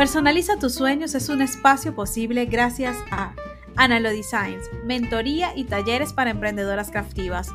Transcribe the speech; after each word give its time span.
Personaliza 0.00 0.56
tus 0.56 0.72
sueños 0.72 1.14
es 1.14 1.28
un 1.28 1.42
espacio 1.42 1.94
posible 1.94 2.46
gracias 2.46 2.96
a 3.10 3.34
Analo 3.76 4.08
Designs, 4.08 4.64
mentoría 4.82 5.54
y 5.54 5.64
talleres 5.64 6.14
para 6.14 6.30
emprendedoras 6.30 6.90
craftivas 6.90 7.50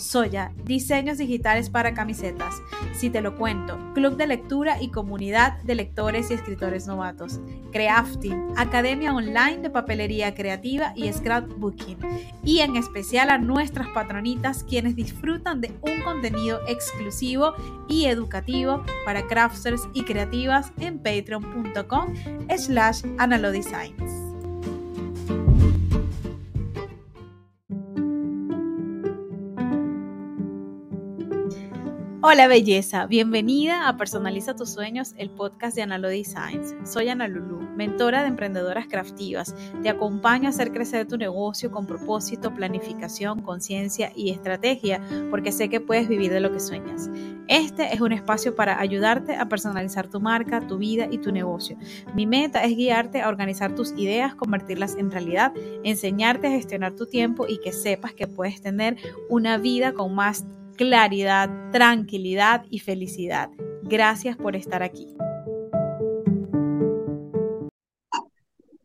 Soya, 0.00 0.52
diseños 0.64 1.18
digitales 1.18 1.70
para 1.70 1.94
camisetas. 1.94 2.54
Si 2.92 3.10
te 3.10 3.20
lo 3.20 3.36
cuento, 3.36 3.78
club 3.94 4.16
de 4.16 4.26
lectura 4.26 4.80
y 4.80 4.88
comunidad 4.88 5.62
de 5.62 5.74
lectores 5.74 6.30
y 6.30 6.34
escritores 6.34 6.86
novatos. 6.86 7.40
Crafting, 7.72 8.52
academia 8.56 9.14
online 9.14 9.58
de 9.58 9.70
papelería 9.70 10.34
creativa 10.34 10.92
y 10.96 11.12
scrapbooking. 11.12 11.98
Y 12.44 12.60
en 12.60 12.76
especial 12.76 13.30
a 13.30 13.38
nuestras 13.38 13.88
patronitas 13.88 14.64
quienes 14.64 14.96
disfrutan 14.96 15.60
de 15.60 15.72
un 15.82 16.02
contenido 16.02 16.60
exclusivo 16.66 17.54
y 17.88 18.06
educativo 18.06 18.84
para 19.04 19.26
crafters 19.26 19.82
y 19.92 20.04
creativas 20.04 20.72
en 20.80 20.98
patreon.com 20.98 22.14
slash 22.56 23.02
analodesigns. 23.18 24.29
Hola 32.22 32.48
belleza, 32.48 33.06
bienvenida 33.06 33.88
a 33.88 33.96
Personaliza 33.96 34.54
tus 34.54 34.68
sueños, 34.68 35.14
el 35.16 35.30
podcast 35.30 35.74
de 35.74 35.80
Analo 35.80 36.08
Designs. 36.08 36.74
Soy 36.84 37.08
Ana 37.08 37.26
Lulu, 37.28 37.60
mentora 37.76 38.20
de 38.20 38.28
emprendedoras 38.28 38.88
craftivas. 38.88 39.54
Te 39.82 39.88
acompaño 39.88 40.46
a 40.46 40.50
hacer 40.50 40.70
crecer 40.70 41.08
tu 41.08 41.16
negocio 41.16 41.70
con 41.70 41.86
propósito, 41.86 42.52
planificación, 42.54 43.40
conciencia 43.40 44.12
y 44.14 44.32
estrategia, 44.32 45.00
porque 45.30 45.50
sé 45.50 45.70
que 45.70 45.80
puedes 45.80 46.08
vivir 46.08 46.30
de 46.30 46.40
lo 46.40 46.52
que 46.52 46.60
sueñas. 46.60 47.08
Este 47.48 47.94
es 47.94 48.02
un 48.02 48.12
espacio 48.12 48.54
para 48.54 48.78
ayudarte 48.78 49.36
a 49.36 49.48
personalizar 49.48 50.06
tu 50.08 50.20
marca, 50.20 50.66
tu 50.66 50.76
vida 50.76 51.08
y 51.10 51.16
tu 51.16 51.32
negocio. 51.32 51.78
Mi 52.14 52.26
meta 52.26 52.62
es 52.64 52.76
guiarte 52.76 53.22
a 53.22 53.30
organizar 53.30 53.74
tus 53.74 53.92
ideas, 53.92 54.34
convertirlas 54.34 54.94
en 54.96 55.10
realidad, 55.10 55.54
enseñarte 55.84 56.48
a 56.48 56.50
gestionar 56.50 56.94
tu 56.96 57.06
tiempo 57.06 57.46
y 57.48 57.60
que 57.60 57.72
sepas 57.72 58.12
que 58.12 58.26
puedes 58.26 58.60
tener 58.60 58.98
una 59.30 59.56
vida 59.56 59.94
con 59.94 60.14
más 60.14 60.44
claridad, 60.80 61.50
tranquilidad 61.72 62.64
y 62.70 62.78
felicidad. 62.78 63.50
Gracias 63.82 64.38
por 64.38 64.56
estar 64.56 64.82
aquí. 64.82 65.08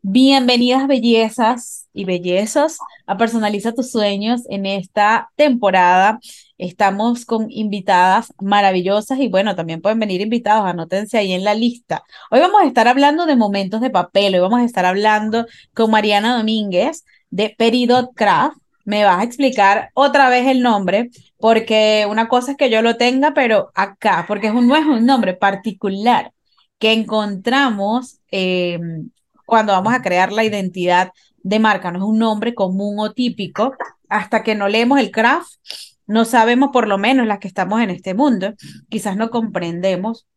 Bienvenidas 0.02 0.87
bellezas 0.87 1.87
y 1.93 2.03
bellezas 2.03 2.79
a 3.07 3.15
Personaliza 3.15 3.71
tus 3.71 3.91
sueños 3.91 4.41
en 4.49 4.65
esta 4.65 5.31
temporada. 5.37 6.19
Estamos 6.57 7.23
con 7.23 7.49
invitadas 7.49 8.33
maravillosas 8.41 9.17
y 9.19 9.30
bueno, 9.30 9.55
también 9.55 9.81
pueden 9.81 9.99
venir 9.99 10.19
invitados, 10.19 10.65
anótense 10.65 11.17
ahí 11.17 11.31
en 11.31 11.45
la 11.45 11.55
lista. 11.55 12.03
Hoy 12.30 12.41
vamos 12.41 12.61
a 12.61 12.67
estar 12.67 12.89
hablando 12.89 13.25
de 13.25 13.37
momentos 13.37 13.80
de 13.80 13.89
papel, 13.89 14.35
hoy 14.35 14.41
vamos 14.41 14.59
a 14.59 14.65
estar 14.65 14.83
hablando 14.83 15.45
con 15.73 15.91
Mariana 15.91 16.35
Domínguez 16.35 17.05
de 17.30 17.55
Peridot 17.57 18.13
Craft 18.15 18.64
me 18.86 19.03
vas 19.03 19.19
a 19.19 19.23
explicar 19.23 19.89
otra 19.94 20.30
vez 20.30 20.47
el 20.47 20.61
nombre, 20.61 21.09
porque 21.38 22.08
una 22.09 22.28
cosa 22.28 22.52
es 22.52 22.58
que 22.58 22.69
yo 22.69 22.81
lo 22.81 22.97
tenga, 22.97 23.33
pero 23.33 23.72
acá, 23.73 24.25
porque 24.27 24.47
es 24.47 24.53
un, 24.53 24.67
no 24.67 24.75
es 24.75 24.86
un 24.86 25.05
nombre 25.05 25.33
particular 25.33 26.31
que 26.80 26.94
encontramos 26.94 28.19
eh, 28.31 28.80
cuando 29.45 29.73
vamos 29.73 29.94
a 29.94 30.02
crear 30.02 30.31
la 30.31 30.44
identidad 30.44 31.11
de 31.38 31.59
marca, 31.59 31.92
no 31.92 32.00
es 32.00 32.05
un 32.05 32.19
nombre 32.19 32.53
común 32.55 33.00
o 33.00 33.11
típico, 33.11 33.73
hasta 34.09 34.44
que 34.44 34.55
no 34.55 34.67
leemos 34.67 34.99
el 34.99 35.11
craft, 35.11 35.49
no 36.08 36.25
sabemos 36.25 36.70
por 36.72 36.88
lo 36.88 36.97
menos 36.97 37.27
las 37.27 37.39
que 37.39 37.47
estamos 37.47 37.81
en 37.81 37.89
este 37.89 38.14
mundo, 38.14 38.53
quizás 38.89 39.17
no 39.17 39.30
comprendemos, 39.30 40.27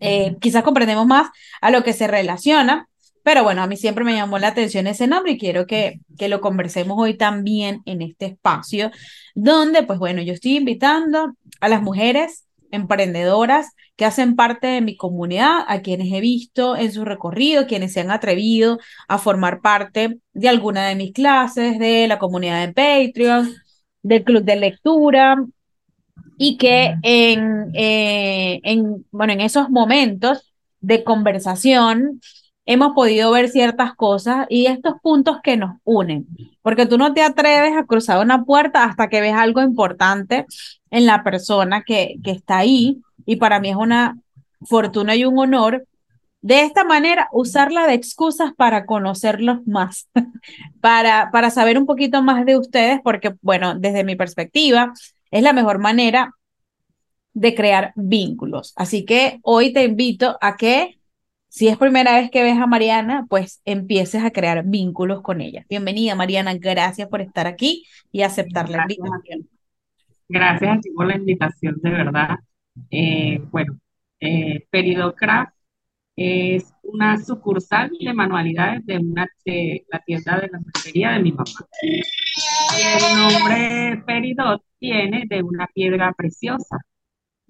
eh, 0.00 0.36
quizás 0.40 0.62
comprendemos 0.62 1.06
más 1.06 1.28
a 1.60 1.70
lo 1.70 1.82
que 1.82 1.92
se 1.92 2.06
relaciona 2.06 2.88
pero 3.30 3.44
bueno, 3.44 3.62
a 3.62 3.68
mí 3.68 3.76
siempre 3.76 4.02
me 4.02 4.14
llamó 4.14 4.40
la 4.40 4.48
atención 4.48 4.88
ese 4.88 5.06
nombre 5.06 5.30
y 5.30 5.38
quiero 5.38 5.64
que, 5.64 6.00
que 6.18 6.28
lo 6.28 6.40
conversemos 6.40 6.98
hoy 6.98 7.16
también 7.16 7.80
en 7.84 8.02
este 8.02 8.26
espacio, 8.26 8.90
donde 9.36 9.84
pues 9.84 10.00
bueno, 10.00 10.20
yo 10.20 10.32
estoy 10.32 10.56
invitando 10.56 11.36
a 11.60 11.68
las 11.68 11.80
mujeres 11.80 12.48
emprendedoras 12.72 13.68
que 13.94 14.04
hacen 14.04 14.34
parte 14.34 14.66
de 14.66 14.80
mi 14.80 14.96
comunidad, 14.96 15.60
a 15.68 15.80
quienes 15.80 16.12
he 16.12 16.20
visto 16.20 16.74
en 16.74 16.90
su 16.90 17.04
recorrido, 17.04 17.68
quienes 17.68 17.92
se 17.92 18.00
han 18.00 18.10
atrevido 18.10 18.80
a 19.06 19.18
formar 19.18 19.60
parte 19.60 20.18
de 20.32 20.48
alguna 20.48 20.88
de 20.88 20.96
mis 20.96 21.12
clases, 21.12 21.78
de 21.78 22.08
la 22.08 22.18
comunidad 22.18 22.66
de 22.66 22.72
Patreon, 22.72 23.54
del 24.02 24.24
club 24.24 24.42
de 24.42 24.56
lectura, 24.56 25.36
y 26.36 26.56
que 26.56 26.96
en, 27.04 27.70
eh, 27.74 28.58
en, 28.64 29.06
bueno, 29.12 29.34
en 29.34 29.40
esos 29.40 29.70
momentos 29.70 30.52
de 30.80 31.04
conversación 31.04 32.20
hemos 32.72 32.94
podido 32.94 33.32
ver 33.32 33.48
ciertas 33.48 33.96
cosas 33.96 34.46
y 34.48 34.66
estos 34.66 34.94
puntos 35.02 35.38
que 35.42 35.56
nos 35.56 35.78
unen, 35.82 36.28
porque 36.62 36.86
tú 36.86 36.98
no 36.98 37.12
te 37.12 37.22
atreves 37.22 37.76
a 37.76 37.84
cruzar 37.84 38.24
una 38.24 38.44
puerta 38.44 38.84
hasta 38.84 39.08
que 39.08 39.20
ves 39.20 39.34
algo 39.34 39.60
importante 39.60 40.46
en 40.92 41.04
la 41.04 41.24
persona 41.24 41.82
que, 41.82 42.14
que 42.22 42.30
está 42.30 42.58
ahí 42.58 43.00
y 43.26 43.36
para 43.36 43.58
mí 43.58 43.70
es 43.70 43.76
una 43.76 44.18
fortuna 44.60 45.16
y 45.16 45.24
un 45.24 45.36
honor 45.40 45.84
de 46.42 46.62
esta 46.62 46.84
manera 46.84 47.28
usarla 47.32 47.88
de 47.88 47.94
excusas 47.94 48.52
para 48.56 48.86
conocerlos 48.86 49.66
más, 49.66 50.08
para, 50.80 51.30
para 51.32 51.50
saber 51.50 51.76
un 51.76 51.86
poquito 51.86 52.22
más 52.22 52.46
de 52.46 52.56
ustedes, 52.56 53.00
porque 53.02 53.34
bueno, 53.42 53.74
desde 53.74 54.04
mi 54.04 54.14
perspectiva, 54.14 54.92
es 55.32 55.42
la 55.42 55.52
mejor 55.52 55.80
manera 55.80 56.36
de 57.34 57.52
crear 57.56 57.92
vínculos. 57.96 58.74
Así 58.76 59.04
que 59.04 59.40
hoy 59.42 59.72
te 59.72 59.82
invito 59.82 60.38
a 60.40 60.56
que 60.56 60.99
si 61.50 61.66
es 61.66 61.76
primera 61.76 62.14
vez 62.14 62.30
que 62.30 62.44
ves 62.44 62.56
a 62.58 62.66
Mariana, 62.68 63.26
pues 63.28 63.60
empieces 63.64 64.22
a 64.22 64.30
crear 64.30 64.62
vínculos 64.64 65.20
con 65.20 65.40
ella. 65.40 65.66
Bienvenida, 65.68 66.14
Mariana. 66.14 66.54
Gracias 66.54 67.08
por 67.08 67.20
estar 67.20 67.48
aquí 67.48 67.84
y 68.12 68.22
aceptar 68.22 68.70
la 68.70 68.82
invitación. 68.82 69.48
Gracias 70.28 70.78
a 70.78 70.80
ti 70.80 70.90
por 70.92 71.08
la 71.08 71.16
invitación, 71.16 71.74
de 71.82 71.90
verdad. 71.90 72.36
Eh, 72.88 73.42
bueno, 73.50 73.80
eh, 74.20 74.64
Peridocraft 74.70 75.52
es 76.14 76.72
una 76.84 77.18
sucursal 77.18 77.90
de 77.98 78.14
manualidades 78.14 78.86
de, 78.86 78.98
una, 78.98 79.26
de 79.44 79.84
la 79.88 79.98
tienda 80.06 80.38
de 80.38 80.48
la 80.52 80.60
mercería 80.60 81.10
de 81.10 81.18
mi 81.18 81.32
mamá. 81.32 81.44
el 82.78 83.16
nombre 83.16 84.04
Peridot 84.06 84.62
viene 84.80 85.24
de 85.28 85.42
una 85.42 85.66
piedra 85.74 86.12
preciosa 86.12 86.78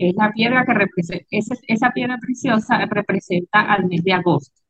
es 0.08 0.14
la 0.16 0.32
piedra 0.32 0.64
que 0.64 0.74
representa, 0.74 1.26
esa, 1.30 1.90
piedra 1.92 2.18
preciosa 2.18 2.78
representa 2.86 3.60
al 3.60 3.86
mes 3.86 4.02
de 4.04 4.12
agosto. 4.14 4.60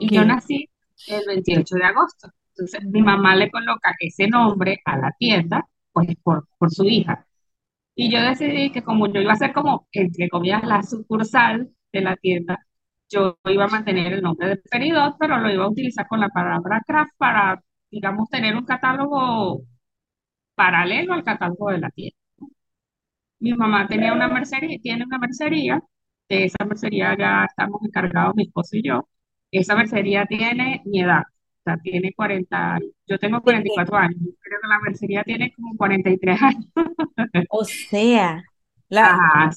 Y 0.00 0.14
yo 0.14 0.24
nací 0.24 0.68
el 1.08 1.22
28 1.26 1.74
de 1.76 1.84
agosto. 1.84 2.28
Entonces 2.50 2.84
mi 2.84 3.02
mamá 3.02 3.36
le 3.36 3.50
coloca 3.50 3.94
ese 4.00 4.28
nombre 4.28 4.80
a 4.84 4.98
la 4.98 5.12
tienda, 5.18 5.66
pues 5.92 6.08
por, 6.22 6.46
por 6.58 6.70
su 6.70 6.84
hija. 6.84 7.26
Y 7.94 8.10
yo 8.12 8.20
decidí 8.22 8.70
que 8.70 8.82
como 8.82 9.08
yo 9.12 9.20
iba 9.20 9.32
a 9.32 9.36
ser 9.36 9.52
como, 9.52 9.88
entre 9.92 10.28
comillas, 10.28 10.62
la 10.64 10.82
sucursal 10.82 11.70
de 11.92 12.00
la 12.00 12.16
tienda, 12.16 12.58
yo 13.10 13.38
iba 13.46 13.64
a 13.64 13.68
mantener 13.68 14.12
el 14.12 14.22
nombre 14.22 14.48
de 14.48 14.56
Peridot, 14.58 15.16
pero 15.18 15.38
lo 15.38 15.50
iba 15.50 15.64
a 15.64 15.68
utilizar 15.70 16.06
con 16.08 16.20
la 16.20 16.28
palabra 16.28 16.82
craft 16.86 17.12
para, 17.18 17.62
digamos, 17.90 18.28
tener 18.30 18.54
un 18.56 18.64
catálogo 18.64 19.62
paralelo 20.54 21.14
al 21.14 21.24
catálogo 21.24 21.70
de 21.70 21.78
la 21.78 21.90
tienda. 21.90 22.16
Mi 23.40 23.52
mamá 23.52 23.86
tenía 23.86 24.12
una 24.12 24.28
mercería, 24.28 24.78
tiene 24.82 25.04
una 25.04 25.18
mercería, 25.18 25.82
de 26.28 26.44
esa 26.44 26.64
mercería 26.64 27.16
ya 27.18 27.44
estamos 27.48 27.80
encargados 27.84 28.34
mi 28.36 28.44
esposo 28.44 28.76
y 28.76 28.82
yo. 28.82 29.08
Esa 29.50 29.76
mercería 29.76 30.26
tiene 30.26 30.82
mi 30.84 31.00
edad, 31.00 31.22
o 31.22 31.62
sea, 31.64 31.76
tiene 31.78 32.12
40, 32.12 32.78
yo 33.06 33.18
tengo 33.18 33.40
44 33.40 33.96
años, 33.96 34.18
que 34.20 34.68
la 34.68 34.80
mercería 34.80 35.24
tiene 35.24 35.52
como 35.54 35.76
43 35.76 36.42
años. 36.42 36.66
O 37.50 37.64
sea, 37.64 38.42
la, 38.88 39.50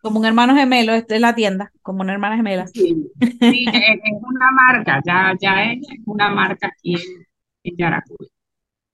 como 0.00 0.18
un 0.18 0.26
hermano 0.26 0.54
gemelo, 0.54 0.92
esta 0.92 1.14
es 1.14 1.20
la 1.20 1.34
tienda, 1.34 1.72
como 1.82 2.02
una 2.02 2.12
hermana 2.12 2.36
gemela. 2.36 2.66
Sí, 2.66 3.10
sí 3.20 3.64
es, 3.72 4.00
una 4.22 4.50
marca, 4.50 5.00
ya, 5.06 5.34
ya 5.40 5.72
es 5.72 5.80
una 6.04 6.30
marca 6.30 6.68
aquí 6.68 6.94
en, 6.94 7.26
en 7.64 7.76
Yaracuy. 7.76 8.31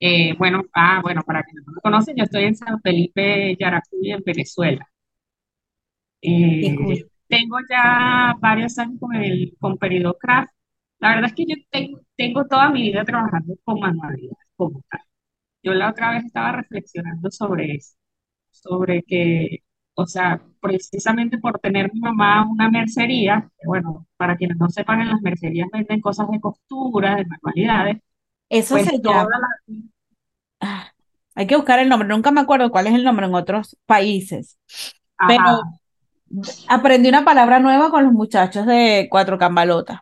Eh, 0.01 0.35
bueno, 0.39 0.63
ah, 0.75 1.01
bueno, 1.03 1.23
para 1.25 1.43
quienes 1.43 1.65
no 1.67 1.73
me 1.75 1.81
conocen, 1.81 2.17
yo 2.17 2.25
estoy 2.25 2.45
en 2.45 2.57
San 2.57 2.81
Felipe, 2.81 3.57
Yaracuy, 3.59 4.13
en 4.13 4.23
Venezuela. 4.25 4.89
Eh, 6.23 6.77
tengo 7.29 7.59
ya 7.71 8.35
varios 8.41 8.79
años 8.79 8.99
con 9.01 9.15
el 9.15 9.55
con 9.61 9.79
Peridocraft. 9.79 10.51
La 10.99 11.11
verdad 11.11 11.27
es 11.27 11.35
que 11.35 11.45
yo 11.49 11.55
tengo, 11.71 12.01
tengo 12.17 12.47
toda 12.47 12.71
mi 12.71 12.83
vida 12.83 13.05
trabajando 13.05 13.55
con 13.65 13.79
manualidades 13.81 14.39
como 14.57 14.83
tal. 14.91 15.01
Yo 15.63 15.75
la 15.75 15.91
otra 15.91 16.13
vez 16.13 16.25
estaba 16.27 16.53
reflexionando 16.53 17.31
sobre 17.31 17.75
eso, 17.77 17.97
sobre 18.51 19.03
que, 19.05 19.61
o 19.95 20.07
sea, 20.07 20.43
precisamente 20.61 21.39
por 21.39 21.61
tener 21.61 21.93
mi 21.95 22.01
mamá 22.01 22.47
una 22.51 22.71
mercería, 22.71 23.51
bueno, 23.67 24.07
para 24.17 24.37
quienes 24.37 24.59
no 24.59 24.69
sepan, 24.71 25.03
en 25.03 25.11
las 25.11 25.23
mercerías 25.23 25.69
venden 25.73 26.01
cosas 26.01 26.29
de 26.31 26.41
costura, 26.41 27.17
de 27.17 27.27
manualidades, 27.27 27.99
eso 28.49 28.75
pues 28.75 28.87
se 28.87 28.99
llama. 29.01 29.29
Ah, 30.61 30.93
hay 31.35 31.47
que 31.47 31.57
buscar 31.57 31.79
el 31.79 31.89
nombre. 31.89 32.09
Nunca 32.09 32.31
me 32.31 32.41
acuerdo 32.41 32.71
cuál 32.71 32.87
es 32.87 32.95
el 32.95 33.05
nombre 33.05 33.27
en 33.27 33.35
otros 33.35 33.77
países. 33.87 34.59
Pero 35.27 35.63
aprendí 36.69 37.09
una 37.09 37.25
palabra 37.25 37.59
nueva 37.61 37.91
con 37.91 38.05
los 38.05 38.13
muchachos 38.13 38.67
de 38.67 39.09
Cuatro 39.11 39.39
Cambalotas. 39.39 40.01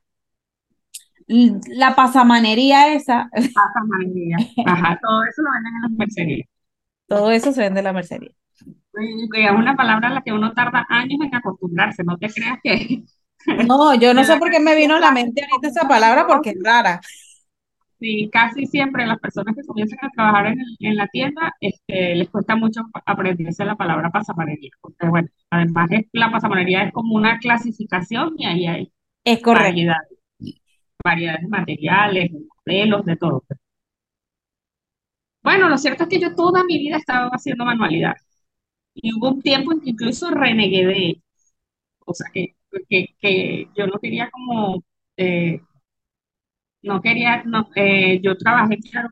la 1.27 1.95
pasamanería 1.95 2.95
esa, 2.95 3.29
Pasa 3.33 3.81
María. 3.87 4.37
Ajá, 4.65 4.99
todo 5.03 5.25
eso 5.25 5.43
lo 5.43 5.51
venden 5.53 5.75
en 5.75 5.83
las 5.83 5.91
mercerías. 5.93 6.49
todo 7.07 7.31
eso 7.31 7.53
se 7.53 7.61
vende 7.61 7.81
en 7.81 7.85
la 7.85 7.93
mercería. 7.93 8.31
Es 8.65 9.51
una 9.51 9.77
palabra 9.77 10.09
a 10.09 10.11
la 10.13 10.23
que 10.23 10.33
uno 10.33 10.53
tarda 10.55 10.87
años 10.89 11.19
en 11.23 11.35
acostumbrarse, 11.35 12.03
no 12.03 12.17
te 12.17 12.31
creas 12.31 12.59
que 12.63 13.05
No, 13.67 13.95
yo 13.95 14.15
no 14.15 14.25
sé 14.25 14.37
por 14.39 14.51
qué 14.51 14.59
me 14.59 14.75
vino 14.75 14.97
a 14.97 15.01
la 15.01 15.13
mente 15.13 15.43
ahorita 15.43 15.69
esa 15.69 15.89
palabra 15.89 16.27
porque 16.27 16.51
es 16.51 16.57
rara. 16.63 17.01
Sí, 17.99 18.29
casi 18.31 18.67
siempre 18.67 19.07
las 19.07 19.19
personas 19.19 19.55
que 19.57 19.63
comienzan 19.65 19.99
a 20.03 20.11
trabajar 20.11 20.47
en, 20.49 20.59
en 20.81 20.97
la 20.97 21.07
tienda, 21.09 21.55
este, 21.61 22.15
les 22.15 22.29
cuesta 22.29 22.55
mucho 22.55 22.83
aprenderse 23.07 23.65
la 23.65 23.75
palabra 23.77 24.11
pasamanería, 24.11 24.71
porque 24.83 25.07
bueno, 25.09 25.29
además 25.51 25.89
es, 25.93 26.07
la 26.13 26.31
pasamanería 26.31 26.85
es 26.85 26.93
como 26.93 27.15
una 27.17 27.39
clasificación 27.39 28.35
y 28.37 28.45
ahí 28.47 28.67
hay 28.67 28.93
Es 29.25 29.43
correcto. 29.43 29.93
variedades 31.05 31.43
de 31.43 31.49
materiales, 31.49 32.31
de 32.33 32.41
modelos, 32.67 33.05
de 33.07 33.17
todo. 33.17 33.45
Bueno, 35.43 35.69
lo 35.69 35.79
cierto 35.79 36.03
es 36.05 36.09
que 36.09 36.19
yo 36.21 36.35
toda 36.35 36.65
mi 36.65 36.79
vida 36.79 36.97
he 36.97 36.99
estado 36.99 37.31
haciendo 37.31 37.65
manualidad 37.65 38.15
y 38.95 39.15
hubo 39.15 39.31
un 39.31 39.43
tiempo 39.43 39.73
en 39.73 39.81
que 39.81 39.91
incluso 39.91 40.31
renegué 40.31 40.87
de 40.87 41.23
o 42.07 42.15
sea, 42.15 42.29
que, 42.33 42.57
que, 42.89 43.07
que 43.21 43.69
yo 43.77 43.87
no 43.89 43.99
quería 44.01 44.31
como, 44.31 44.85
eh, 45.17 45.61
no 46.87 47.01
quería, 47.03 47.43
no, 47.45 47.69
eh, 47.77 48.21
yo 48.23 48.37
trabajé, 48.37 48.79
claro, 48.79 49.11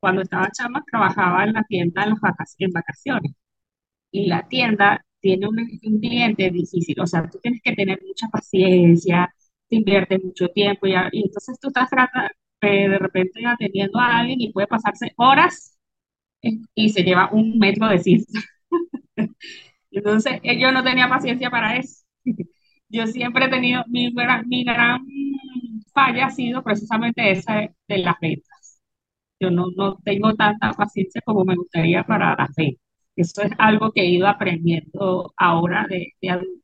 cuando 0.00 0.22
estaba 0.22 0.50
chama, 0.52 0.82
trabajaba 0.90 1.44
en 1.44 1.52
la 1.54 1.64
tienda 1.64 2.04
en, 2.04 2.10
las 2.10 2.20
vacaciones 2.20 3.32
y 4.10 4.26
la 4.26 4.46
tienda 4.48 5.04
tiene 5.20 5.48
un, 5.48 5.58
un 5.60 6.00
cliente 6.00 6.50
difícil, 6.50 7.00
o 7.00 7.06
sea, 7.06 7.28
tú 7.30 7.38
tienes 7.42 7.60
que 7.62 7.74
tener 7.74 8.00
mucha 8.06 8.28
paciencia, 8.28 9.32
te 9.68 9.76
invierte 9.76 10.18
mucho 10.18 10.48
tiempo 10.48 10.86
y, 10.86 10.92
y 11.12 11.22
entonces 11.24 11.58
tú 11.60 11.68
estás 11.68 11.90
trata- 11.90 12.30
eh, 12.62 12.88
de 12.88 12.98
repente 12.98 13.40
atendiendo 13.46 13.98
a 14.00 14.18
alguien 14.20 14.40
y 14.40 14.52
puede 14.52 14.66
pasarse 14.68 15.12
horas 15.16 15.78
eh, 16.42 16.58
y 16.74 16.90
se 16.90 17.02
lleva 17.04 17.30
un 17.32 17.58
metro 17.58 17.88
de 17.88 17.98
cinta. 18.00 18.40
Entonces, 19.90 20.40
eh, 20.42 20.58
yo 20.58 20.72
no 20.72 20.82
tenía 20.84 21.08
paciencia 21.08 21.50
para 21.50 21.76
eso. 21.76 22.04
Yo 22.88 23.06
siempre 23.06 23.46
he 23.46 23.48
tenido, 23.50 23.84
mi 23.88 24.12
gran, 24.12 24.46
mi 24.48 24.64
gran 24.64 25.06
falla 25.92 26.26
ha 26.26 26.30
sido 26.30 26.62
precisamente 26.62 27.30
esa 27.30 27.54
de, 27.88 27.98
las 27.98 28.16
ventas. 28.20 28.80
Yo 29.40 29.50
no, 29.50 29.66
no 29.76 29.98
tengo 30.04 30.34
tanta 30.34 30.72
paciencia 30.72 31.22
como 31.24 31.44
me 31.44 31.56
gustaría 31.56 32.04
para 32.04 32.36
las 32.36 32.50
ventas. 32.56 32.82
Eso 33.16 33.42
es 33.42 33.52
algo 33.58 33.92
que 33.92 34.02
he 34.02 34.06
ido 34.06 34.26
aprendiendo 34.28 35.32
ahora 35.36 35.86
de, 35.88 36.12
de 36.20 36.30
adulta. 36.30 36.62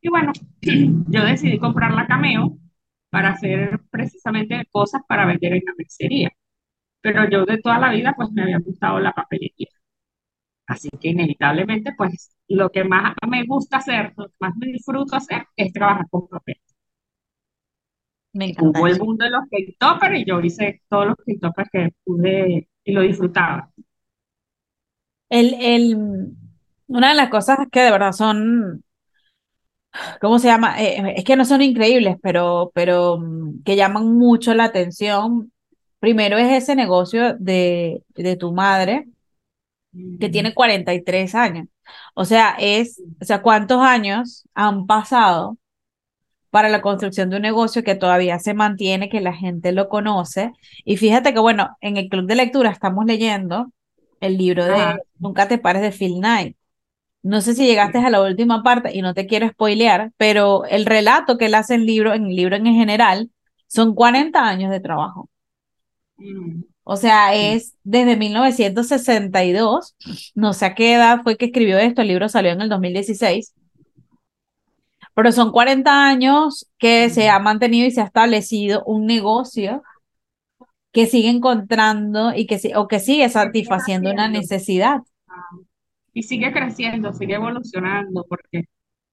Y 0.00 0.08
bueno, 0.08 0.32
yo 1.08 1.24
decidí 1.24 1.58
comprar 1.58 1.92
la 1.92 2.06
Cameo 2.06 2.58
para 3.10 3.30
hacer 3.30 3.80
precisamente 3.90 4.64
cosas 4.70 5.02
para 5.08 5.26
vender 5.26 5.54
en 5.54 5.62
la 5.66 5.74
mercería. 5.78 6.30
Pero 7.02 7.28
yo 7.30 7.46
de 7.46 7.58
toda 7.58 7.78
la 7.78 7.92
vida 7.92 8.14
pues 8.16 8.30
me 8.32 8.42
había 8.42 8.58
gustado 8.58 9.00
la 9.00 9.12
papelería. 9.12 9.68
Así 10.66 10.88
que 11.00 11.08
inevitablemente, 11.08 11.92
pues 11.96 12.34
lo 12.48 12.70
que 12.70 12.84
más 12.84 13.14
me 13.28 13.44
gusta 13.46 13.78
hacer, 13.78 14.12
lo 14.16 14.28
que 14.28 14.34
más 14.40 14.56
me 14.56 14.66
disfruto 14.68 15.16
hacer 15.16 15.46
es 15.56 15.72
trabajar 15.72 16.06
con 16.10 16.28
papel. 16.28 16.56
Me 18.34 18.46
encanta 18.46 18.80
Hubo 18.80 18.86
el 18.86 18.98
boom 18.98 19.16
de 19.16 19.30
los 19.30 19.42
Caketoppers 19.50 20.18
y 20.20 20.24
yo 20.26 20.40
hice 20.40 20.82
todos 20.88 21.06
los 21.06 21.16
Caketoppers 21.16 21.70
que 21.72 21.88
pude 22.04 22.68
y 22.84 22.92
lo 22.92 23.02
disfrutaba. 23.02 23.70
El, 25.28 25.54
el, 25.60 25.96
una 26.88 27.08
de 27.10 27.14
las 27.14 27.28
cosas 27.30 27.58
que 27.72 27.80
de 27.80 27.90
verdad 27.90 28.12
son, 28.12 28.84
¿cómo 30.20 30.38
se 30.38 30.48
llama? 30.48 30.80
Eh, 30.82 31.14
es 31.16 31.24
que 31.24 31.36
no 31.36 31.44
son 31.44 31.62
increíbles, 31.62 32.16
pero, 32.22 32.70
pero 32.74 33.18
mm, 33.18 33.62
que 33.64 33.76
llaman 33.76 34.06
mucho 34.16 34.54
la 34.54 34.64
atención. 34.64 35.52
Primero 36.00 36.36
es 36.38 36.52
ese 36.62 36.76
negocio 36.76 37.34
de, 37.38 38.02
de 38.14 38.36
tu 38.36 38.52
madre, 38.52 39.06
que 40.18 40.28
Mm, 40.28 40.30
tiene 40.30 40.54
43 40.54 41.34
años. 41.34 41.68
O 42.14 42.24
sea, 42.24 42.56
es, 42.58 43.00
o 43.20 43.24
sea, 43.24 43.42
¿cuántos 43.42 43.80
años 43.82 44.48
han 44.54 44.86
pasado 44.86 45.58
para 46.54 46.68
la 46.68 46.82
construcción 46.82 47.30
de 47.30 47.36
un 47.36 47.42
negocio 47.42 47.82
que 47.82 47.96
todavía 47.96 48.38
se 48.38 48.54
mantiene, 48.54 49.08
que 49.08 49.20
la 49.20 49.34
gente 49.34 49.72
lo 49.72 49.88
conoce? 49.88 50.52
Y 50.84 50.96
fíjate 50.98 51.34
que, 51.34 51.40
bueno, 51.40 51.76
en 51.80 51.96
el 51.96 52.08
club 52.08 52.26
de 52.28 52.36
lectura 52.36 52.70
estamos 52.70 53.04
leyendo 53.06 53.72
el 54.20 54.38
libro 54.38 54.64
de 54.64 54.72
Ajá, 54.74 54.98
Nunca 55.18 55.48
te 55.48 55.58
pares 55.58 55.82
de 55.82 55.90
Phil 55.90 56.18
Knight. 56.20 56.56
No 57.22 57.40
sé 57.40 57.54
si 57.54 57.66
llegaste 57.66 57.98
a 57.98 58.10
la 58.10 58.22
última 58.22 58.62
parte 58.62 58.96
y 58.96 59.02
no 59.02 59.14
te 59.14 59.26
quiero 59.26 59.48
spoilear, 59.48 60.12
pero 60.16 60.64
el 60.66 60.86
relato 60.86 61.38
que 61.38 61.46
él 61.46 61.54
hace 61.54 61.74
en 61.74 61.82
el 61.82 61.86
libro, 61.88 62.14
en 62.14 62.26
el 62.26 62.36
libro 62.36 62.56
en 62.56 62.66
general, 62.66 63.30
son 63.66 63.94
40 63.94 64.46
años 64.48 64.70
de 64.70 64.80
trabajo. 64.80 65.28
Mm, 66.16 66.62
O 66.84 66.96
sea, 66.96 67.34
es 67.34 67.74
desde 67.82 68.16
1962, 68.16 69.96
no 70.34 70.52
sé 70.52 70.66
a 70.66 70.74
qué 70.74 70.94
edad 70.94 71.20
fue 71.22 71.36
que 71.36 71.46
escribió 71.46 71.78
esto, 71.78 72.02
el 72.02 72.08
libro 72.08 72.28
salió 72.28 72.52
en 72.52 72.60
el 72.60 72.68
2016, 72.68 73.54
pero 75.14 75.32
son 75.32 75.52
40 75.52 76.06
años 76.06 76.68
que 76.78 77.08
se 77.10 77.28
ha 77.28 77.38
mantenido 77.38 77.86
y 77.86 77.90
se 77.90 78.00
ha 78.00 78.04
establecido 78.04 78.82
un 78.84 79.06
negocio 79.06 79.82
que 80.92 81.06
sigue 81.06 81.28
encontrando 81.28 82.32
y 82.34 82.46
que, 82.46 82.58
o 82.76 82.86
que 82.88 83.00
sigue 83.00 83.28
satisfaciendo 83.28 84.10
una 84.12 84.28
necesidad. 84.28 85.00
Y 86.12 86.22
sigue 86.22 86.52
creciendo, 86.52 87.12
sigue 87.12 87.34
evolucionando, 87.34 88.24
porque, 88.28 88.64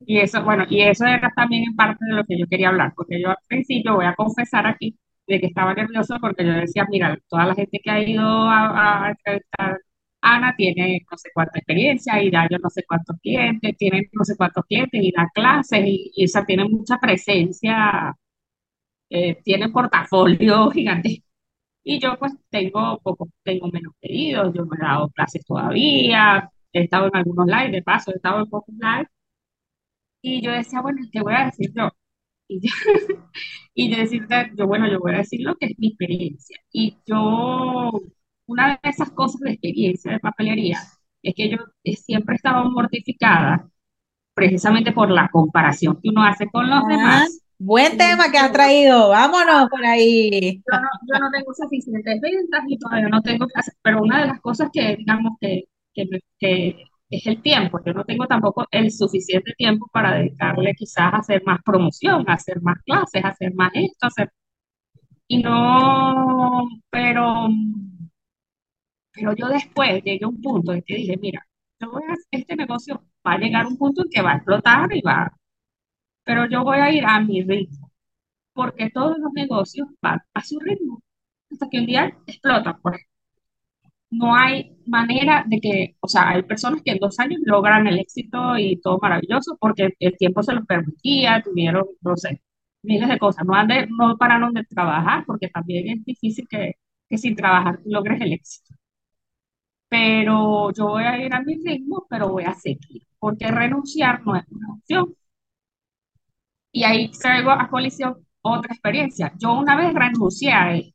y 0.01 0.19
eso, 0.19 0.43
bueno, 0.43 0.65
y 0.69 0.81
eso 0.81 1.05
era 1.05 1.31
también 1.35 1.75
parte 1.75 2.05
de 2.05 2.15
lo 2.15 2.23
que 2.23 2.37
yo 2.37 2.45
quería 2.47 2.69
hablar, 2.69 2.93
porque 2.95 3.19
yo 3.19 3.29
al 3.29 3.37
principio 3.47 3.95
voy 3.95 4.05
a 4.05 4.15
confesar 4.15 4.67
aquí 4.67 4.95
de 5.27 5.39
que 5.39 5.47
estaba 5.47 5.73
nervioso 5.73 6.17
porque 6.21 6.45
yo 6.45 6.53
decía, 6.53 6.85
mira, 6.89 7.17
toda 7.29 7.45
la 7.45 7.55
gente 7.55 7.79
que 7.83 7.89
ha 7.89 7.99
ido 8.01 8.23
a, 8.23 9.05
a 9.07 9.09
entrevistar 9.11 9.79
Ana 10.21 10.55
tiene 10.55 11.01
no 11.09 11.17
sé 11.17 11.29
cuánta 11.33 11.59
experiencia 11.59 12.21
y 12.23 12.31
da 12.31 12.47
yo 12.49 12.57
no 12.59 12.69
sé 12.69 12.83
cuántos 12.87 13.17
clientes, 13.21 13.75
tiene 13.77 14.09
no 14.13 14.23
sé 14.23 14.35
cuántos 14.37 14.65
clientes 14.65 15.01
y 15.03 15.11
da 15.11 15.29
clases 15.33 15.81
y, 15.85 16.11
y 16.15 16.25
esa 16.25 16.45
tiene 16.45 16.65
mucha 16.65 16.97
presencia, 16.99 18.15
eh, 19.09 19.41
tiene 19.43 19.69
portafolio 19.69 20.69
gigante. 20.71 21.23
Y 21.83 21.99
yo 21.99 22.17
pues 22.19 22.33
tengo 22.49 22.99
poco, 23.03 23.29
tengo 23.43 23.69
menos 23.69 23.93
pedidos, 24.01 24.53
yo 24.55 24.65
no 24.65 24.75
he 24.75 24.79
dado 24.81 25.09
clases 25.11 25.45
todavía, 25.45 26.49
he 26.73 26.83
estado 26.83 27.07
en 27.07 27.15
algunos 27.17 27.47
live, 27.47 27.71
de 27.71 27.83
paso, 27.83 28.11
he 28.11 28.15
estado 28.17 28.39
en 28.41 28.49
pocos 28.49 28.75
live, 28.75 29.07
y 30.21 30.41
yo 30.43 30.51
decía, 30.51 30.81
bueno, 30.81 30.99
¿qué 31.11 31.21
voy 31.21 31.33
a 31.33 31.45
decir 31.45 31.71
yo? 31.75 31.89
Y 32.47 32.61
yo, 32.61 32.73
y 33.75 33.91
yo 33.91 33.97
decirte, 33.97 34.51
yo, 34.57 34.67
bueno, 34.67 34.89
yo 34.91 34.99
voy 34.99 35.13
a 35.15 35.19
decir 35.19 35.41
lo 35.43 35.55
que 35.57 35.67
es 35.67 35.79
mi 35.79 35.89
experiencia. 35.89 36.57
Y 36.71 36.97
yo, 37.07 37.91
una 38.51 38.79
de 38.83 38.89
esas 38.89 39.11
cosas 39.11 39.41
de 39.41 39.51
experiencia 39.51 40.11
de 40.13 40.19
papelería, 40.19 40.79
es 41.23 41.33
que 41.35 41.49
yo 41.49 41.57
eh, 41.83 41.95
siempre 41.95 42.35
he 42.35 42.37
estado 42.37 42.69
mortificada, 42.71 43.69
precisamente 44.33 44.91
por 44.93 45.09
la 45.11 45.29
comparación 45.29 45.99
que 46.01 46.09
uno 46.09 46.23
hace 46.25 46.49
con 46.49 46.69
los 46.69 46.83
Ah, 46.83 46.87
demás. 46.87 47.41
buen 47.59 47.97
tema 47.97 48.31
que 48.31 48.37
has 48.37 48.51
traído, 48.51 49.09
vámonos 49.09 49.69
por 49.69 49.85
ahí. 49.85 50.63
Yo 50.71 50.79
no, 50.79 50.87
yo 51.13 51.19
no 51.19 51.31
tengo 51.31 51.53
suficientes 51.53 52.21
ventas 52.21 52.63
y 52.67 52.77
todavía 52.77 53.09
no 53.09 53.21
tengo 53.21 53.47
pero 53.81 54.01
una 54.03 54.21
de 54.21 54.27
las 54.27 54.41
cosas 54.41 54.69
que 54.71 54.95
digamos 54.97 55.33
que, 55.39 55.65
que, 55.93 56.05
que 56.39 56.83
es 57.09 57.27
el 57.27 57.41
tiempo, 57.41 57.79
yo 57.85 57.93
no 57.93 58.05
tengo 58.05 58.25
tampoco 58.27 58.65
el 58.71 58.91
suficiente 58.91 59.53
tiempo 59.57 59.87
para 59.91 60.15
dedicarle 60.15 60.73
quizás 60.75 61.13
a 61.13 61.17
hacer 61.17 61.43
más 61.45 61.59
promoción, 61.63 62.29
a 62.29 62.33
hacer 62.33 62.61
más 62.61 62.77
clases, 62.85 63.23
a 63.25 63.29
hacer 63.29 63.53
más 63.55 63.71
esto, 63.73 64.05
a 64.05 64.07
hacer, 64.07 64.31
y 65.27 65.41
no, 65.43 66.67
pero, 66.89 67.47
pero 69.13 69.33
yo 69.35 69.47
después 69.49 70.03
llegué 70.03 70.25
a 70.25 70.27
un 70.29 70.41
punto 70.41 70.73
en 70.73 70.81
que 70.83 70.95
dije, 70.95 71.17
mira, 71.17 71.45
yo 71.79 71.91
voy 71.91 72.03
a, 72.09 72.15
este 72.31 72.55
negocio 72.55 73.03
va 73.25 73.33
a 73.33 73.37
llegar 73.37 73.65
a 73.65 73.69
un 73.69 73.77
punto 73.77 74.03
en 74.03 74.09
que 74.09 74.21
va 74.21 74.33
a 74.33 74.35
explotar 74.37 74.95
y 74.95 75.01
va, 75.01 75.31
pero 76.23 76.47
yo 76.49 76.63
voy 76.63 76.79
a 76.79 76.91
ir 76.93 77.05
a 77.05 77.19
mi 77.21 77.43
ritmo, 77.43 77.91
porque 78.53 78.89
todos 78.91 79.17
los 79.19 79.33
negocios 79.33 79.89
van 80.01 80.19
a 80.33 80.43
su 80.43 80.59
ritmo, 80.59 81.01
hasta 81.51 81.69
que 81.69 81.79
un 81.79 81.87
día 81.87 82.07
explotan, 82.27 82.81
por 82.81 82.97
no 84.09 84.35
hay 84.35 84.77
manera 84.85 85.43
de 85.47 85.59
que, 85.61 85.95
o 86.01 86.07
sea, 86.07 86.29
hay 86.29 86.43
personas 86.43 86.81
que 86.83 86.91
en 86.91 86.99
dos 86.99 87.19
años 87.19 87.39
logran 87.45 87.87
el 87.87 87.99
éxito 87.99 88.57
y 88.57 88.79
todo 88.81 88.99
maravilloso 89.01 89.57
porque 89.59 89.89
el 89.99 90.17
tiempo 90.17 90.43
se 90.43 90.53
los 90.53 90.65
permitía, 90.65 91.41
tuvieron, 91.41 91.85
no 92.01 92.17
sé, 92.17 92.41
miles 92.83 93.07
de 93.09 93.17
cosas. 93.19 93.45
No, 93.45 93.53
ande, 93.55 93.87
no 93.89 94.17
pararon 94.17 94.53
de 94.53 94.63
trabajar 94.65 95.23
porque 95.25 95.47
también 95.49 95.87
es 95.99 96.05
difícil 96.05 96.45
que, 96.49 96.73
que 97.09 97.17
sin 97.17 97.35
trabajar 97.35 97.79
logres 97.85 98.21
el 98.21 98.33
éxito. 98.33 98.75
Pero 99.91 100.71
yo 100.73 100.87
voy 100.87 101.03
a 101.03 101.17
ir 101.23 101.33
a 101.35 101.41
mi 101.41 101.55
ritmo, 101.55 102.07
pero 102.09 102.29
voy 102.29 102.45
a 102.45 102.53
seguir, 102.55 103.03
porque 103.19 103.51
renunciar 103.51 104.25
no 104.25 104.35
es 104.35 104.43
una 104.49 104.73
opción. 104.73 105.15
Y 106.73 106.83
ahí 106.83 107.09
traigo 107.11 107.51
a 107.51 107.69
colisión 107.69 108.27
otra 108.41 108.73
experiencia. 108.73 109.31
Yo 109.39 109.53
una 109.53 109.77
vez 109.77 109.93
renuncié 109.93 110.51
a 110.51 110.75
él 110.75 110.93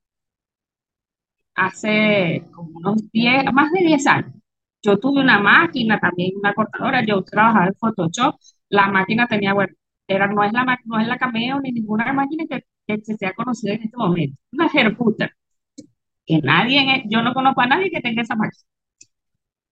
hace 1.54 2.44
como 2.54 2.78
unos 2.78 3.10
10 3.12 3.44
más 3.52 3.70
de 3.72 3.80
10 3.80 4.06
años. 4.06 4.32
Yo 4.82 4.98
tuve 4.98 5.20
una 5.20 5.38
máquina, 5.40 5.98
también 5.98 6.32
una 6.38 6.54
cortadora, 6.54 7.04
yo 7.04 7.22
trabajaba 7.24 7.66
en 7.66 7.74
Photoshop, 7.74 8.36
la 8.68 8.88
máquina 8.88 9.26
tenía, 9.26 9.52
bueno, 9.54 9.74
era, 10.06 10.26
no 10.28 10.44
es 10.44 10.52
la, 10.52 10.78
no 10.84 11.00
es 11.00 11.08
la 11.08 11.18
Cameo 11.18 11.60
ni 11.60 11.72
ninguna 11.72 12.12
máquina 12.12 12.44
que 12.48 12.64
que 12.86 13.00
se 13.00 13.16
sea 13.16 13.32
conocida 13.34 13.72
en 13.74 13.82
este 13.82 13.96
momento, 13.96 14.36
una 14.52 14.68
Herputer, 14.72 15.32
que 16.26 16.40
nadie, 16.42 17.04
yo 17.08 17.22
no 17.22 17.34
conozco 17.34 17.62
a 17.62 17.66
nadie 17.66 17.90
que 17.90 18.00
tenga 18.00 18.22
esa 18.22 18.36
máquina. 18.36 18.62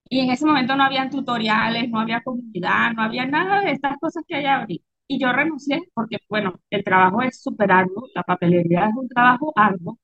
Y 0.08 0.20
en 0.20 0.30
ese 0.30 0.46
momento 0.46 0.76
no 0.76 0.84
habían 0.84 1.10
tutoriales, 1.10 1.88
no 1.90 2.00
había 2.00 2.22
comunidad, 2.22 2.92
no 2.94 3.02
había 3.02 3.26
nada 3.26 3.60
de 3.62 3.72
estas 3.72 3.98
cosas 3.98 4.24
que 4.26 4.36
hay 4.36 4.46
ahorita. 4.46 4.84
Y 5.08 5.18
yo 5.20 5.32
renuncié 5.32 5.82
porque, 5.94 6.18
bueno, 6.28 6.60
el 6.70 6.84
trabajo 6.84 7.22
es 7.22 7.42
súper 7.42 7.70
arduo, 7.72 8.08
la 8.14 8.22
papelería 8.22 8.86
es 8.88 8.94
un 8.96 9.08
trabajo 9.08 9.52
arduo 9.56 9.98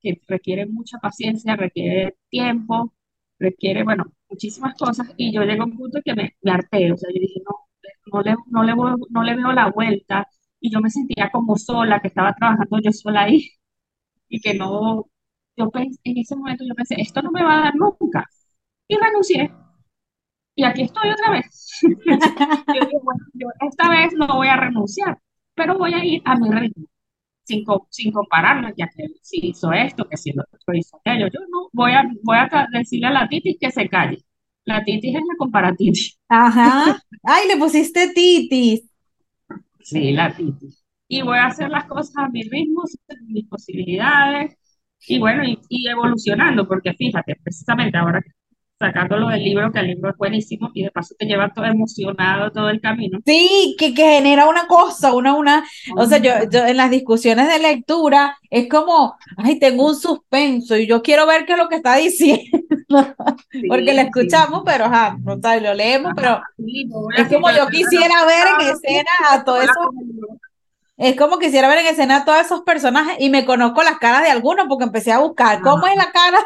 que 0.00 0.20
requiere 0.28 0.66
mucha 0.66 0.98
paciencia, 0.98 1.56
requiere 1.56 2.16
tiempo, 2.30 2.94
requiere, 3.38 3.84
bueno, 3.84 4.04
muchísimas 4.30 4.74
cosas. 4.76 5.12
Y 5.16 5.32
yo 5.34 5.42
llegué 5.42 5.60
a 5.60 5.64
un 5.64 5.76
punto 5.76 6.00
que 6.04 6.14
me, 6.14 6.36
me 6.42 6.52
harté, 6.52 6.92
o 6.92 6.96
sea, 6.96 7.10
yo 7.14 7.20
dije, 7.20 7.40
no, 7.46 7.56
no 8.12 8.22
le, 8.22 8.36
no 8.50 8.62
le, 8.64 8.74
no 9.10 9.22
le 9.22 9.36
veo 9.36 9.52
la 9.52 9.70
vuelta. 9.70 10.26
Y 10.60 10.70
yo 10.72 10.80
me 10.80 10.90
sentía 10.90 11.30
como 11.30 11.56
sola, 11.56 12.00
que 12.00 12.08
estaba 12.08 12.34
trabajando 12.34 12.78
yo 12.82 12.92
sola 12.92 13.22
ahí 13.24 13.48
y 14.28 14.40
que 14.40 14.54
no, 14.54 15.06
yo 15.56 15.70
pensé, 15.70 15.98
en 16.04 16.18
ese 16.18 16.36
momento 16.36 16.64
yo 16.68 16.74
pensé, 16.74 17.00
esto 17.00 17.22
no 17.22 17.30
me 17.30 17.42
va 17.44 17.58
a 17.58 17.62
dar 17.64 17.74
nunca. 17.76 18.26
Y 18.88 18.96
renuncié. 18.96 19.52
Y 20.54 20.64
aquí 20.64 20.82
estoy 20.82 21.10
otra 21.10 21.30
vez. 21.32 21.70
Yo 21.82 22.86
digo, 22.86 23.00
bueno, 23.02 23.24
yo 23.34 23.46
esta 23.68 23.88
vez 23.88 24.12
no 24.14 24.26
voy 24.26 24.48
a 24.48 24.56
renunciar, 24.56 25.16
pero 25.54 25.78
voy 25.78 25.94
a 25.94 26.04
ir 26.04 26.20
a 26.24 26.36
mi 26.36 26.50
ritmo, 26.50 26.86
sin, 27.44 27.64
sin 27.90 28.12
compararlo, 28.12 28.70
ya 28.76 28.88
que 28.88 29.06
si 29.22 29.48
hizo 29.48 29.72
esto, 29.72 30.08
que 30.08 30.16
si 30.16 30.32
lo 30.32 30.44
otro 30.44 30.74
hizo 30.74 30.96
aquello. 30.98 31.28
Yo 31.28 31.40
no 31.50 31.68
voy 31.72 31.92
a, 31.92 32.04
voy 32.24 32.36
a 32.38 32.68
decirle 32.72 33.08
a 33.08 33.12
la 33.12 33.28
titis 33.28 33.58
que 33.60 33.70
se 33.72 33.88
calle. 33.88 34.18
La 34.64 34.84
titis 34.84 35.14
es 35.16 35.22
la 35.22 35.36
comparatitis. 35.38 36.18
Ajá. 36.28 37.00
Ay, 37.24 37.48
le 37.48 37.56
pusiste 37.58 38.12
titis. 38.14 38.82
Sí, 39.80 40.12
la 40.12 40.34
titis. 40.34 40.84
Y 41.08 41.22
voy 41.22 41.38
a 41.38 41.46
hacer 41.46 41.70
las 41.70 41.86
cosas 41.86 42.16
a 42.18 42.28
mi 42.28 42.42
ritmo, 42.42 42.82
mis 43.26 43.46
posibilidades, 43.48 44.56
y 45.06 45.18
bueno, 45.18 45.44
y, 45.44 45.58
y 45.68 45.88
evolucionando, 45.88 46.66
porque 46.68 46.92
fíjate, 46.94 47.36
precisamente 47.42 47.96
ahora 47.96 48.20
que 48.20 48.30
sacándolo 48.78 49.28
del 49.28 49.42
libro, 49.42 49.72
que 49.72 49.80
el 49.80 49.88
libro 49.88 50.10
es 50.10 50.16
buenísimo, 50.16 50.70
y 50.74 50.84
de 50.84 50.90
paso 50.90 51.14
te 51.18 51.26
lleva 51.26 51.52
todo 51.52 51.64
emocionado 51.66 52.50
todo 52.52 52.70
el 52.70 52.80
camino. 52.80 53.18
Sí, 53.24 53.76
que, 53.78 53.92
que 53.94 54.02
genera 54.04 54.46
una 54.48 54.66
cosa, 54.66 55.12
una, 55.14 55.34
una, 55.34 55.64
o 55.96 56.06
sea, 56.06 56.18
yo, 56.18 56.32
yo 56.50 56.66
en 56.66 56.78
las 56.78 56.90
discusiones 56.90 57.46
de 57.48 57.58
lectura 57.58 58.38
es 58.50 58.68
como, 58.70 59.16
ay, 59.36 59.58
tengo 59.58 59.86
un 59.86 59.96
suspenso 59.96 60.76
y 60.78 60.86
yo 60.86 61.02
quiero 61.02 61.26
ver 61.26 61.44
qué 61.44 61.52
es 61.52 61.58
lo 61.58 61.68
que 61.68 61.76
está 61.76 61.96
diciendo, 61.96 62.58
porque 63.68 63.92
lo 63.92 64.00
sí, 64.00 64.02
escuchamos, 64.02 64.62
pero 64.64 64.86
ajá, 64.86 65.18
no 65.24 65.38
tal, 65.40 65.62
lo 65.62 65.74
leemos, 65.74 66.12
pero 66.16 66.40
sí, 66.56 66.88
es 67.12 67.28
como 67.28 67.50
yo 67.50 67.68
quisiera 67.68 68.24
ver 68.24 68.48
en 68.48 68.60
escena 68.68 69.10
a 69.30 69.44
todos 69.44 69.64
Hola, 69.64 69.72
esos, 69.72 69.76
¿cómo 69.82 70.02
estás? 70.02 70.40
es 70.96 71.16
como 71.16 71.38
quisiera 71.38 71.68
ver 71.68 71.78
en 71.78 71.86
escena 71.86 72.16
a 72.18 72.24
todos 72.24 72.40
esos 72.40 72.62
personajes 72.62 73.16
y 73.20 73.30
me 73.30 73.44
conozco 73.46 73.82
las 73.82 73.98
caras 73.98 74.22
de 74.24 74.30
algunos 74.30 74.66
porque 74.68 74.84
empecé 74.84 75.12
a 75.12 75.18
buscar 75.20 75.60
cómo 75.60 75.86
Ajá. 75.86 75.92
es 75.92 75.96
la 75.96 76.12
cara. 76.12 76.38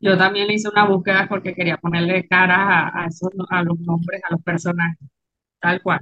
Yo 0.00 0.16
también 0.18 0.46
le 0.48 0.54
hice 0.54 0.68
una 0.68 0.86
búsqueda 0.86 1.26
porque 1.28 1.54
quería 1.54 1.76
ponerle 1.76 2.26
caras 2.26 2.58
a, 2.60 3.02
a 3.04 3.06
esos, 3.06 3.30
a 3.50 3.62
los 3.62 3.78
nombres, 3.80 4.20
a 4.28 4.32
los 4.32 4.42
personajes, 4.42 4.98
tal 5.60 5.82
cual. 5.82 6.00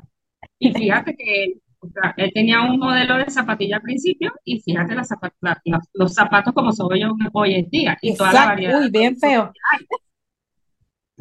Y 0.59 0.73
fíjate 0.73 1.17
que 1.17 1.55
o 1.81 1.88
sea, 1.90 2.14
él 2.17 2.33
tenía 2.35 2.62
un 2.62 2.78
modelo 2.78 3.19
de 3.19 3.31
zapatilla 3.31 3.76
al 3.76 3.83
principio 3.83 4.33
y 4.45 4.61
fíjate 4.61 4.95
las 4.97 5.11
zapat- 5.11 5.35
la- 5.40 5.61
la- 5.64 5.81
los 5.95 6.14
zapatos 6.14 6.55
como 6.55 6.73
son 6.73 6.93
hoy, 6.93 7.02
hoy 7.35 7.55
en 7.55 7.71
día 7.71 7.99
y 8.02 8.17
toda 8.17 8.33
la 8.33 8.47
variedad 8.47 8.81
uy, 8.83 8.90
bien 8.90 9.17
feo. 9.19 9.52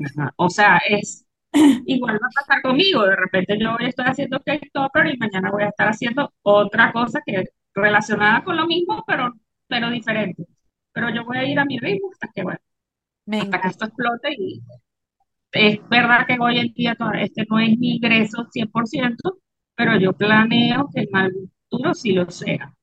Ajá. 0.03 0.33
O 0.37 0.49
sea, 0.49 0.77
es 0.87 1.25
igual 1.85 2.15
va 2.15 2.27
a 2.27 2.31
pasar 2.41 2.61
conmigo. 2.61 3.03
De 3.05 3.15
repente 3.15 3.57
yo 3.59 3.71
hoy 3.75 3.87
estoy 3.87 4.05
haciendo 4.07 4.39
cake 4.43 4.69
topper 4.73 5.07
y 5.07 5.17
mañana 5.17 5.51
voy 5.51 5.63
a 5.63 5.69
estar 5.69 5.87
haciendo 5.89 6.33
otra 6.43 6.91
cosa 6.93 7.21
que 7.25 7.45
relacionada 7.73 8.43
con 8.43 8.57
lo 8.57 8.67
mismo, 8.67 9.03
pero, 9.07 9.33
pero 9.67 9.89
diferente. 9.89 10.45
Pero 10.93 11.09
yo 11.09 11.25
voy 11.25 11.37
a 11.37 11.45
ir 11.45 11.59
a 11.59 11.65
mi 11.65 11.79
ritmo 11.79 12.09
hasta 12.11 12.29
que, 12.33 12.43
bueno, 12.43 12.59
Me 13.27 13.41
hasta 13.41 13.61
que 13.61 13.67
esto 13.67 13.85
explote 13.85 14.33
y 14.37 14.61
es 15.51 15.79
verdad 15.89 16.25
que 16.27 16.37
hoy 16.39 16.59
en 16.59 16.73
día 16.73 16.97
este 17.21 17.45
no 17.49 17.59
es 17.59 17.77
mi 17.77 17.95
ingreso 17.95 18.47
100%, 18.51 19.39
pero 19.75 19.97
yo 19.99 20.13
planeo 20.13 20.89
que 20.93 21.01
en 21.01 21.15
algún 21.15 21.51
futuro 21.69 21.93
sí 21.93 22.13
lo 22.13 22.29
sea, 22.31 22.73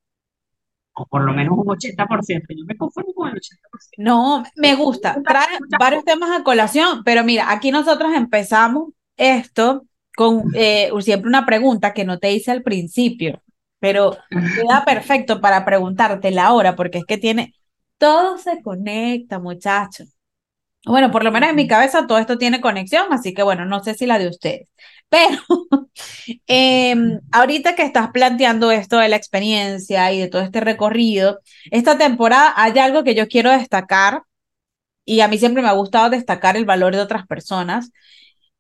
o 0.95 1.07
por 1.07 1.23
lo 1.23 1.33
menos 1.33 1.59
un 1.59 1.67
80%. 1.67 2.55
Yo 2.57 2.65
me 2.67 2.77
conformo 2.77 3.13
con 3.15 3.29
el 3.29 3.35
80%. 3.35 3.59
No, 3.99 4.45
me 4.57 4.75
gusta. 4.77 5.21
Trae 5.25 5.59
varios 5.79 6.05
temas 6.05 6.31
a 6.31 6.45
colación, 6.45 7.03
pero 7.05 7.25
mira, 7.25 7.51
aquí 7.51 7.71
nosotros 7.71 8.13
empezamos 8.15 8.91
esto 9.17 9.87
con 10.17 10.45
eh, 10.55 10.91
siempre 11.01 11.29
una 11.29 11.45
pregunta 11.45 11.93
que 11.93 12.05
no 12.05 12.19
te 12.19 12.33
hice 12.33 12.53
al 12.53 12.63
principio, 12.63 13.43
pero 13.81 14.17
queda 14.31 14.85
perfecto 14.85 15.41
para 15.41 15.65
preguntártela 15.65 16.47
ahora, 16.47 16.77
porque 16.77 16.99
es 16.99 17.05
que 17.05 17.19
tiene, 17.19 17.55
todo 17.99 18.39
se 18.39 18.63
conecta, 18.63 19.39
muchachos. 19.39 20.14
Bueno, 20.87 21.11
por 21.11 21.25
lo 21.25 21.33
menos 21.33 21.49
en 21.51 21.57
mi 21.57 21.67
cabeza 21.67 22.07
todo 22.07 22.19
esto 22.19 22.37
tiene 22.37 22.61
conexión, 22.61 23.07
así 23.13 23.33
que 23.33 23.43
bueno, 23.43 23.65
no 23.65 23.83
sé 23.83 23.95
si 23.95 24.07
la 24.07 24.19
de 24.19 24.29
ustedes. 24.29 24.69
Pero 25.09 25.39
em, 26.47 27.21
ahorita 27.33 27.75
que 27.75 27.83
estás 27.83 28.11
planteando 28.11 28.71
esto 28.71 28.99
de 28.99 29.09
la 29.09 29.17
experiencia 29.17 30.13
y 30.13 30.21
de 30.21 30.29
todo 30.29 30.43
este 30.43 30.61
recorrido, 30.61 31.41
esta 31.71 31.97
temporada 31.99 32.53
hay 32.57 32.79
algo 32.79 33.05
que 33.05 33.15
yo 33.15 33.29
quiero 33.29 33.51
destacar 33.51 34.23
y 35.05 35.21
a 35.21 35.29
mí 35.29 35.39
siempre 35.39 35.63
me 35.63 35.69
ha 35.69 35.73
gustado 35.73 36.11
destacar 36.11 36.57
el 36.57 36.65
valor 36.67 36.95
de 36.95 37.03
otras 37.03 37.27
personas, 37.27 37.91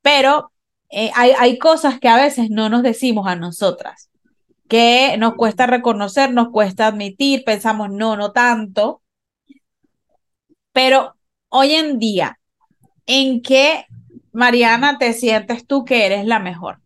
pero 0.03 0.53
eh, 0.91 1.11
hay, 1.15 1.33
hay 1.39 1.59
cosas 1.59 2.01
que 2.01 2.09
a 2.09 2.17
veces 2.17 2.51
no 2.51 2.69
nos 2.69 2.83
decimos 2.83 3.27
a 3.27 3.37
nosotras, 3.37 4.11
que 4.69 5.17
nos 5.19 5.35
cuesta 5.37 5.67
reconocer, 5.67 6.33
nos 6.33 6.51
cuesta 6.51 6.87
admitir, 6.89 7.45
pensamos, 7.45 7.91
no, 7.91 8.17
no 8.17 8.33
tanto, 8.33 9.03
pero 10.73 11.14
hoy 11.55 11.75
en 11.75 11.99
día, 11.99 12.39
¿en 13.07 13.43
qué, 13.43 13.87
Mariana, 14.33 14.99
te 14.99 15.13
sientes 15.15 15.67
tú 15.67 15.85
que 15.85 16.07
eres 16.07 16.27
la 16.27 16.41
mejor? 16.41 16.81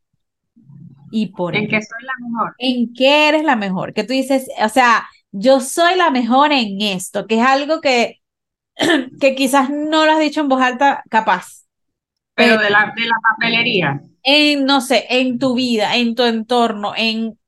¿Y 1.11 1.27
por 1.29 1.55
En 1.57 1.69
qué? 1.69 1.81
soy 1.83 2.03
la 2.05 2.29
mejor. 2.29 2.55
¿En 2.59 2.93
qué 2.95 3.29
eres 3.29 3.45
la 3.45 3.57
mejor? 3.57 3.95
Que 3.95 4.05
tú 4.05 4.13
dices, 4.13 4.49
o 4.63 4.69
sea, 4.69 5.09
yo 5.33 5.61
soy 5.61 5.97
la 5.97 6.11
mejor 6.11 6.53
en 6.53 6.81
esto, 6.83 7.27
que 7.27 7.37
es 7.41 7.47
algo 7.47 7.81
que, 7.81 8.21
que 9.21 9.35
quizás 9.37 9.71
no 9.71 10.07
lo 10.07 10.13
has 10.13 10.21
dicho 10.21 10.43
en 10.43 10.49
voz 10.51 10.63
alta, 10.63 11.05
capaz, 11.11 11.67
Pero 12.35 12.57
pero 12.57 12.59
de 12.59 12.71
la, 12.71 12.93
de 12.97 13.05
la 13.07 13.17
papelería. 13.23 14.01
en, 14.23 14.65
no 14.65 14.81
sé, 14.81 15.07
en 15.11 15.39
tu 15.39 15.55
vida, 15.55 15.97
en 15.97 16.15
tu 16.15 16.23
entorno, 16.25 16.93
en 16.97 17.39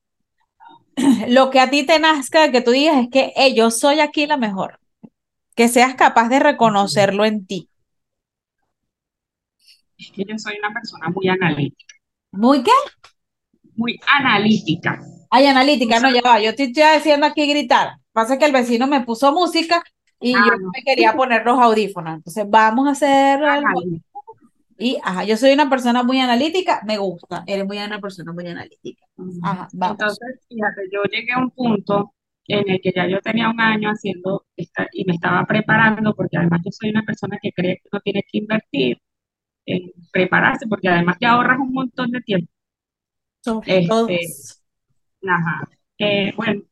lo 1.29 1.49
que 1.49 1.59
a 1.59 1.69
ti 1.69 1.85
te 1.85 1.99
nazca, 1.99 2.51
que 2.51 2.61
tú 2.61 2.71
digas 2.71 2.97
es 2.97 3.09
que 3.09 3.33
"Hey, 3.35 3.53
yo 3.55 3.71
soy 3.71 3.99
aquí 3.99 4.27
la 4.27 4.37
mejor, 4.37 4.79
que 5.61 5.67
seas 5.67 5.93
capaz 5.93 6.27
de 6.27 6.39
reconocerlo 6.39 7.23
en 7.23 7.45
ti. 7.45 7.69
Es 9.95 10.09
que 10.11 10.25
yo 10.27 10.35
soy 10.39 10.55
una 10.57 10.73
persona 10.73 11.09
muy 11.09 11.27
analítica. 11.29 11.93
¿Muy 12.31 12.63
qué? 12.63 12.71
Muy 13.75 13.99
analítica. 14.11 14.99
Ay, 15.29 15.45
analítica, 15.45 15.99
no, 15.99 16.09
ya 16.09 16.21
va, 16.25 16.41
yo 16.41 16.55
te 16.55 16.63
estoy 16.63 16.83
diciendo 16.95 17.27
aquí 17.27 17.45
gritar. 17.47 17.97
Pasa 18.11 18.39
que 18.39 18.45
el 18.45 18.53
vecino 18.53 18.87
me 18.87 19.01
puso 19.01 19.31
música 19.33 19.83
y 20.19 20.31
yo 20.31 20.39
ah, 20.39 20.47
no 20.49 20.57
no. 20.57 20.71
me 20.73 20.81
quería 20.83 21.13
poner 21.13 21.45
los 21.45 21.59
audífonos. 21.59 22.15
Entonces, 22.15 22.45
vamos 22.49 22.87
a 22.87 22.91
hacer 22.93 23.43
algo. 23.43 23.83
Y, 24.79 24.97
ajá, 25.03 25.25
yo 25.25 25.37
soy 25.37 25.51
una 25.51 25.69
persona 25.69 26.01
muy 26.01 26.19
analítica, 26.19 26.81
me 26.87 26.97
gusta. 26.97 27.43
Eres 27.45 27.67
muy 27.67 27.77
una 27.77 28.01
persona 28.01 28.33
muy 28.33 28.47
analítica. 28.47 29.05
Ajá, 29.43 29.67
vamos. 29.73 29.97
Entonces, 29.99 30.39
fíjate, 30.49 30.89
yo 30.91 31.03
llegué 31.03 31.33
a 31.33 31.37
un 31.37 31.51
punto 31.51 32.15
en 32.59 32.69
el 32.69 32.81
que 32.81 32.91
ya 32.95 33.07
yo 33.07 33.19
tenía 33.21 33.49
un 33.49 33.59
año 33.61 33.89
haciendo 33.89 34.45
esta, 34.55 34.87
y 34.93 35.05
me 35.05 35.13
estaba 35.13 35.45
preparando, 35.45 36.13
porque 36.15 36.37
además 36.37 36.61
yo 36.65 36.71
soy 36.71 36.89
una 36.89 37.03
persona 37.03 37.37
que 37.41 37.51
cree 37.53 37.77
que 37.77 37.89
uno 37.91 38.01
tiene 38.03 38.23
que 38.23 38.37
invertir 38.39 38.97
en 39.65 39.91
prepararse, 40.11 40.67
porque 40.67 40.89
además 40.89 41.17
te 41.19 41.27
ahorras 41.27 41.59
un 41.59 41.73
montón 41.73 42.11
de 42.11 42.21
tiempo. 42.21 42.51
Sobre 43.41 43.79
Este, 43.79 44.19
ajá. 45.27 45.69
Eh, 45.97 46.33
bueno, 46.35 46.63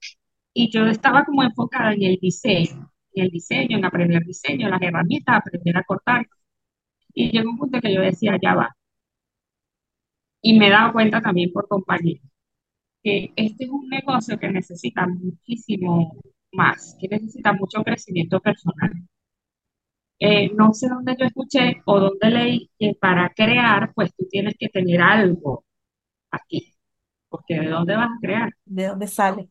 y 0.53 0.71
yo 0.71 0.85
estaba 0.87 1.23
como 1.25 1.43
enfocada 1.43 1.93
en 1.93 2.03
el 2.03 2.17
diseño, 2.21 2.91
en 3.13 3.25
el 3.25 3.31
diseño, 3.31 3.77
en 3.77 3.85
aprender 3.85 4.23
diseño, 4.25 4.69
las 4.69 4.81
herramientas, 4.81 5.37
aprender 5.37 5.77
a 5.77 5.83
cortar. 5.83 6.27
Y 7.13 7.31
llegó 7.31 7.51
un 7.51 7.57
punto 7.57 7.81
que 7.81 7.93
yo 7.93 8.01
decía, 8.01 8.37
ya 8.41 8.55
va. 8.55 8.75
Y 10.41 10.57
me 10.57 10.67
he 10.67 10.69
dado 10.71 10.93
cuenta 10.93 11.21
también 11.21 11.51
por 11.51 11.67
compañeros 11.67 12.23
que 13.03 13.31
este 13.35 13.65
es 13.65 13.69
un 13.69 13.87
negocio 13.89 14.37
que 14.39 14.49
necesita 14.49 15.07
muchísimo 15.07 16.15
más, 16.51 16.95
que 16.99 17.07
necesita 17.07 17.53
mucho 17.53 17.83
crecimiento 17.83 18.39
personal. 18.39 18.91
Eh, 20.19 20.51
no 20.55 20.73
sé 20.73 20.89
dónde 20.89 21.15
yo 21.17 21.25
escuché 21.25 21.81
o 21.85 21.99
dónde 21.99 22.29
leí 22.29 22.69
que 22.77 22.93
para 22.99 23.29
crear, 23.29 23.93
pues 23.93 24.13
tú 24.15 24.27
tienes 24.29 24.55
que 24.59 24.67
tener 24.69 25.01
algo 25.01 25.65
aquí, 26.31 26.75
porque 27.29 27.59
¿de 27.59 27.67
dónde 27.69 27.95
vas 27.95 28.09
a 28.09 28.19
crear? 28.21 28.51
¿De 28.65 28.87
dónde 28.87 29.07
sale? 29.07 29.49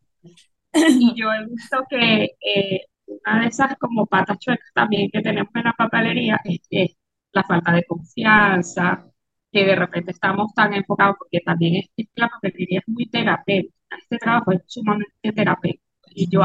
Y 0.75 1.15
yo 1.17 1.33
he 1.33 1.47
visto 1.47 1.85
que 1.89 2.25
eh, 2.41 2.83
una 3.07 3.41
de 3.43 3.49
esas 3.49 3.77
como 3.79 4.07
patas 4.07 4.39
chuecas 4.39 4.71
también 4.75 5.11
que 5.11 5.23
tenemos 5.23 5.51
en 5.55 5.65
la 5.65 5.73
papelería 5.73 6.41
es, 6.45 6.61
es 6.71 6.97
la 7.33 7.45
falta 7.45 7.73
de 7.73 7.85
confianza, 7.85 9.07
que 9.53 9.65
de 9.65 9.77
repente 9.77 10.13
estamos 10.13 10.53
tan 10.55 10.75
enfocados, 10.75 11.17
porque 11.19 11.41
también 11.45 11.85
es, 11.97 12.07
la 12.15 12.29
papelería 12.29 12.81
es 12.81 12.89
muy 12.89 13.07
terapéutica. 13.09 13.75
este 13.99 14.19
trabajo 14.19 14.53
es 14.53 14.63
sumamente 14.67 15.33
terapéutico. 15.35 15.85
Y 16.15 16.29
yo 16.31 16.43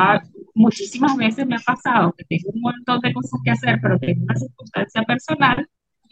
muchísimas 0.55 1.15
veces 1.17 1.48
me 1.48 1.55
ha 1.55 1.60
pasado 1.60 2.13
que 2.17 2.25
tengo 2.25 2.51
un 2.53 2.62
montón 2.62 3.00
de 3.01 3.13
cosas 3.13 3.39
que 3.43 3.51
hacer, 3.51 3.79
pero 3.81 3.98
tengo 4.00 4.24
una 4.24 4.36
circunstancia 4.36 5.03
personal 5.03 5.67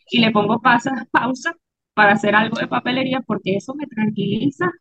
y 0.10 0.20
le 0.20 0.32
pongo 0.32 0.60
pausa, 0.62 1.08
pausa 1.12 1.56
para 1.94 2.14
hacer 2.14 2.36
algo 2.36 2.58
de 2.60 2.68
papelería 2.68 3.22
porque 3.22 3.56
eso 3.58 3.74
me 3.76 3.88
tranquiliza 3.88 4.72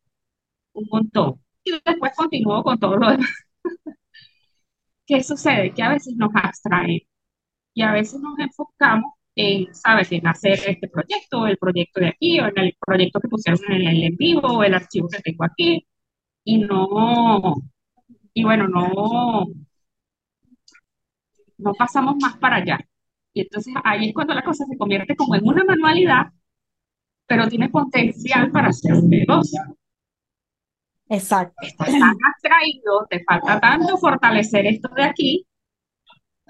un 0.73 0.87
montón. 0.91 1.41
Y 1.65 1.73
después 1.85 2.13
continúo 2.17 2.63
con 2.63 2.79
todo 2.79 2.97
lo 2.97 3.11
demás. 3.11 3.29
¿Qué 5.07 5.23
sucede? 5.23 5.75
Que 5.75 5.83
a 5.83 5.91
veces 5.91 6.15
nos 6.17 6.31
abstraemos 6.35 7.03
y 7.75 7.83
a 7.83 7.93
veces 7.93 8.21
nos 8.21 8.39
enfocamos 8.39 9.13
en, 9.35 9.75
¿sabes?, 9.75 10.13
en 10.13 10.27
hacer 10.27 10.59
este 10.67 10.89
proyecto, 10.89 11.47
el 11.47 11.59
proyecto 11.59 12.01
de 12.01 12.09
aquí, 12.09 12.41
o 12.41 12.47
en 12.47 12.59
el 12.59 12.77
proyecto 12.85 13.21
que 13.21 13.29
pusieron 13.29 13.61
en 13.69 13.89
el 13.89 14.03
en 14.05 14.17
vivo, 14.17 14.49
o 14.49 14.63
el 14.65 14.75
archivo 14.75 15.09
que 15.09 15.21
tengo 15.21 15.45
aquí, 15.45 15.87
y 16.45 16.59
no, 16.59 17.55
y 18.35 18.45
bueno, 18.45 18.69
no, 18.69 19.47
no 21.59 21.75
pasamos 21.75 22.17
más 22.21 22.37
para 22.39 22.57
allá. 22.57 22.79
Y 23.33 23.43
entonces 23.43 23.73
ahí 23.85 24.09
es 24.09 24.15
cuando 24.15 24.35
la 24.35 24.43
cosa 24.43 24.65
se 24.67 24.77
convierte 24.77 25.15
como 25.17 25.35
en 25.37 25.47
una 25.47 25.65
manualidad, 25.65 26.27
pero 27.27 27.49
tiene 27.49 27.69
potencial 27.69 28.51
para 28.51 28.73
ser 28.73 28.95
un 28.95 29.09
negocio. 29.09 29.61
Exacto. 31.09 31.55
Estás 31.63 31.91
tan 31.91 32.03
abstraído, 32.03 33.07
te 33.09 33.23
falta 33.25 33.61
tanto 33.61 33.97
fortalecer 33.99 34.67
esto 34.67 34.89
de 34.95 35.03
aquí, 35.03 35.47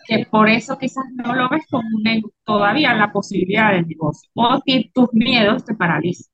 que 0.07 0.27
por 0.31 0.49
eso 0.49 0.79
quizás 0.79 1.05
no 1.15 1.35
lo 1.35 1.49
ves 1.49 1.65
como 1.71 1.89
un, 1.89 2.23
todavía 2.45 2.95
la 2.95 3.13
posibilidad 3.13 3.73
del 3.73 3.87
negocio. 3.87 4.31
O 4.35 4.61
que 4.65 4.91
tus 4.95 5.13
miedos 5.13 5.65
te 5.65 5.75
paralizan, 5.75 6.31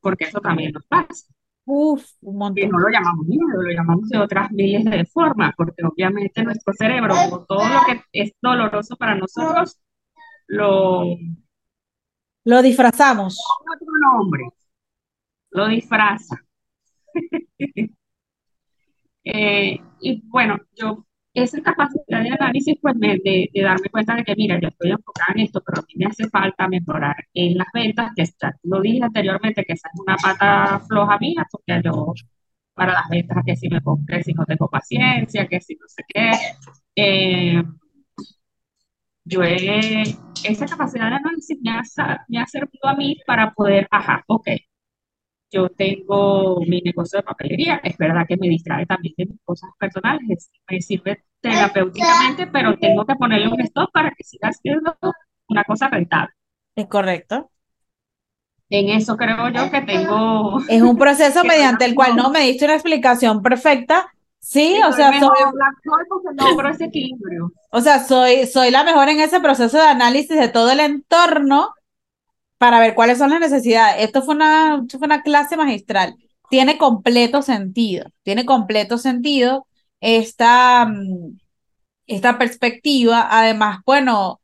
porque 0.00 0.24
eso 0.24 0.40
también 0.40 0.72
nos 0.72 0.86
pasa. 0.86 1.26
Uf, 1.64 2.04
un 2.22 2.38
montón. 2.38 2.56
Que 2.56 2.68
no 2.68 2.78
lo 2.78 2.88
llamamos 2.88 3.26
miedo, 3.26 3.62
lo 3.62 3.70
llamamos 3.70 4.08
de 4.08 4.18
otras 4.18 4.50
miles 4.50 4.84
de 4.84 5.04
formas, 5.06 5.54
porque 5.56 5.82
obviamente 5.84 6.42
nuestro 6.42 6.72
cerebro, 6.74 7.14
como 7.14 7.44
todo 7.44 7.66
lo 7.68 7.80
que 7.86 8.02
es 8.12 8.32
doloroso 8.40 8.96
para 8.96 9.14
nosotros, 9.14 9.78
lo... 10.46 11.16
Lo 12.44 12.60
disfrazamos. 12.60 13.38
Otro 13.60 13.92
nombre, 14.00 14.42
lo 15.50 15.68
disfraza. 15.68 16.36
eh, 19.24 19.80
y 20.00 20.22
bueno, 20.28 20.58
yo 20.74 21.06
esa 21.34 21.62
capacidad 21.62 22.22
de 22.22 22.30
análisis, 22.30 22.76
pues 22.80 22.98
de, 22.98 23.50
darme 23.54 23.88
cuenta 23.90 24.14
de 24.16 24.24
que, 24.24 24.36
mira, 24.36 24.58
yo 24.60 24.68
estoy 24.68 24.90
enfocada 24.90 25.32
en 25.34 25.40
esto, 25.40 25.62
pero 25.64 25.80
a 25.80 25.84
mí 25.86 25.94
me 25.96 26.06
hace 26.06 26.28
falta 26.28 26.68
mejorar 26.68 27.16
en 27.34 27.58
las 27.58 27.68
ventas, 27.72 28.12
que 28.16 28.24
ya 28.24 28.52
lo 28.64 28.80
dije 28.80 29.02
anteriormente, 29.02 29.64
que 29.64 29.72
esa 29.74 29.88
es 29.92 30.00
una 30.00 30.16
pata 30.16 30.80
floja 30.80 31.18
mía, 31.18 31.46
porque 31.50 31.80
yo 31.84 32.12
para 32.74 32.92
las 32.94 33.08
ventas, 33.08 33.38
que 33.46 33.56
si 33.56 33.68
me 33.68 33.80
que 34.06 34.22
si 34.22 34.32
no 34.34 34.44
tengo 34.46 34.68
paciencia, 34.68 35.46
que 35.46 35.60
si 35.60 35.74
no 35.76 35.86
sé 35.88 36.02
qué. 36.08 36.30
Eh, 36.96 37.62
yo 39.24 39.42
he, 39.42 40.02
esa 40.44 40.66
capacidad 40.66 41.08
de 41.10 41.16
análisis 41.16 41.58
me 41.62 41.70
ha, 41.70 41.82
me 42.28 42.38
ha 42.40 42.46
servido 42.46 42.88
a 42.88 42.94
mí 42.94 43.16
para 43.26 43.52
poder, 43.52 43.86
ajá, 43.90 44.24
ok, 44.26 44.48
yo 45.52 45.68
tengo 45.68 46.60
mi 46.66 46.80
negocio 46.80 47.18
de 47.18 47.22
papelería, 47.22 47.80
es 47.84 47.96
verdad 47.98 48.24
que 48.26 48.36
me 48.36 48.48
distrae 48.48 48.86
también 48.86 49.14
de 49.18 49.26
mis 49.26 49.40
cosas 49.44 49.70
personales, 49.78 50.50
me 50.68 50.80
sirve 50.80 51.24
terapéuticamente, 51.40 52.46
pero 52.46 52.78
tengo 52.78 53.04
que 53.04 53.14
ponerle 53.16 53.48
un 53.48 53.60
stop 53.60 53.90
para 53.92 54.10
que 54.12 54.24
siga 54.24 54.50
siendo 54.52 54.96
una 55.48 55.64
cosa 55.64 55.88
rentable. 55.88 56.32
Es 56.74 56.86
correcto. 56.86 57.50
En 58.70 58.88
eso 58.88 59.18
creo 59.18 59.50
yo 59.50 59.70
que 59.70 59.82
tengo... 59.82 60.58
Es 60.68 60.80
un 60.80 60.96
proceso 60.96 61.44
mediante 61.44 61.84
el 61.84 61.94
cual 61.94 62.16
no 62.16 62.30
me 62.30 62.40
diste 62.40 62.64
una 62.64 62.74
explicación 62.74 63.42
perfecta. 63.42 64.10
Sí, 64.38 64.80
o 64.84 64.92
sea, 64.92 65.12
soy, 65.20 65.28
ese 66.70 66.84
equilibrio. 66.86 67.52
O 67.70 67.80
sea, 67.80 68.02
soy, 68.02 68.46
soy 68.46 68.70
la 68.70 68.82
mejor 68.82 69.08
en 69.10 69.20
ese 69.20 69.38
proceso 69.40 69.76
de 69.76 69.84
análisis 69.84 70.36
de 70.36 70.48
todo 70.48 70.70
el 70.72 70.80
entorno 70.80 71.74
para 72.62 72.78
ver 72.78 72.94
cuáles 72.94 73.18
son 73.18 73.30
las 73.30 73.40
necesidades. 73.40 74.04
Esto 74.04 74.22
fue 74.22 74.36
una, 74.36 74.84
fue 74.88 75.00
una 75.06 75.22
clase 75.24 75.56
magistral. 75.56 76.14
Tiene 76.48 76.78
completo 76.78 77.42
sentido, 77.42 78.06
tiene 78.22 78.46
completo 78.46 78.98
sentido 78.98 79.66
esta, 80.00 80.86
mm, 80.86 81.38
esta 82.06 82.38
perspectiva. 82.38 83.26
Además, 83.32 83.80
bueno, 83.84 84.40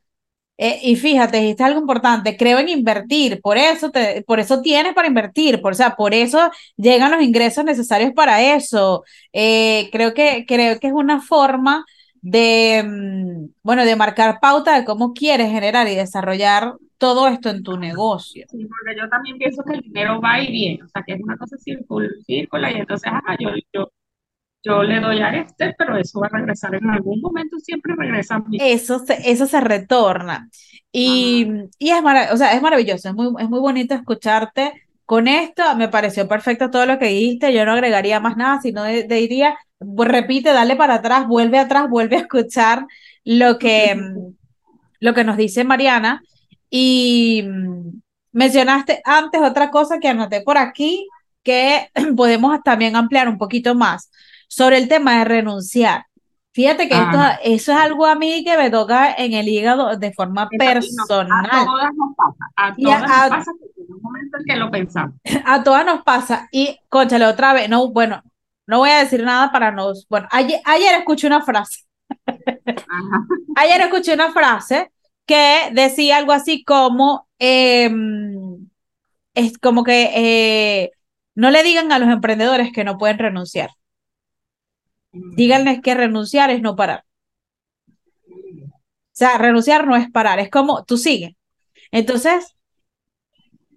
eh, 0.59 0.81
y 0.83 0.97
fíjate, 0.97 1.39
dijiste 1.39 1.63
algo 1.65 1.81
importante, 1.81 2.37
creo 2.37 2.59
en 2.59 2.69
invertir, 2.71 3.41
por 3.41 3.57
eso, 3.59 3.91
te, 3.93 4.23
por 4.25 4.41
eso 4.41 4.63
tienes 4.63 4.95
para 4.95 5.09
invertir, 5.09 5.61
por, 5.63 5.73
o 5.73 5.77
sea, 5.77 5.95
por 5.97 6.13
eso 6.15 6.51
llegan 6.77 7.13
los 7.13 7.23
ingresos 7.23 7.65
necesarios 7.65 8.13
para 8.15 8.43
eso. 8.57 9.05
Eh, 9.33 9.91
creo, 9.93 10.13
que, 10.15 10.45
creo 10.49 10.81
que 10.81 10.89
es 10.89 10.93
una 10.93 11.21
forma 11.23 11.85
de, 12.31 12.83
mm, 12.85 13.51
bueno, 13.63 13.85
de 13.85 13.97
marcar 13.97 14.39
pauta 14.41 14.79
de 14.79 14.85
cómo 14.85 15.13
quieres 15.15 15.51
generar 15.51 15.89
y 15.89 15.95
desarrollar 15.95 16.75
todo 16.99 17.29
esto 17.29 17.51
en 17.51 17.63
tu 17.63 17.79
negocio. 17.79 18.47
Sí, 18.51 18.67
porque 18.67 18.99
yo 18.99 19.09
también 19.09 19.39
pienso 19.39 19.63
que 19.63 19.75
el 19.75 19.81
dinero 19.81 20.21
va 20.21 20.41
y 20.41 20.51
viene, 20.51 20.83
o 20.83 20.89
sea, 20.89 21.03
que 21.07 21.15
es 21.15 21.21
una 21.21 21.37
cosa 21.37 21.57
circular, 21.59 22.73
y 22.73 22.81
entonces, 22.81 23.11
yo, 23.39 23.51
yo, 23.73 23.93
yo 24.65 24.83
le 24.83 25.01
doy 25.01 25.21
a 25.21 25.31
este, 25.31 25.75
pero 25.79 25.97
eso 25.97 26.21
va 26.21 26.27
a 26.27 26.39
regresar 26.39 26.75
en 26.75 26.91
algún 26.91 27.21
momento, 27.21 27.59
siempre 27.59 27.95
regresa 27.97 28.37
a 28.37 28.41
mí. 28.41 28.59
Eso 28.61 28.99
se, 28.99 29.31
eso 29.31 29.47
se 29.47 29.61
retorna. 29.61 30.49
Y, 30.91 31.47
y 31.79 31.91
es, 31.91 32.03
o 32.33 32.37
sea, 32.37 32.55
es 32.55 32.63
maravilloso, 32.63 33.09
es 33.09 33.15
muy, 33.15 33.33
es 33.43 33.49
muy 33.49 33.61
bonito 33.61 33.95
escucharte. 33.95 34.88
Con 35.09 35.27
esto 35.27 35.63
me 35.75 35.89
pareció 35.89 36.29
perfecto 36.29 36.71
todo 36.71 36.85
lo 36.85 36.99
que 36.99 37.07
dijiste, 37.07 37.51
yo 37.55 37.65
no 37.65 37.73
agregaría 37.73 38.21
más 38.21 38.37
nada, 38.37 38.61
sino 38.61 38.85
diría, 38.85 39.57
pues, 39.79 40.07
repite, 40.07 40.53
dale 40.53 40.77
para 40.77 40.97
atrás, 40.97 41.27
vuelve 41.27 41.59
atrás, 41.59 41.89
vuelve 41.89 42.17
a 42.17 42.21
escuchar 42.21 42.85
lo 43.25 43.59
que, 43.59 43.99
lo 45.01 45.15
que 45.15 45.25
nos 45.25 45.39
dice 45.39 45.65
Mariana 45.65 46.23
y 46.69 47.43
mm, 47.43 48.03
mencionaste 48.33 49.01
antes 49.03 49.41
otra 49.41 49.71
cosa 49.71 49.99
que 49.99 50.09
anoté 50.09 50.43
por 50.43 50.59
aquí, 50.59 51.09
que 51.43 51.89
podemos 52.15 52.63
también 52.63 52.95
ampliar 52.95 53.31
un 53.31 53.39
poquito 53.39 53.75
más 53.75 54.11
sobre 54.47 54.77
el 54.77 54.89
tema 54.89 55.21
de 55.21 55.25
renunciar. 55.25 56.05
Fíjate 56.53 56.87
que 56.87 56.95
esto, 56.95 57.17
ah. 57.19 57.39
eso 57.43 57.73
es 57.73 57.79
algo 57.79 58.05
a 58.05 58.15
mí 58.15 58.45
que 58.45 58.59
me 58.59 58.69
toca 58.69 59.15
en 59.15 59.33
el 59.33 59.49
hígado 59.49 59.97
de 59.97 60.13
forma 60.13 60.51
personal. 60.51 61.49
a 61.51 61.65
todas 61.65 61.95
nos 61.95 62.15
pasa. 62.15 62.51
A 62.57 62.77
todas 62.77 63.01
nos 63.01 63.11
pasa 63.11 63.51
en 63.53 63.68
un 63.99 64.03
momento 64.03 64.39
en 64.39 64.45
que 64.45 64.57
lo 64.57 64.71
pensamos. 64.71 65.15
A 65.45 65.63
todas 65.63 65.85
nos 65.85 66.03
pasa. 66.03 66.49
Y, 66.53 66.79
conchale, 66.89 67.27
otra 67.27 67.53
vez, 67.53 67.69
no, 67.69 67.91
bueno, 67.91 68.23
no 68.67 68.79
voy 68.79 68.91
a 68.91 68.99
decir 68.99 69.23
nada 69.23 69.51
para 69.51 69.73
nos. 69.73 70.07
Bueno, 70.09 70.29
ayer, 70.31 70.61
ayer 70.65 70.95
escuché 70.99 71.27
una 71.27 71.43
frase. 71.43 71.85
ayer 73.57 73.81
escuché 73.81 74.15
una 74.15 74.33
frase 74.33 74.91
que 75.27 75.71
decía 75.73 76.17
algo 76.19 76.33
así 76.33 76.65
como, 76.65 77.29
em, 77.39 78.69
es 79.35 79.59
como 79.59 79.85
que 79.85 80.11
eh, 80.15 80.91
no 81.35 81.51
le 81.51 81.63
digan 81.63 81.93
a 81.93 81.99
los 81.99 82.09
emprendedores 82.09 82.73
que 82.73 82.85
no 82.85 82.99
pueden 82.99 83.19
renunciar. 83.19 83.71
Díganles 85.13 85.81
que 85.81 85.95
renunciar 85.95 86.51
es 86.51 86.61
no 86.61 86.77
parar. 86.77 87.05
O 88.31 88.71
sea, 89.13 89.39
renunciar 89.39 89.87
no 89.87 89.97
es 89.97 90.11
parar, 90.11 90.39
es 90.39 90.51
como 90.51 90.85
tú 90.85 90.97
sigues. 90.97 91.33
Entonces, 91.91 92.58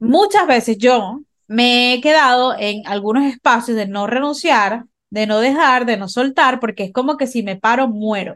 muchas 0.01 0.47
veces 0.47 0.77
yo 0.77 1.21
me 1.47 1.93
he 1.93 2.01
quedado 2.01 2.55
en 2.57 2.85
algunos 2.87 3.23
espacios 3.25 3.77
de 3.77 3.87
no 3.87 4.07
renunciar, 4.07 4.85
de 5.09 5.27
no 5.27 5.39
dejar, 5.39 5.85
de 5.85 5.95
no 5.95 6.09
soltar, 6.09 6.59
porque 6.59 6.83
es 6.83 6.91
como 6.91 7.17
que 7.17 7.27
si 7.27 7.43
me 7.43 7.55
paro, 7.55 7.87
muero. 7.87 8.35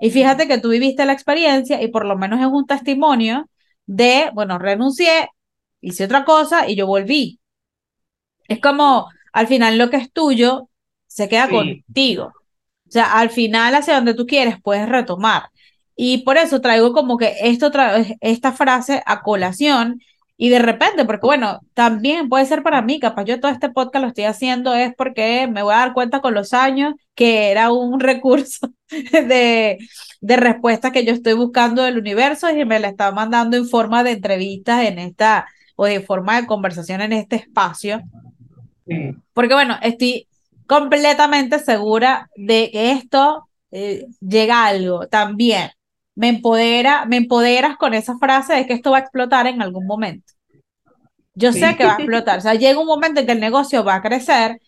Y 0.00 0.10
fíjate 0.10 0.46
que 0.46 0.58
tú 0.58 0.68
viviste 0.68 1.06
la 1.06 1.12
experiencia 1.12 1.82
y 1.82 1.88
por 1.88 2.04
lo 2.04 2.16
menos 2.16 2.40
es 2.40 2.46
un 2.46 2.66
testimonio 2.66 3.48
de, 3.86 4.30
bueno, 4.34 4.58
renuncié, 4.58 5.30
hice 5.80 6.04
otra 6.04 6.24
cosa 6.24 6.68
y 6.68 6.76
yo 6.76 6.86
volví. 6.86 7.40
Es 8.46 8.60
como, 8.60 9.08
al 9.32 9.46
final 9.46 9.78
lo 9.78 9.88
que 9.88 9.96
es 9.96 10.12
tuyo 10.12 10.68
se 11.06 11.28
queda 11.28 11.48
contigo. 11.48 12.32
O 12.88 12.90
sea, 12.90 13.18
al 13.18 13.30
final 13.30 13.74
hacia 13.74 13.94
donde 13.94 14.14
tú 14.14 14.26
quieres 14.26 14.56
puedes 14.62 14.88
retomar. 14.88 15.48
Y 15.94 16.18
por 16.18 16.36
eso 16.36 16.60
traigo 16.60 16.92
como 16.92 17.16
que 17.16 17.36
esto 17.40 17.70
esta 18.20 18.52
frase 18.52 19.02
a 19.06 19.22
colación 19.22 20.00
y 20.38 20.50
de 20.50 20.58
repente, 20.58 21.06
porque 21.06 21.26
bueno, 21.26 21.60
también 21.72 22.28
puede 22.28 22.44
ser 22.44 22.62
para 22.62 22.82
mí, 22.82 23.00
capaz 23.00 23.24
yo 23.24 23.40
todo 23.40 23.50
este 23.50 23.70
podcast 23.70 24.02
lo 24.02 24.08
estoy 24.08 24.24
haciendo 24.24 24.74
es 24.74 24.94
porque 24.94 25.48
me 25.50 25.62
voy 25.62 25.72
a 25.72 25.78
dar 25.78 25.94
cuenta 25.94 26.20
con 26.20 26.34
los 26.34 26.52
años 26.52 26.94
que 27.14 27.50
era 27.50 27.72
un 27.72 28.00
recurso 28.00 28.70
de, 28.90 29.78
de 30.20 30.36
respuesta 30.36 30.92
que 30.92 31.06
yo 31.06 31.12
estoy 31.12 31.32
buscando 31.32 31.82
del 31.82 31.98
universo 31.98 32.50
y 32.50 32.64
me 32.66 32.80
la 32.80 32.88
está 32.88 33.12
mandando 33.12 33.56
en 33.56 33.66
forma 33.66 34.04
de 34.04 34.12
entrevistas 34.12 34.84
en 34.84 34.98
esta, 34.98 35.46
o 35.74 35.86
de 35.86 36.00
forma 36.00 36.40
de 36.40 36.46
conversación 36.46 37.00
en 37.00 37.14
este 37.14 37.36
espacio. 37.36 38.02
Porque 39.32 39.54
bueno, 39.54 39.76
estoy 39.82 40.28
completamente 40.66 41.58
segura 41.60 42.28
de 42.36 42.70
que 42.70 42.92
esto 42.92 43.48
eh, 43.70 44.06
llega 44.20 44.66
algo 44.66 45.06
también 45.08 45.70
me 46.16 46.30
empodera, 46.30 47.04
me 47.04 47.18
empoderas 47.18 47.76
con 47.76 47.94
esa 47.94 48.18
frase 48.18 48.54
de 48.54 48.66
que 48.66 48.72
esto 48.72 48.90
va 48.90 48.96
a 48.96 49.00
explotar 49.00 49.46
en 49.46 49.62
algún 49.62 49.86
momento. 49.86 50.32
Yo 51.34 51.52
sé 51.52 51.76
que 51.76 51.84
va 51.84 51.92
a 51.92 51.96
explotar, 51.96 52.38
o 52.38 52.40
sea, 52.40 52.54
llega 52.54 52.80
un 52.80 52.86
momento 52.86 53.20
en 53.20 53.26
que 53.26 53.32
el 53.32 53.40
negocio 53.40 53.84
va 53.84 53.96
a 53.96 54.02
crecer 54.02 54.58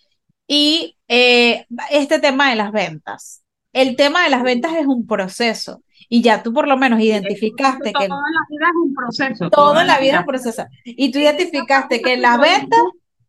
Y 0.47 0.97
eh, 1.09 1.67
este 1.91 2.19
tema 2.19 2.51
de 2.51 2.57
las 2.57 2.71
ventas. 2.71 3.43
El 3.73 3.97
tema 3.97 4.25
de 4.25 4.31
las 4.31 4.43
ventas 4.43 4.73
es 4.77 4.87
un 4.87 5.07
proceso 5.07 5.83
y 6.09 6.23
ya 6.23 6.43
tú 6.43 6.53
por 6.53 6.69
lo 6.69 6.77
menos 6.77 7.01
identificaste 7.01 7.93
que... 7.93 8.09
Toda 8.09 8.31
la 8.31 8.47
vida 8.49 8.67
es 8.67 8.77
un 8.83 8.95
proceso. 8.95 9.51
Toda 9.51 9.85
la 9.85 9.99
vida 9.99 10.15
es 10.15 10.21
un 10.21 10.27
proceso. 10.27 10.67
Y 10.85 11.11
tú 11.11 11.19
identificaste 11.19 12.03
que 12.03 12.15
en 12.15 12.23
las 12.23 12.39
ventas 12.39 12.81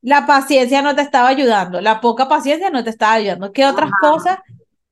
la 0.02 0.26
paciencia 0.26 0.82
no 0.82 0.96
te 0.96 1.02
estaba 1.02 1.30
ayudando, 1.30 1.82
la 1.82 2.00
poca 2.00 2.28
paciencia 2.28 2.70
no 2.70 2.84
te 2.84 2.90
estaba 2.90 3.14
ayudando. 3.14 3.52
¿Qué 3.52 3.66
otras 3.66 3.92
cosas? 4.02 4.40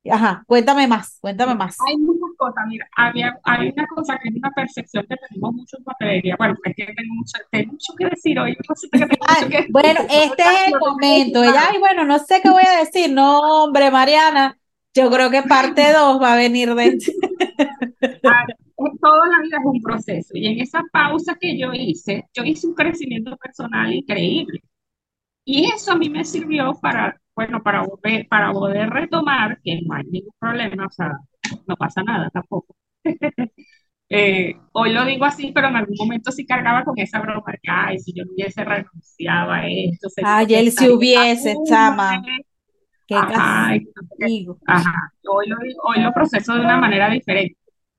Ajá, 0.10 0.43
cuéntame 0.48 0.88
más, 0.88 1.17
cuéntame 1.20 1.56
más. 1.56 1.78
Hay 1.88 1.98
muchas 1.98 2.30
cosas, 2.38 2.63
mira, 2.67 2.88
había, 2.96 3.39
hay 3.43 3.70
una 3.70 3.88
cosa 3.88 4.17
que 4.22 4.30
es 4.30 4.36
una 4.36 4.52
percepción 4.52 5.06
que 5.10 5.15
tenemos 5.15 5.54
mucho 5.54 5.78
en 5.78 5.84
papelería. 5.84 6.36
Bueno, 6.38 6.56
es 6.63 6.76
que 6.76 6.86
tengo 6.86 7.15
mucho, 7.15 7.38
tengo 7.52 7.72
mucho 7.74 7.93
que 7.98 8.06
decir 8.06 8.39
hoy. 8.39 8.56
bueno, 9.70 10.02
este 10.10 10.43
es 10.43 10.67
el 10.67 10.80
momento. 10.80 11.43
Ella, 11.43 11.70
ay, 11.72 11.80
bueno, 11.80 12.06
no 12.06 12.20
sé 12.20 12.41
qué 12.41 12.50
voy 12.50 12.63
a 12.67 12.80
decir. 12.80 13.12
No, 13.12 13.63
hombre, 13.63 13.91
Mariana, 13.91 14.58
yo 14.93 15.10
creo 15.12 15.30
que 15.30 15.43
parte 15.43 15.93
2 15.93 16.22
va 16.22 16.34
a 16.34 16.38
venir 16.38 16.74
de... 16.74 16.98
Toda 19.02 19.28
la 19.28 19.41
vida 19.41 19.58
es 19.60 19.65
un 19.65 19.82
proceso. 19.82 20.32
Y 20.36 20.48
en 20.48 20.60
esa 20.60 20.84
pausa 20.91 21.36
que 21.39 21.58
yo 21.58 21.72
hice, 21.74 22.28
yo 22.34 22.43
hice 22.43 22.67
un 22.67 22.76
crecimiento 22.76 23.36
personal 23.38 23.91
increíble. 23.93 24.62
Y 25.46 25.65
eso 25.65 25.93
a 25.93 25.96
mí 25.96 26.10
me 26.10 26.26
sirvió 26.26 26.74
para, 26.82 27.20
bueno, 27.38 27.62
para, 27.62 27.84
volver, 27.84 28.28
para 28.28 28.52
poder 28.52 28.89
retomar, 28.89 29.60
que 29.63 29.80
no 29.86 29.93
hay 29.93 30.04
ningún 30.06 30.34
problema, 30.39 30.88
o 30.88 30.89
sea, 30.89 31.12
no 31.67 31.76
pasa 31.76 32.02
nada 32.04 32.30
tampoco. 32.32 32.76
Eh, 34.10 34.56
hoy 34.71 34.93
lo 34.93 35.04
digo 35.04 35.26
así, 35.26 35.52
pero 35.54 35.67
en 35.67 35.76
algún 35.76 35.97
momento 36.00 36.32
sí 36.32 36.45
cargaba 36.45 36.86
con 36.86 36.97
esa 36.97 37.19
broma 37.19 37.52
que, 37.62 37.69
ay, 37.69 38.00
si 38.00 38.13
yo 38.13 38.23
no 38.23 38.32
hubiese 38.32 38.63
renunciado 38.63 39.52
a 39.52 39.67
esto. 39.67 40.08
Ay, 40.23 40.56
él 40.56 40.71
si 40.71 40.89
hubiese, 40.89 41.58
chama. 41.67 42.21
Qué 43.06 43.15
ajá, 43.15 43.73
ajá. 44.65 45.12
Hoy 45.30 45.47
lo, 45.47 45.58
hoy 45.58 46.02
lo 46.02 46.13
proceso 46.13 46.54
de 46.54 46.62
una 46.62 46.78
manera 46.78 47.10
diferente. 47.10 47.58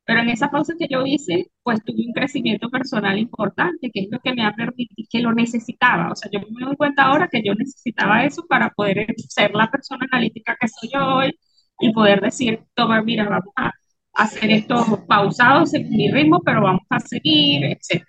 Pero 0.08 0.20
en 0.22 0.30
esa 0.30 0.50
pausa 0.50 0.72
que 0.78 0.88
yo 0.88 1.04
hice, 1.04 1.50
pues 1.62 1.84
tuve 1.84 2.06
un 2.06 2.14
crecimiento 2.14 2.70
personal 2.70 3.18
importante, 3.18 3.90
que 3.92 4.00
es 4.00 4.08
lo 4.10 4.18
que 4.20 4.32
me 4.34 4.42
ha 4.46 4.54
permitido, 4.54 5.06
que 5.10 5.20
lo 5.20 5.34
necesitaba. 5.34 6.10
O 6.10 6.16
sea, 6.16 6.30
yo 6.32 6.40
me 6.40 6.64
doy 6.64 6.76
cuenta 6.76 7.02
ahora 7.04 7.28
que 7.30 7.42
yo 7.44 7.54
necesitaba 7.54 8.24
eso 8.24 8.46
para 8.48 8.70
poder 8.70 9.06
ser 9.28 9.54
la 9.54 9.70
persona 9.70 10.06
analítica 10.10 10.56
que 10.58 10.66
soy 10.68 10.90
hoy 10.98 11.38
y 11.80 11.92
poder 11.92 12.22
decir, 12.22 12.60
toma, 12.74 13.02
mira, 13.02 13.28
vamos 13.28 13.52
a 13.56 13.70
hacer 14.14 14.50
esto 14.50 15.04
pausado 15.06 15.64
en 15.74 15.90
mi 15.90 16.10
ritmo, 16.10 16.40
pero 16.42 16.62
vamos 16.62 16.82
a 16.88 17.00
seguir, 17.00 17.64
etc. 17.66 18.02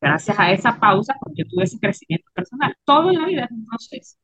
Gracias 0.00 0.38
a 0.38 0.52
esa 0.52 0.78
pausa, 0.78 1.14
pues 1.20 1.34
yo 1.36 1.44
tuve 1.50 1.64
ese 1.64 1.78
crecimiento 1.80 2.30
personal. 2.32 2.74
Todo 2.84 3.10
en 3.10 3.18
la 3.20 3.26
vida 3.26 3.44
es 3.44 3.50
un 3.50 3.66
proceso 3.66 4.16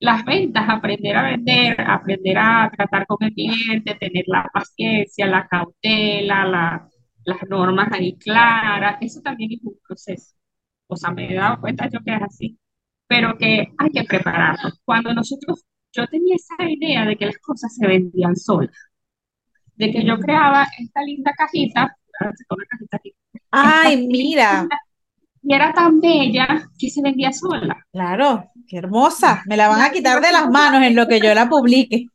las 0.00 0.24
ventas, 0.24 0.68
aprender 0.68 1.16
a 1.16 1.22
vender, 1.24 1.80
aprender 1.80 2.38
a 2.38 2.70
tratar 2.74 3.06
con 3.06 3.18
el 3.20 3.32
cliente, 3.34 3.94
tener 3.96 4.24
la 4.28 4.48
paciencia, 4.52 5.26
la 5.26 5.46
cautela, 5.48 6.44
la, 6.46 6.88
las 7.24 7.38
normas 7.48 7.88
ahí 7.92 8.16
claras, 8.16 8.98
eso 9.00 9.20
también 9.22 9.52
es 9.52 9.60
un 9.64 9.76
proceso. 9.86 10.34
O 10.88 10.96
sea, 10.96 11.10
me 11.10 11.30
he 11.32 11.34
dado 11.36 11.60
cuenta 11.60 11.88
yo 11.88 12.00
que 12.04 12.14
es 12.14 12.22
así, 12.22 12.58
pero 13.06 13.36
que 13.38 13.72
hay 13.78 13.90
que 13.90 14.04
prepararlo. 14.04 14.70
Cuando 14.84 15.12
nosotros, 15.14 15.64
yo 15.92 16.06
tenía 16.06 16.36
esa 16.36 16.68
idea 16.68 17.04
de 17.04 17.16
que 17.16 17.26
las 17.26 17.38
cosas 17.38 17.74
se 17.74 17.86
vendían 17.86 18.36
solas, 18.36 18.76
de 19.76 19.90
que 19.90 20.04
yo 20.04 20.18
creaba 20.18 20.66
esta 20.78 21.02
linda 21.02 21.32
cajita, 21.36 21.96
una 22.50 22.64
cajita 22.68 22.96
aquí, 22.96 23.14
Ay, 23.50 24.06
mira. 24.06 24.68
Y 25.42 25.54
era 25.54 25.72
tan 25.72 26.00
bella 26.00 26.68
que 26.78 26.90
se 26.90 27.02
vendía 27.02 27.32
sola. 27.32 27.84
Claro, 27.92 28.50
qué 28.66 28.78
hermosa. 28.78 29.42
Me 29.46 29.56
la 29.56 29.68
van 29.68 29.80
a 29.80 29.90
quitar 29.90 30.20
de 30.20 30.32
las 30.32 30.48
manos 30.50 30.82
en 30.82 30.94
lo 30.94 31.06
que 31.06 31.20
yo 31.20 31.34
la 31.34 31.48
publique. 31.48 32.06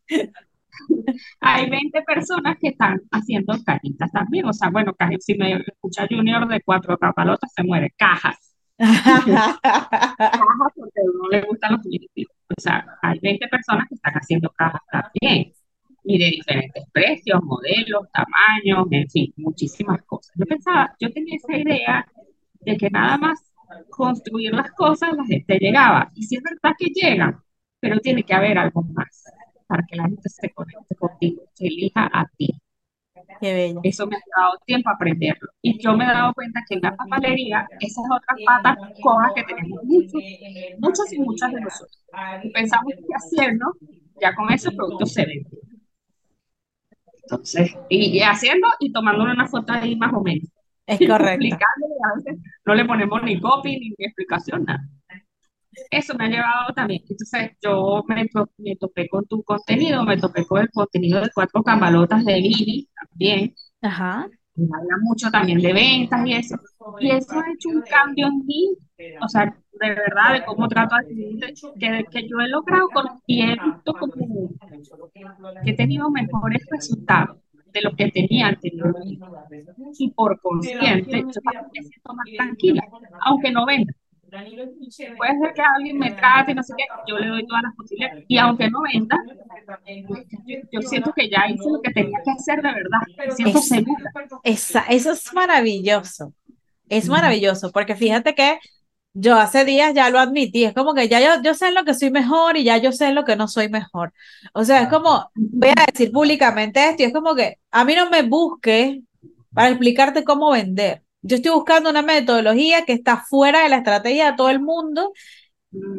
Hay 1.39 1.69
20 1.69 2.01
personas 2.03 2.57
que 2.59 2.69
están 2.69 2.99
haciendo 3.11 3.53
cajitas 3.65 4.11
también. 4.11 4.45
O 4.45 4.53
sea, 4.53 4.69
bueno, 4.69 4.93
si 5.19 5.35
me 5.35 5.53
escucha 5.53 6.07
Junior 6.09 6.47
de 6.47 6.61
cuatro 6.61 6.97
capalotas, 6.97 7.51
se 7.55 7.63
muere. 7.63 7.93
Cajas. 7.97 8.55
cajas 8.77 9.59
porque 10.75 11.01
no 11.05 11.29
le 11.29 11.41
gustan 11.41 11.73
los 11.73 11.81
primitivos. 11.81 12.35
O 12.57 12.61
sea, 12.61 12.85
hay 13.01 13.19
20 13.19 13.47
personas 13.47 13.87
que 13.87 13.95
están 13.95 14.13
haciendo 14.13 14.49
cajas 14.49 14.81
también. 14.91 15.53
Y 16.05 16.17
de 16.17 16.25
diferentes 16.25 16.83
precios, 16.91 17.39
modelos, 17.43 18.07
tamaños, 18.11 18.87
en 18.91 19.09
fin, 19.09 19.33
muchísimas 19.37 20.03
cosas. 20.03 20.33
Yo 20.35 20.45
pensaba, 20.45 20.93
yo 20.99 21.09
tenía 21.13 21.37
esa 21.37 21.57
idea 21.57 22.05
de 22.65 22.77
que 22.77 22.89
nada 22.89 23.17
más 23.17 23.39
construir 23.89 24.53
las 24.53 24.71
cosas, 24.71 25.13
la 25.15 25.25
gente 25.25 25.57
llegaba. 25.59 26.11
Y 26.15 26.23
si 26.23 26.37
es 26.37 26.43
verdad 26.43 26.75
que 26.77 26.87
llegan, 26.87 27.41
pero 27.79 27.99
tiene 27.99 28.23
que 28.23 28.33
haber 28.33 28.57
algo 28.57 28.81
más 28.83 29.23
para 29.67 29.83
que 29.87 29.95
la 29.95 30.03
gente 30.03 30.29
se 30.29 30.49
conecte 30.51 30.95
contigo, 30.95 31.43
se 31.53 31.67
elija 31.67 32.09
a 32.11 32.25
ti. 32.37 32.49
Qué 33.41 33.53
bello. 33.53 33.79
Eso 33.83 34.07
me 34.07 34.15
ha 34.15 34.41
dado 34.41 34.57
tiempo 34.65 34.89
a 34.89 34.93
aprenderlo. 34.93 35.49
Y 35.61 35.79
yo 35.79 35.95
me 35.97 36.05
he 36.05 36.07
dado 36.07 36.33
cuenta 36.33 36.61
que 36.67 36.75
en 36.75 36.81
la 36.81 36.95
papelería, 36.95 37.67
esas 37.79 38.03
otras 38.05 38.39
patas 38.45 38.77
cojas 39.01 39.31
que 39.35 39.43
tenemos 39.43 39.83
muchos, 39.83 40.21
muchos 40.79 41.13
y 41.13 41.19
muchas 41.19 41.51
de 41.51 41.61
nosotros. 41.61 42.05
Y 42.43 42.49
pensamos 42.51 42.93
que 42.95 43.13
haciendo, 43.13 43.65
ya 44.21 44.35
con 44.35 44.51
esos 44.51 44.73
productos 44.75 45.13
se 45.13 45.25
venden. 45.25 45.59
Entonces, 47.23 47.75
y, 47.89 48.17
y 48.17 48.21
haciendo 48.21 48.67
y 48.79 48.91
tomándole 48.91 49.33
una 49.33 49.47
foto 49.47 49.73
ahí 49.73 49.95
más 49.95 50.13
o 50.13 50.21
menos. 50.21 50.49
Es 50.85 50.99
correcto. 51.07 51.57
no 52.65 52.75
le 52.75 52.85
ponemos 52.85 53.23
ni 53.23 53.39
copy 53.39 53.79
ni, 53.79 53.95
explicación, 53.97 54.65
nada. 54.65 54.83
Eso 55.89 56.13
me 56.15 56.25
ha 56.25 56.29
llevado 56.29 56.73
también. 56.75 57.01
Entonces, 57.09 57.51
yo 57.61 58.03
me, 58.07 58.29
me, 58.57 58.75
topé 58.75 59.07
con 59.07 59.25
tu 59.25 59.43
contenido, 59.43 60.03
me 60.03 60.17
topé 60.17 60.45
con 60.45 60.61
el 60.61 60.69
contenido 60.69 61.21
de 61.21 61.29
cuatro 61.33 61.63
cambalotas 61.63 62.23
de 62.25 62.35
Vivi 62.35 62.89
también. 63.09 63.55
Ajá. 63.81 64.27
Me 64.55 64.65
habla 64.65 64.97
mucho 65.01 65.31
también 65.31 65.59
de 65.59 65.73
ventas 65.73 66.27
y 66.27 66.33
eso. 66.33 66.55
Y 66.99 67.09
eso 67.09 67.39
ha 67.39 67.51
hecho 67.51 67.69
un 67.69 67.81
cambio 67.81 68.27
en 68.27 68.45
mí. 68.45 68.77
O 69.21 69.27
sea, 69.27 69.45
de 69.45 69.89
verdad, 69.89 70.33
de 70.33 70.45
cómo 70.45 70.67
trato 70.67 70.95
a 70.95 70.99
que, 71.79 72.05
que 72.11 72.27
yo 72.29 72.39
he 72.39 72.47
logrado 72.49 72.87
con 72.89 73.05
y 73.25 73.41
he 73.41 73.55
visto 73.55 73.93
como 73.93 74.13
que 75.63 75.71
he 75.71 75.75
tenido 75.75 76.09
mejores 76.11 76.63
resultados 76.69 77.42
de 77.73 77.81
lo 77.81 77.95
que 77.95 78.11
tenía 78.11 78.47
anteriormente. 78.47 79.25
Y 79.97 80.11
por 80.11 80.39
consciente, 80.39 81.19
yo 81.19 81.41
me 81.41 81.83
siento 81.83 82.13
más 82.13 82.25
tranquila, 82.37 82.87
aunque 83.21 83.51
no 83.51 83.65
venda. 83.65 83.93
Puede 84.29 85.39
ser 85.39 85.53
que 85.53 85.61
alguien 85.61 85.99
me 85.99 86.11
trate 86.11 86.53
y 86.53 86.55
no 86.55 86.63
sé 86.63 86.73
qué, 86.75 86.85
yo 87.07 87.19
le 87.19 87.27
doy 87.27 87.45
todas 87.45 87.63
las 87.63 87.75
posibilidades. 87.75 88.25
Y 88.27 88.37
aunque 88.37 88.69
no 88.69 88.81
venda, 88.81 89.17
yo, 90.71 90.81
siento 90.81 91.13
que 91.13 91.29
ya 91.29 91.47
hice 91.47 91.69
lo 91.69 91.81
que 91.81 91.91
tenía 91.91 92.19
que 92.23 92.31
hacer 92.31 92.61
de 92.61 92.73
verdad. 92.73 93.35
Siento 93.35 93.59
segura. 93.59 94.11
Esa, 94.43 94.81
eso 94.89 95.11
es 95.11 95.33
maravilloso. 95.33 96.33
Es 96.89 97.07
maravilloso, 97.09 97.71
porque 97.71 97.95
fíjate 97.95 98.33
que 98.35 98.59
yo 99.13 99.35
hace 99.37 99.63
días 99.65 99.93
ya 99.93 100.09
lo 100.09 100.19
admití, 100.19 100.65
es 100.65 100.73
como 100.73 100.93
que 100.93 101.07
ya 101.07 101.19
yo, 101.19 101.41
yo 101.43 101.53
sé 101.53 101.71
lo 101.71 101.85
que 101.85 101.93
soy 101.93 102.11
mejor 102.11 102.57
y 102.57 102.63
ya 102.63 102.77
yo 102.77 102.91
sé 102.91 103.11
lo 103.13 103.23
que 103.25 103.35
no 103.35 103.47
soy 103.47 103.69
mejor. 103.69 104.13
O 104.53 104.65
sea, 104.65 104.81
es 104.81 104.89
como, 104.89 105.29
voy 105.35 105.69
a 105.69 105.85
decir 105.91 106.11
públicamente 106.11 106.89
esto 106.89 107.03
y 107.03 107.05
es 107.05 107.13
como 107.13 107.35
que 107.35 107.59
a 107.71 107.85
mí 107.85 107.95
no 107.95 108.09
me 108.09 108.23
busques 108.23 108.99
para 109.53 109.69
explicarte 109.69 110.23
cómo 110.23 110.51
vender. 110.51 111.03
Yo 111.21 111.37
estoy 111.37 111.51
buscando 111.51 111.89
una 111.89 112.01
metodología 112.01 112.85
que 112.85 112.93
está 112.93 113.17
fuera 113.17 113.63
de 113.63 113.69
la 113.69 113.77
estrategia 113.77 114.31
de 114.31 114.37
todo 114.37 114.49
el 114.49 114.59
mundo 114.59 115.13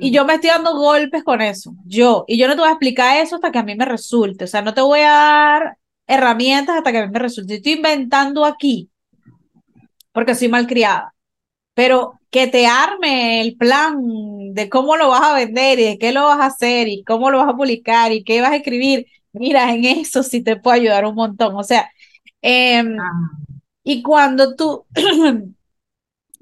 y 0.01 0.11
yo 0.13 0.25
me 0.25 0.35
estoy 0.35 0.51
dando 0.51 0.77
golpes 0.77 1.25
con 1.25 1.41
eso, 1.41 1.75
yo. 1.87 2.25
Y 2.29 2.39
yo 2.39 2.47
no 2.49 2.55
te 2.55 2.61
voy 2.61 2.69
a 2.69 2.73
explicar 2.73 3.19
eso 3.23 3.37
hasta 3.37 3.51
que 3.53 3.59
a 3.59 3.63
mí 3.65 3.75
me 3.77 3.85
resulte. 3.85 4.45
O 4.45 4.47
sea, 4.47 4.63
no 4.63 4.75
te 4.75 4.81
voy 4.81 5.01
a 5.01 5.11
dar 5.11 5.79
herramientas 6.07 6.77
hasta 6.77 6.93
que 6.93 6.99
a 6.99 7.07
mí 7.07 7.13
me 7.13 7.19
resulte. 7.19 7.55
Estoy 7.57 7.73
inventando 7.73 8.45
aquí 8.45 8.91
porque 10.13 10.35
soy 10.35 10.49
malcriada. 10.49 11.14
Pero 11.75 12.21
que 12.31 12.47
te 12.47 12.67
arme 12.67 13.41
el 13.41 13.57
plan 13.57 14.01
de 14.55 14.69
cómo 14.69 14.97
lo 14.97 15.09
vas 15.09 15.23
a 15.23 15.35
vender 15.35 15.79
y 15.79 15.85
de 15.85 15.99
qué 15.99 16.13
lo 16.13 16.25
vas 16.25 16.41
a 16.41 16.47
hacer 16.47 16.89
y 16.89 17.05
cómo 17.05 17.31
lo 17.31 17.39
vas 17.39 17.49
a 17.49 17.57
publicar 17.57 18.13
y 18.13 18.25
qué 18.25 18.41
vas 18.41 18.53
a 18.53 18.57
escribir, 18.57 19.07
mira, 19.33 19.73
en 19.73 19.85
eso 19.85 20.23
sí 20.23 20.43
te 20.43 20.57
puedo 20.57 20.75
ayudar 20.75 21.05
un 21.05 21.15
montón. 21.15 21.55
O 21.57 21.63
sea, 21.63 21.91
em, 22.43 22.99
ah. 22.99 23.31
y 23.83 24.03
cuando 24.03 24.55
tú 24.57 24.85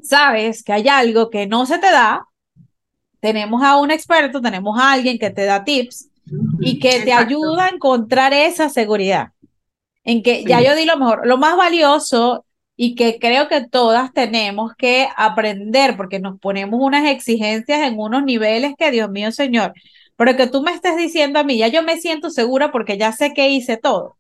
sabes 0.02 0.62
que 0.62 0.72
hay 0.72 0.88
algo 0.88 1.30
que 1.30 1.46
no 1.46 1.66
se 1.66 1.78
te 1.78 1.90
da, 1.90 2.26
tenemos 3.20 3.62
a 3.62 3.76
un 3.76 3.90
experto, 3.90 4.40
tenemos 4.40 4.78
a 4.80 4.92
alguien 4.92 5.18
que 5.18 5.30
te 5.30 5.44
da 5.44 5.64
tips 5.64 6.08
y 6.60 6.78
que 6.78 7.00
te 7.00 7.12
ayuda 7.12 7.66
a 7.66 7.68
encontrar 7.68 8.32
esa 8.32 8.68
seguridad. 8.68 9.28
En 10.04 10.22
que 10.22 10.44
ya 10.44 10.60
yo 10.60 10.74
di 10.74 10.84
lo 10.84 10.96
mejor, 10.96 11.26
lo 11.26 11.38
más 11.38 11.56
valioso 11.56 12.44
y 12.84 12.96
que 12.96 13.20
creo 13.20 13.46
que 13.46 13.64
todas 13.64 14.12
tenemos 14.12 14.72
que 14.76 15.06
aprender 15.16 15.96
porque 15.96 16.18
nos 16.18 16.40
ponemos 16.40 16.80
unas 16.82 17.08
exigencias 17.08 17.78
en 17.82 17.96
unos 17.96 18.24
niveles 18.24 18.74
que, 18.76 18.90
Dios 18.90 19.08
mío, 19.08 19.30
Señor, 19.30 19.72
pero 20.16 20.36
que 20.36 20.48
tú 20.48 20.62
me 20.62 20.72
estés 20.72 20.96
diciendo 20.96 21.38
a 21.38 21.44
mí, 21.44 21.58
ya 21.58 21.68
yo 21.68 21.84
me 21.84 21.98
siento 21.98 22.28
segura 22.28 22.72
porque 22.72 22.98
ya 22.98 23.12
sé 23.12 23.34
que 23.34 23.50
hice 23.50 23.76
todo. 23.76 24.16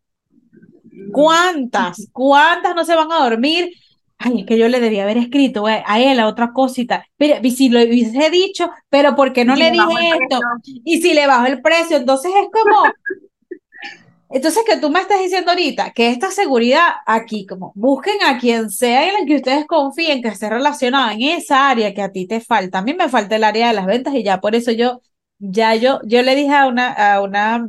¿Cuántas? 1.10 2.08
¿Cuántas 2.12 2.76
no 2.76 2.84
se 2.84 2.94
van 2.94 3.10
a 3.10 3.28
dormir? 3.28 3.72
Ay, 4.16 4.42
es 4.42 4.46
que 4.46 4.56
yo 4.56 4.68
le 4.68 4.78
debía 4.78 5.02
haber 5.02 5.18
escrito 5.18 5.66
a 5.66 6.00
él 6.00 6.20
a 6.20 6.28
otra 6.28 6.52
cosita. 6.52 7.04
Pero 7.16 7.40
y 7.42 7.50
si 7.50 7.68
lo 7.68 7.82
hubiese 7.82 8.30
dicho, 8.30 8.70
pero 8.88 9.16
¿por 9.16 9.32
qué 9.32 9.44
no 9.44 9.56
le 9.56 9.72
dije 9.72 10.10
esto? 10.20 10.40
Y 10.84 11.02
si 11.02 11.14
le 11.14 11.26
bajo 11.26 11.46
el 11.46 11.62
precio, 11.62 11.96
entonces 11.96 12.30
es 12.40 12.46
como, 12.52 12.84
entonces, 14.32 14.64
que 14.66 14.76
tú 14.78 14.90
me 14.90 15.00
estás 15.00 15.20
diciendo 15.20 15.50
ahorita 15.50 15.92
que 15.92 16.10
esta 16.10 16.30
seguridad 16.30 16.86
aquí, 17.06 17.46
como 17.46 17.72
busquen 17.74 18.22
a 18.24 18.38
quien 18.38 18.70
sea 18.70 19.08
en 19.08 19.20
el 19.20 19.26
que 19.26 19.36
ustedes 19.36 19.66
confíen 19.66 20.22
que 20.22 20.28
esté 20.28 20.48
relacionado 20.48 21.10
en 21.10 21.22
esa 21.22 21.70
área 21.70 21.94
que 21.94 22.02
a 22.02 22.12
ti 22.12 22.26
te 22.26 22.40
falta. 22.40 22.78
A 22.78 22.82
mí 22.82 22.94
me 22.94 23.08
falta 23.08 23.36
el 23.36 23.44
área 23.44 23.68
de 23.68 23.74
las 23.74 23.86
ventas 23.86 24.14
y 24.14 24.22
ya 24.22 24.40
por 24.40 24.54
eso 24.54 24.72
yo, 24.72 25.00
ya 25.38 25.74
yo, 25.74 26.00
yo 26.04 26.22
le 26.22 26.34
dije 26.34 26.54
a 26.54 26.66
una, 26.66 26.92
a 26.92 27.20
una 27.22 27.68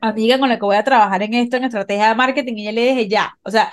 amiga 0.00 0.38
con 0.38 0.48
la 0.48 0.56
que 0.56 0.64
voy 0.64 0.76
a 0.76 0.84
trabajar 0.84 1.22
en 1.22 1.34
esto, 1.34 1.56
en 1.56 1.64
estrategia 1.64 2.08
de 2.08 2.14
marketing, 2.14 2.54
y 2.56 2.64
yo 2.66 2.72
le 2.72 2.88
dije 2.88 3.08
ya, 3.08 3.36
o 3.42 3.50
sea, 3.50 3.72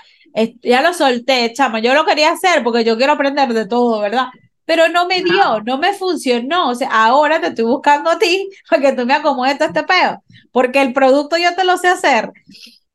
ya 0.63 0.81
lo 0.81 0.93
solté, 0.93 1.53
chama, 1.53 1.79
yo 1.79 1.93
lo 1.93 2.05
quería 2.05 2.31
hacer 2.31 2.63
porque 2.63 2.83
yo 2.83 2.97
quiero 2.97 3.13
aprender 3.13 3.53
de 3.53 3.67
todo, 3.67 4.01
¿verdad? 4.01 4.27
Pero 4.65 4.89
no 4.89 5.07
me 5.07 5.23
dio, 5.23 5.61
no 5.65 5.77
me 5.77 5.93
funcionó. 5.93 6.69
O 6.69 6.75
sea, 6.75 6.89
ahora 6.89 7.39
te 7.41 7.47
estoy 7.47 7.65
buscando 7.65 8.09
a 8.09 8.19
ti 8.19 8.49
para 8.69 8.81
que 8.81 8.93
tú 8.93 9.05
me 9.05 9.13
acomodes 9.13 9.57
todo 9.57 9.67
este 9.69 9.83
peo, 9.83 10.23
porque 10.51 10.81
el 10.81 10.93
producto 10.93 11.37
yo 11.37 11.55
te 11.55 11.63
lo 11.63 11.77
sé 11.77 11.87
hacer 11.89 12.31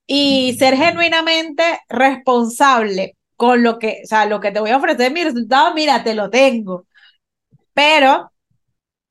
y 0.07 0.57
ser 0.59 0.77
genuinamente 0.77 1.81
responsable 1.89 3.17
con 3.37 3.63
lo 3.63 3.79
que, 3.79 4.01
o 4.05 4.07
sea, 4.07 4.27
lo 4.27 4.41
que 4.41 4.51
te 4.53 4.61
voy 4.61 4.71
a 4.71 4.77
ofrecer, 4.77 5.13
mi 5.13 5.25
resultado, 5.25 5.75
mira, 5.75 6.03
te 6.05 6.15
lo 6.15 6.31
tengo. 6.31 6.87
Pero 7.75 8.33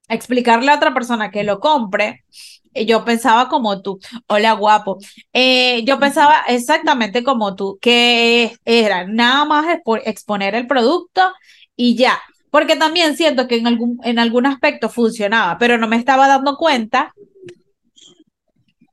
explicarle 0.09 0.71
a 0.71 0.75
otra 0.75 0.93
persona 0.93 1.31
que 1.31 1.43
lo 1.43 1.59
compre, 1.59 2.25
yo 2.73 3.05
pensaba 3.05 3.49
como 3.49 3.81
tú, 3.81 3.99
hola 4.27 4.53
guapo, 4.53 4.97
eh, 5.33 5.83
yo 5.85 5.99
pensaba 5.99 6.43
exactamente 6.47 7.23
como 7.23 7.55
tú, 7.55 7.77
que 7.81 8.55
era 8.65 9.05
nada 9.07 9.45
más 9.45 9.65
exponer 10.05 10.55
el 10.55 10.67
producto 10.67 11.21
y 11.75 11.95
ya, 11.95 12.19
porque 12.51 12.75
también 12.75 13.15
siento 13.15 13.47
que 13.47 13.57
en 13.57 13.67
algún, 13.67 13.99
en 14.03 14.19
algún 14.19 14.45
aspecto 14.45 14.89
funcionaba, 14.89 15.57
pero 15.57 15.77
no 15.77 15.88
me 15.88 15.97
estaba 15.97 16.27
dando 16.27 16.57
cuenta 16.57 17.13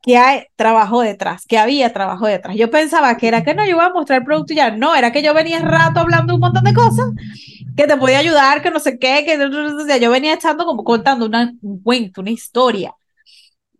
que 0.06 0.16
hay 0.16 0.44
trabajo 0.54 1.00
detrás, 1.00 1.44
que 1.46 1.58
había 1.58 1.92
trabajo 1.92 2.26
detrás. 2.26 2.56
Yo 2.56 2.70
pensaba 2.70 3.16
que 3.16 3.26
era 3.26 3.42
que 3.42 3.54
no, 3.54 3.64
yo 3.64 3.70
iba 3.70 3.86
a 3.86 3.92
mostrar 3.92 4.20
el 4.20 4.24
producto 4.24 4.52
y 4.52 4.56
ya, 4.56 4.70
no, 4.70 4.94
era 4.94 5.10
que 5.10 5.20
yo 5.20 5.34
venía 5.34 5.58
rato 5.60 5.98
hablando 5.98 6.34
un 6.34 6.40
montón 6.40 6.62
de 6.62 6.74
cosas, 6.74 7.06
que 7.76 7.88
te 7.88 7.96
podía 7.96 8.18
ayudar, 8.18 8.62
que 8.62 8.70
no 8.70 8.78
sé 8.78 9.00
qué, 9.00 9.24
que 9.26 10.00
yo 10.00 10.10
venía 10.10 10.34
echando 10.34 10.64
como 10.64 10.84
contando 10.84 11.26
una, 11.26 11.52
un 11.60 11.82
cuento, 11.82 12.20
una 12.20 12.30
historia. 12.30 12.94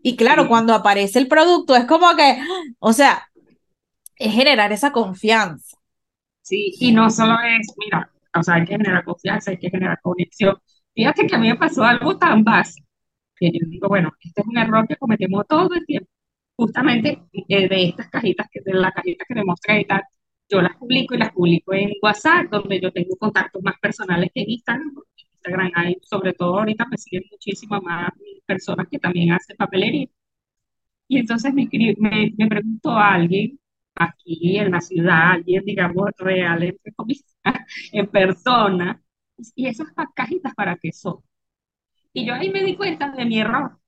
Y 0.03 0.17
claro, 0.17 0.49
cuando 0.49 0.75
aparece 0.75 1.21
el 1.21 1.29
producto 1.29 1.77
es 1.77 1.85
como 1.85 2.15
que, 2.17 2.39
o 2.81 2.93
sea, 2.93 3.29
es 4.17 4.35
generar 4.35 4.73
esa 4.73 4.91
confianza. 4.91 5.77
Sí, 6.43 6.73
y 6.81 6.93
no 6.93 7.09
solo 7.09 7.35
es, 7.41 7.73
mira, 7.77 8.11
o 8.41 8.43
sea, 8.43 8.55
hay 8.57 8.65
que 8.65 8.73
generar 8.73 9.05
confianza, 9.05 9.51
hay 9.51 9.59
que 9.59 9.71
generar 9.71 9.99
conexión. 10.03 10.57
Fíjate 10.95 11.27
que 11.27 11.35
a 11.37 11.39
mí 11.39 11.49
me 11.49 11.57
pasó 11.57 11.85
algo 11.85 12.17
tan 12.19 12.45
básico 12.45 12.87
que 13.37 13.51
yo 13.53 13.61
digo, 13.69 13.89
bueno, 13.89 14.13
este 14.21 14.41
es 14.41 14.47
un 14.47 14.59
error 14.59 14.87
que 14.89 14.97
cometemos 14.97 15.47
todo 15.49 15.75
el 15.75 15.85
tiempo. 15.87 16.11
Justamente 16.57 17.23
eh, 17.49 17.69
de 17.69 17.85
estas 17.89 18.09
cajitas, 18.11 18.49
que 18.51 18.61
de 18.65 18.75
la 18.75 18.93
cajita 18.93 19.25
que 19.29 19.35
le 19.35 19.45
mostré 19.45 19.83
y 19.83 19.85
tal, 19.87 20.03
yo 20.49 20.63
las 20.63 20.77
publico 20.77 21.15
y 21.15 21.19
las 21.19 21.33
publico 21.33 21.75
en 21.75 21.93
WhatsApp, 22.03 22.47
donde 22.51 22.81
yo 22.81 22.93
tengo 22.93 23.17
contactos 23.17 23.63
más 23.63 23.75
personales 23.81 24.31
que 24.35 24.43
en 24.43 24.51
Instagram. 24.51 24.89
En 25.17 25.27
Instagram 25.33 25.73
hay, 25.75 25.97
sobre 26.03 26.33
todo 26.35 26.59
ahorita 26.59 26.87
me 26.91 26.97
siguen 26.99 27.25
muchísimas 27.31 27.83
más 27.83 28.11
personas 28.47 28.87
que 28.91 28.99
también 28.99 29.33
hacen 29.33 29.57
papelería. 29.57 30.09
Y 31.09 31.19
entonces 31.19 31.53
me, 31.55 31.69
me, 31.99 32.33
me 32.37 32.47
preguntó 32.49 32.91
a 32.91 33.15
alguien 33.15 33.59
aquí 33.97 34.59
en 34.59 34.71
la 34.73 34.81
ciudad, 34.81 35.33
alguien, 35.33 35.65
digamos, 35.65 36.11
real, 36.19 36.63
en 37.93 38.07
persona, 38.09 39.03
y 39.55 39.67
esas 39.69 39.89
cajitas 40.15 40.55
para 40.55 40.77
qué 40.77 40.93
son. 40.93 41.21
Y 42.13 42.27
yo 42.27 42.35
ahí 42.35 42.51
me 42.51 42.65
di 42.65 42.77
cuenta 42.77 43.11
de 43.13 43.25
mi 43.27 43.41
error. 43.41 43.79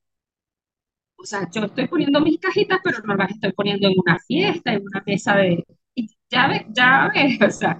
O 1.17 1.25
sea, 1.25 1.49
yo 1.51 1.63
estoy 1.65 1.87
poniendo 1.87 2.21
mis 2.21 2.39
cajitas, 2.39 2.79
pero 2.83 2.99
no 3.03 3.15
las 3.15 3.31
estoy 3.31 3.51
poniendo 3.53 3.87
en 3.87 3.93
una 3.97 4.17
fiesta, 4.19 4.73
en 4.73 4.83
una 4.83 5.03
mesa 5.05 5.35
de... 5.35 5.65
Y 5.95 6.07
ya 6.29 6.47
ves, 6.47 6.63
ya 6.69 7.09
ves, 7.13 7.41
o 7.47 7.51
sea, 7.51 7.77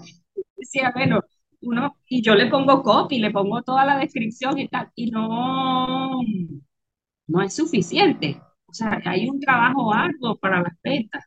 decía, 0.57 0.91
bueno, 0.93 1.21
uno, 1.61 1.95
y 2.07 2.21
yo 2.21 2.35
le 2.35 2.47
pongo 2.49 2.83
copy, 2.83 3.19
le 3.19 3.31
pongo 3.31 3.61
toda 3.63 3.85
la 3.85 3.97
descripción 3.97 4.57
y 4.59 4.67
tal, 4.67 4.89
y 4.95 5.11
no, 5.11 6.21
no 7.27 7.41
es 7.41 7.55
suficiente. 7.55 8.41
O 8.65 8.73
sea, 8.73 9.01
hay 9.05 9.27
un 9.29 9.39
trabajo 9.39 9.93
arduo 9.93 10.37
para 10.37 10.61
las 10.61 10.73
ventas. 10.83 11.23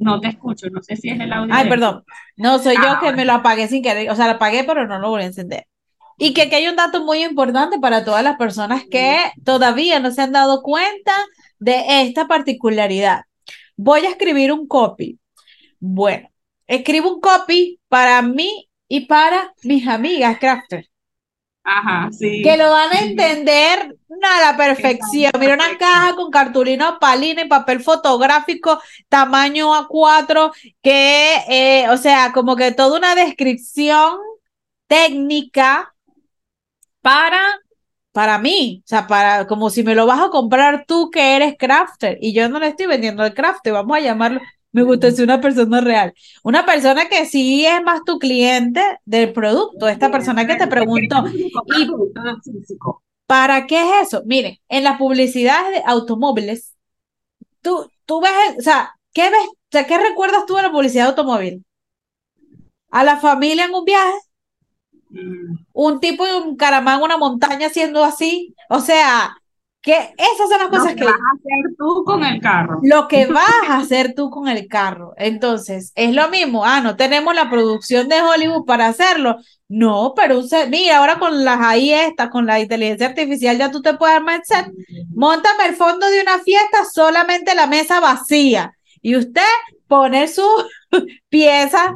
No 0.00 0.18
te 0.18 0.28
escucho, 0.28 0.66
no 0.70 0.82
sé 0.82 0.96
si 0.96 1.10
es 1.10 1.20
el 1.20 1.32
audio. 1.32 1.54
Ay, 1.54 1.68
perdón. 1.68 2.04
No, 2.36 2.58
soy 2.58 2.74
yo 2.76 2.98
que 3.00 3.12
me 3.12 3.26
lo 3.26 3.34
apagué 3.34 3.68
sin 3.68 3.82
querer. 3.82 4.10
O 4.10 4.16
sea, 4.16 4.26
lo 4.26 4.32
apagué, 4.32 4.64
pero 4.64 4.86
no 4.86 4.98
lo 4.98 5.10
voy 5.10 5.22
a 5.22 5.26
encender. 5.26 5.66
Y 6.16 6.32
que 6.32 6.42
aquí 6.42 6.54
hay 6.54 6.68
un 6.68 6.76
dato 6.76 7.04
muy 7.04 7.22
importante 7.22 7.78
para 7.78 8.04
todas 8.04 8.24
las 8.24 8.36
personas 8.36 8.84
que 8.90 9.18
todavía 9.44 10.00
no 10.00 10.10
se 10.10 10.22
han 10.22 10.32
dado 10.32 10.62
cuenta 10.62 11.12
de 11.58 12.02
esta 12.02 12.26
particularidad. 12.26 13.22
Voy 13.76 14.04
a 14.06 14.10
escribir 14.10 14.52
un 14.52 14.66
copy. 14.66 15.18
Bueno, 15.78 16.30
escribo 16.66 17.14
un 17.14 17.20
copy 17.20 17.78
para 17.88 18.22
mí 18.22 18.68
y 18.88 19.06
para 19.06 19.52
mis 19.62 19.86
amigas 19.86 20.38
crafters. 20.38 20.89
Ajá, 21.62 22.10
sí. 22.12 22.42
Que 22.42 22.56
lo 22.56 22.70
van 22.70 22.92
a 22.92 23.00
entender 23.00 23.96
a 24.22 24.52
la 24.52 24.56
perfección. 24.56 25.32
Mira 25.38 25.54
una 25.54 25.76
caja 25.78 26.14
con 26.16 26.30
cartulina 26.30 26.98
palina 26.98 27.42
y 27.42 27.48
papel 27.48 27.80
fotográfico 27.80 28.80
tamaño 29.08 29.74
A4, 29.74 30.52
que, 30.82 31.36
eh, 31.48 31.88
o 31.90 31.96
sea, 31.96 32.32
como 32.32 32.56
que 32.56 32.72
toda 32.72 32.98
una 32.98 33.14
descripción 33.14 34.18
técnica 34.86 35.94
para, 37.00 37.42
para 38.12 38.38
mí, 38.38 38.82
o 38.84 38.88
sea, 38.88 39.06
para, 39.06 39.46
como 39.46 39.70
si 39.70 39.82
me 39.82 39.94
lo 39.94 40.06
vas 40.06 40.20
a 40.20 40.30
comprar 40.30 40.84
tú 40.86 41.10
que 41.10 41.36
eres 41.36 41.54
crafter 41.58 42.18
y 42.20 42.32
yo 42.34 42.48
no 42.48 42.58
le 42.58 42.68
estoy 42.68 42.86
vendiendo 42.86 43.24
el 43.24 43.34
crafter, 43.34 43.72
vamos 43.72 43.96
a 43.96 44.00
llamarlo 44.00 44.40
me 44.72 44.82
gusta 44.82 45.08
decir 45.08 45.24
una 45.24 45.40
persona 45.40 45.80
real. 45.80 46.14
Una 46.42 46.64
persona 46.64 47.08
que 47.08 47.26
sí 47.26 47.66
es 47.66 47.82
más 47.82 48.02
tu 48.04 48.18
cliente 48.18 48.82
del 49.04 49.32
producto, 49.32 49.88
esta 49.88 50.10
persona 50.10 50.46
que 50.46 50.56
te 50.56 50.66
preguntó. 50.66 51.24
¿Y 51.28 51.90
para 53.26 53.66
qué 53.66 53.80
es 53.80 54.08
eso? 54.08 54.22
Miren, 54.26 54.58
en 54.68 54.84
las 54.84 54.98
publicidades 54.98 55.74
de 55.74 55.82
automóviles, 55.86 56.74
tú, 57.62 57.90
tú 58.04 58.20
ves, 58.20 58.58
o 58.58 58.62
sea, 58.62 58.96
¿qué 59.12 59.30
ves? 59.30 59.46
O 59.46 59.70
sea, 59.70 59.86
¿qué 59.86 59.98
recuerdas 59.98 60.46
tú 60.46 60.54
de 60.54 60.62
la 60.62 60.72
publicidad 60.72 61.04
de 61.04 61.10
automóvil? 61.10 61.64
A 62.90 63.04
la 63.04 63.18
familia 63.18 63.66
en 63.66 63.74
un 63.74 63.84
viaje, 63.84 64.18
mm. 65.10 65.58
un 65.72 66.00
tipo 66.00 66.26
de 66.26 66.34
un 66.34 66.56
caramán, 66.56 67.02
una 67.02 67.18
montaña 67.18 67.68
haciendo 67.68 68.04
así. 68.04 68.54
O 68.68 68.80
sea, 68.80 69.36
que 69.82 69.94
esas 69.94 70.48
son 70.48 70.58
las 70.58 70.68
cosas 70.68 70.94
que, 70.94 71.04
vas 71.04 71.14
a 71.14 71.36
hacer 71.36 71.74
tú 71.78 72.04
con 72.04 72.22
el 72.22 72.40
carro. 72.40 72.80
Lo 72.82 73.08
que 73.08 73.26
vas 73.26 73.48
a 73.66 73.78
hacer 73.78 74.14
tú 74.14 74.28
con 74.28 74.46
el 74.46 74.68
carro. 74.68 75.14
Entonces, 75.16 75.92
es 75.94 76.14
lo 76.14 76.28
mismo. 76.28 76.66
Ah, 76.66 76.82
no 76.82 76.96
tenemos 76.96 77.34
la 77.34 77.48
producción 77.48 78.08
de 78.08 78.20
Hollywood 78.20 78.66
para 78.66 78.88
hacerlo. 78.88 79.38
No, 79.68 80.12
pero 80.14 80.40
un 80.40 80.48
mira, 80.68 80.98
ahora 80.98 81.18
con 81.18 81.44
las 81.44 81.60
ahí 81.60 81.92
estas, 81.92 82.28
con 82.28 82.44
la 82.44 82.60
inteligencia 82.60 83.06
artificial, 83.06 83.56
ya 83.56 83.70
tú 83.70 83.80
te 83.80 83.94
puedes 83.94 84.16
armar 84.16 84.40
el 84.40 84.44
set. 84.44 84.66
Móntame 85.14 85.66
el 85.66 85.76
fondo 85.76 86.06
de 86.10 86.20
una 86.20 86.38
fiesta, 86.40 86.84
solamente 86.92 87.54
la 87.54 87.66
mesa 87.66 88.00
vacía. 88.00 88.76
Y 89.00 89.16
usted 89.16 89.42
poner 89.86 90.28
sus 90.28 90.66
piezas 91.30 91.92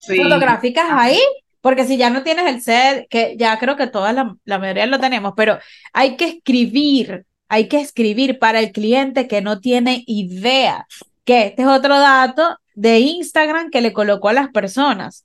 fotográficas 0.00 0.86
ahí 0.88 1.20
porque 1.60 1.84
si 1.84 1.96
ya 1.96 2.10
no 2.10 2.22
tienes 2.22 2.46
el 2.46 2.62
set, 2.62 3.06
que 3.08 3.36
ya 3.38 3.58
creo 3.58 3.76
que 3.76 3.86
toda 3.86 4.12
la, 4.12 4.36
la 4.44 4.58
mayoría 4.58 4.86
lo 4.86 5.00
tenemos, 5.00 5.34
pero 5.36 5.58
hay 5.92 6.16
que 6.16 6.26
escribir, 6.26 7.26
hay 7.48 7.68
que 7.68 7.80
escribir 7.80 8.38
para 8.38 8.60
el 8.60 8.72
cliente 8.72 9.28
que 9.28 9.42
no 9.42 9.60
tiene 9.60 10.04
idea. 10.06 10.86
Que 11.24 11.46
este 11.46 11.62
es 11.62 11.68
otro 11.68 11.98
dato 11.98 12.56
de 12.74 13.00
Instagram 13.00 13.70
que 13.70 13.82
le 13.82 13.92
colocó 13.92 14.28
a 14.30 14.32
las 14.32 14.48
personas, 14.48 15.24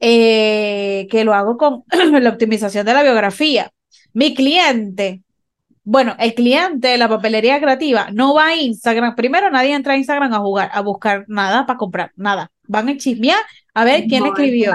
eh, 0.00 1.06
que 1.10 1.24
lo 1.24 1.34
hago 1.34 1.56
con 1.56 1.84
la 2.22 2.30
optimización 2.30 2.84
de 2.84 2.94
la 2.94 3.02
biografía. 3.02 3.70
Mi 4.12 4.34
cliente, 4.34 5.22
bueno, 5.84 6.16
el 6.18 6.34
cliente 6.34 6.88
de 6.88 6.98
la 6.98 7.08
papelería 7.08 7.60
creativa 7.60 8.08
no 8.12 8.34
va 8.34 8.48
a 8.48 8.56
Instagram. 8.56 9.14
Primero, 9.14 9.50
nadie 9.50 9.74
entra 9.74 9.94
a 9.94 9.96
Instagram 9.96 10.32
a 10.34 10.38
jugar, 10.40 10.70
a 10.72 10.80
buscar 10.80 11.24
nada 11.28 11.66
para 11.66 11.78
comprar, 11.78 12.12
nada. 12.16 12.50
Van 12.66 12.88
a 12.88 12.96
chismear 12.96 13.40
a 13.74 13.84
ver 13.84 14.04
quién 14.06 14.24
escribió. 14.24 14.72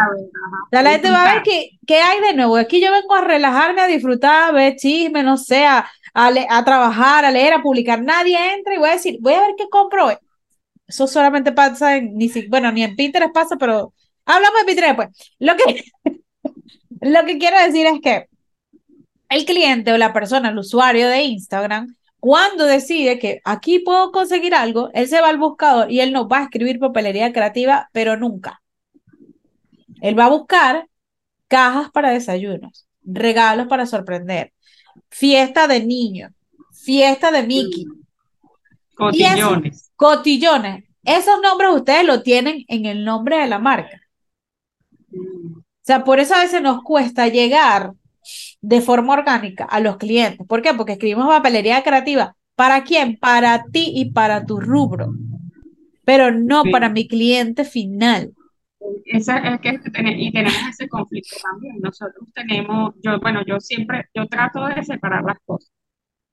La 0.71 0.83
gente 0.91 1.09
va 1.09 1.23
a 1.23 1.33
ver 1.35 1.43
qué, 1.43 1.71
qué 1.87 1.99
hay 1.99 2.21
de 2.21 2.33
nuevo. 2.33 2.57
Aquí 2.57 2.81
yo 2.81 2.91
vengo 2.91 3.15
a 3.15 3.21
relajarme, 3.21 3.81
a 3.81 3.87
disfrutar, 3.87 4.49
a 4.49 4.51
ver 4.51 4.75
chisme, 4.75 5.23
no 5.23 5.37
sé, 5.37 5.65
a, 5.65 5.89
a, 6.13 6.65
trabajar, 6.65 7.25
a 7.25 7.31
leer, 7.31 7.53
a 7.53 7.61
publicar. 7.61 8.01
Nadie 8.01 8.37
entra 8.53 8.75
y 8.75 8.77
voy 8.77 8.89
a 8.89 8.93
decir, 8.93 9.17
voy 9.21 9.33
a 9.33 9.41
ver 9.41 9.55
qué 9.57 9.69
compro 9.69 10.09
Eso 10.87 11.07
solamente 11.07 11.51
pasa 11.53 11.95
en, 11.95 12.15
ni 12.15 12.29
bueno, 12.49 12.71
ni 12.71 12.83
en 12.83 12.95
Pinterest 12.95 13.33
pasa, 13.33 13.55
pero 13.57 13.93
hablamos 14.25 14.59
de 14.59 14.65
Pinterest 14.65 14.95
pues. 14.95 15.35
Lo 15.39 15.55
que, 15.55 15.83
lo 17.01 17.25
que 17.25 17.37
quiero 17.37 17.57
decir 17.59 17.87
es 17.87 18.01
que 18.01 18.25
el 19.29 19.45
cliente 19.45 19.93
o 19.93 19.97
la 19.97 20.11
persona, 20.11 20.49
el 20.49 20.57
usuario 20.57 21.07
de 21.07 21.23
Instagram, 21.23 21.95
Cuando 22.19 22.65
decide 22.65 23.17
que 23.17 23.41
aquí 23.45 23.79
puedo 23.79 24.11
conseguir 24.11 24.53
algo, 24.53 24.89
él 24.93 25.07
se 25.07 25.21
va 25.21 25.29
al 25.29 25.37
buscador 25.37 25.91
y 25.91 26.01
él 26.01 26.11
no 26.11 26.27
va 26.27 26.39
a 26.39 26.43
escribir 26.43 26.79
papelería 26.79 27.31
creativa, 27.31 27.89
pero 27.93 28.17
nunca. 28.17 28.61
Él 30.01 30.17
va 30.17 30.25
a 30.25 30.29
buscar 30.29 30.87
cajas 31.47 31.89
para 31.91 32.11
desayunos, 32.11 32.87
regalos 33.03 33.67
para 33.67 33.85
sorprender, 33.85 34.53
fiesta 35.09 35.67
de 35.67 35.85
niños, 35.85 36.31
fiesta 36.73 37.31
de 37.31 37.43
Mickey. 37.43 37.85
Cotillones. 38.95 39.91
cotillones. 39.95 40.83
Esos 41.03 41.39
nombres 41.41 41.71
ustedes 41.73 42.05
lo 42.05 42.21
tienen 42.21 42.65
en 42.67 42.85
el 42.85 43.05
nombre 43.05 43.37
de 43.37 43.47
la 43.47 43.59
marca. 43.59 44.01
O 45.13 45.63
sea, 45.81 46.03
por 46.03 46.19
eso 46.19 46.35
a 46.35 46.41
veces 46.41 46.61
nos 46.61 46.83
cuesta 46.83 47.27
llegar 47.29 47.93
de 48.61 48.81
forma 48.81 49.13
orgánica 49.13 49.65
a 49.65 49.79
los 49.79 49.97
clientes. 49.97 50.45
¿Por 50.47 50.61
qué? 50.61 50.73
Porque 50.73 50.93
escribimos 50.93 51.27
papelería 51.27 51.83
creativa. 51.83 52.35
¿Para 52.55 52.83
quién? 52.83 53.17
Para 53.17 53.63
ti 53.71 53.91
y 53.95 54.11
para 54.11 54.45
tu 54.45 54.59
rubro, 54.59 55.13
pero 56.03 56.31
no 56.31 56.63
para 56.71 56.89
mi 56.89 57.07
cliente 57.07 57.63
final. 57.63 58.33
Esa, 59.05 59.37
es 59.37 59.61
que, 59.61 59.79
y 60.17 60.31
tenemos 60.31 60.67
ese 60.69 60.89
conflicto 60.89 61.37
también. 61.41 61.79
Nosotros 61.81 62.27
tenemos, 62.33 62.95
yo, 63.01 63.19
bueno, 63.19 63.41
yo 63.45 63.59
siempre, 63.59 64.05
yo 64.13 64.27
trato 64.27 64.65
de 64.65 64.83
separar 64.83 65.23
las 65.23 65.37
cosas. 65.45 65.71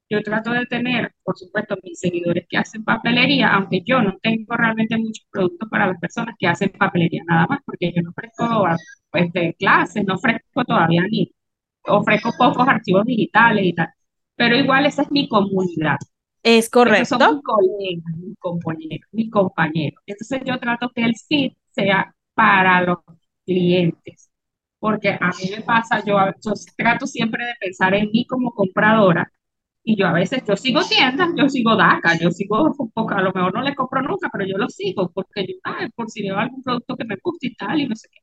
Yo 0.09 0.23
trato 0.23 0.53
de 0.53 0.67
tener, 0.67 1.13
por 1.25 1.37
supuesto, 1.37 1.77
mis 1.83 1.99
seguidores 1.99 2.47
que 2.49 2.57
hacen 2.57 2.85
papelería, 2.85 3.49
aunque 3.49 3.83
yo 3.85 4.01
no 4.01 4.17
tengo 4.23 4.55
realmente 4.57 4.97
muchos 4.97 5.27
productos 5.31 5.69
para 5.69 5.89
las 5.89 5.99
personas 5.99 6.37
que 6.39 6.47
hacen 6.47 6.71
papelería, 6.71 7.23
nada 7.27 7.47
más, 7.49 7.61
porque 7.65 7.93
yo 7.95 8.03
no 8.03 8.11
ofrezco 8.11 8.67
de 9.33 9.55
clases, 9.59 10.05
no 10.05 10.15
ofrezco 10.15 10.65
todavía 10.65 11.03
ni, 11.11 11.33
ofrezco 11.89 12.33
pocos 12.37 12.67
archivos 12.69 13.05
digitales 13.05 13.65
y 13.67 13.75
tal, 13.75 13.89
pero 14.37 14.57
igual 14.57 14.87
esa 14.87 15.03
es 15.03 15.11
mi 15.11 15.29
comunidad. 15.29 15.97
Es 16.43 16.71
correcto. 16.71 17.19
son 17.19 17.35
mis 17.37 17.43
colegas, 17.45 18.17
mis 18.19 18.39
compañeros, 18.39 19.09
mis 19.13 19.31
compañeros. 19.31 20.01
Entonces 20.07 20.43
yo 20.45 20.59
trato 20.59 20.91
que 20.95 21.03
el 21.05 21.15
feed 21.29 21.53
sea 21.73 22.15
para 22.35 22.83
los 22.83 22.99
clientes, 23.45 24.31
porque 24.79 25.11
a 25.11 25.29
mí 25.29 25.51
me 25.57 25.63
pasa, 25.63 26.05
yo, 26.05 26.17
yo 26.45 26.53
trato 26.77 27.07
siempre 27.07 27.45
de 27.47 27.55
pensar 27.61 27.95
en 27.95 28.11
mí 28.13 28.27
como 28.27 28.53
compradora 28.53 29.31
y 29.89 29.97
yo 29.97 30.07
a 30.07 30.13
veces, 30.13 30.43
yo 30.47 30.57
sigo 30.57 30.81
tiendas, 30.85 31.31
yo 31.37 31.49
sigo 31.49 31.77
DACA, 31.77 32.19
yo 32.19 32.31
sigo, 32.33 32.57
a 32.67 33.23
lo 33.23 33.33
mejor 33.33 33.55
no 33.55 33.63
le 33.63 33.75
compro 33.75 34.03
nunca, 34.03 34.29
pero 34.33 34.45
yo 34.45 34.59
lo 34.59 34.69
sigo 34.69 35.11
porque 35.13 35.47
yo, 35.47 35.55
ah, 35.65 35.89
por 35.95 36.11
si 36.11 36.23
veo 36.23 36.37
algún 36.37 36.63
producto 36.63 36.97
que 36.97 37.05
me 37.05 37.17
guste 37.23 37.47
y 37.49 37.55
tal, 37.55 37.81
y 37.81 37.87
no 37.89 37.95
sé 37.97 38.09
qué. 38.13 38.21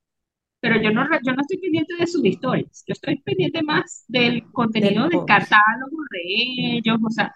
Pero 0.64 0.82
yo 0.82 0.92
no, 0.92 1.04
yo 1.26 1.34
no 1.34 1.42
estoy 1.42 1.58
pendiente 1.58 1.94
de 1.96 2.08
sus 2.08 2.24
historias, 2.24 2.84
yo 2.88 2.94
estoy 2.94 3.18
pendiente 3.22 3.62
más 3.62 4.06
del 4.08 4.50
contenido 4.54 5.10
del, 5.10 5.26
catálogo 5.26 5.98
de 6.10 6.78
ellos, 6.78 6.98
o 7.04 7.10
sea, 7.10 7.34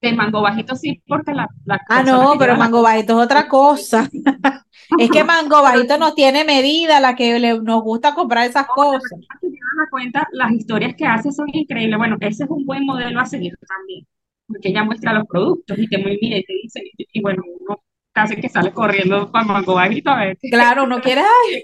de 0.00 0.12
Mango 0.14 0.40
Bajito 0.40 0.74
sí, 0.74 1.02
porque 1.06 1.34
la... 1.34 1.46
la 1.66 1.78
ah, 1.90 2.02
no, 2.02 2.34
pero 2.38 2.56
Mango 2.56 2.80
Bajito 2.80 3.18
es 3.18 3.26
otra 3.26 3.46
cosa. 3.46 4.08
es 4.98 5.10
que 5.10 5.22
Mango 5.22 5.60
Bajito 5.60 5.98
no 5.98 6.14
tiene 6.14 6.44
medida, 6.44 6.98
la 6.98 7.14
que 7.14 7.38
le, 7.38 7.60
nos 7.60 7.82
gusta 7.82 8.14
comprar 8.14 8.46
esas 8.46 8.66
cosas 8.66 9.20
cuenta, 9.90 10.26
las 10.32 10.52
historias 10.52 10.94
que 10.96 11.04
hace 11.04 11.32
son 11.32 11.48
increíbles. 11.52 11.98
Bueno, 11.98 12.16
ese 12.20 12.44
es 12.44 12.50
un 12.50 12.64
buen 12.64 12.84
modelo 12.84 13.20
a 13.20 13.26
seguir 13.26 13.54
también, 13.66 14.06
porque 14.46 14.68
ella 14.68 14.84
muestra 14.84 15.12
los 15.12 15.26
productos 15.26 15.78
y 15.78 15.88
te 15.88 15.98
muy 15.98 16.16
bien, 16.18 16.42
te 16.46 16.54
dice, 16.62 16.80
y, 16.96 17.20
bueno, 17.20 17.42
uno 17.60 17.78
casi 18.16 18.34
que 18.40 18.48
sale 18.48 18.72
corriendo 18.72 19.30
para 19.30 19.44
Mango 19.44 19.74
Bajito 19.74 20.10
a 20.10 20.24
ver. 20.24 20.38
Claro, 20.50 20.84
uno 20.84 21.00
quiere, 21.02 21.20
ay. 21.44 21.62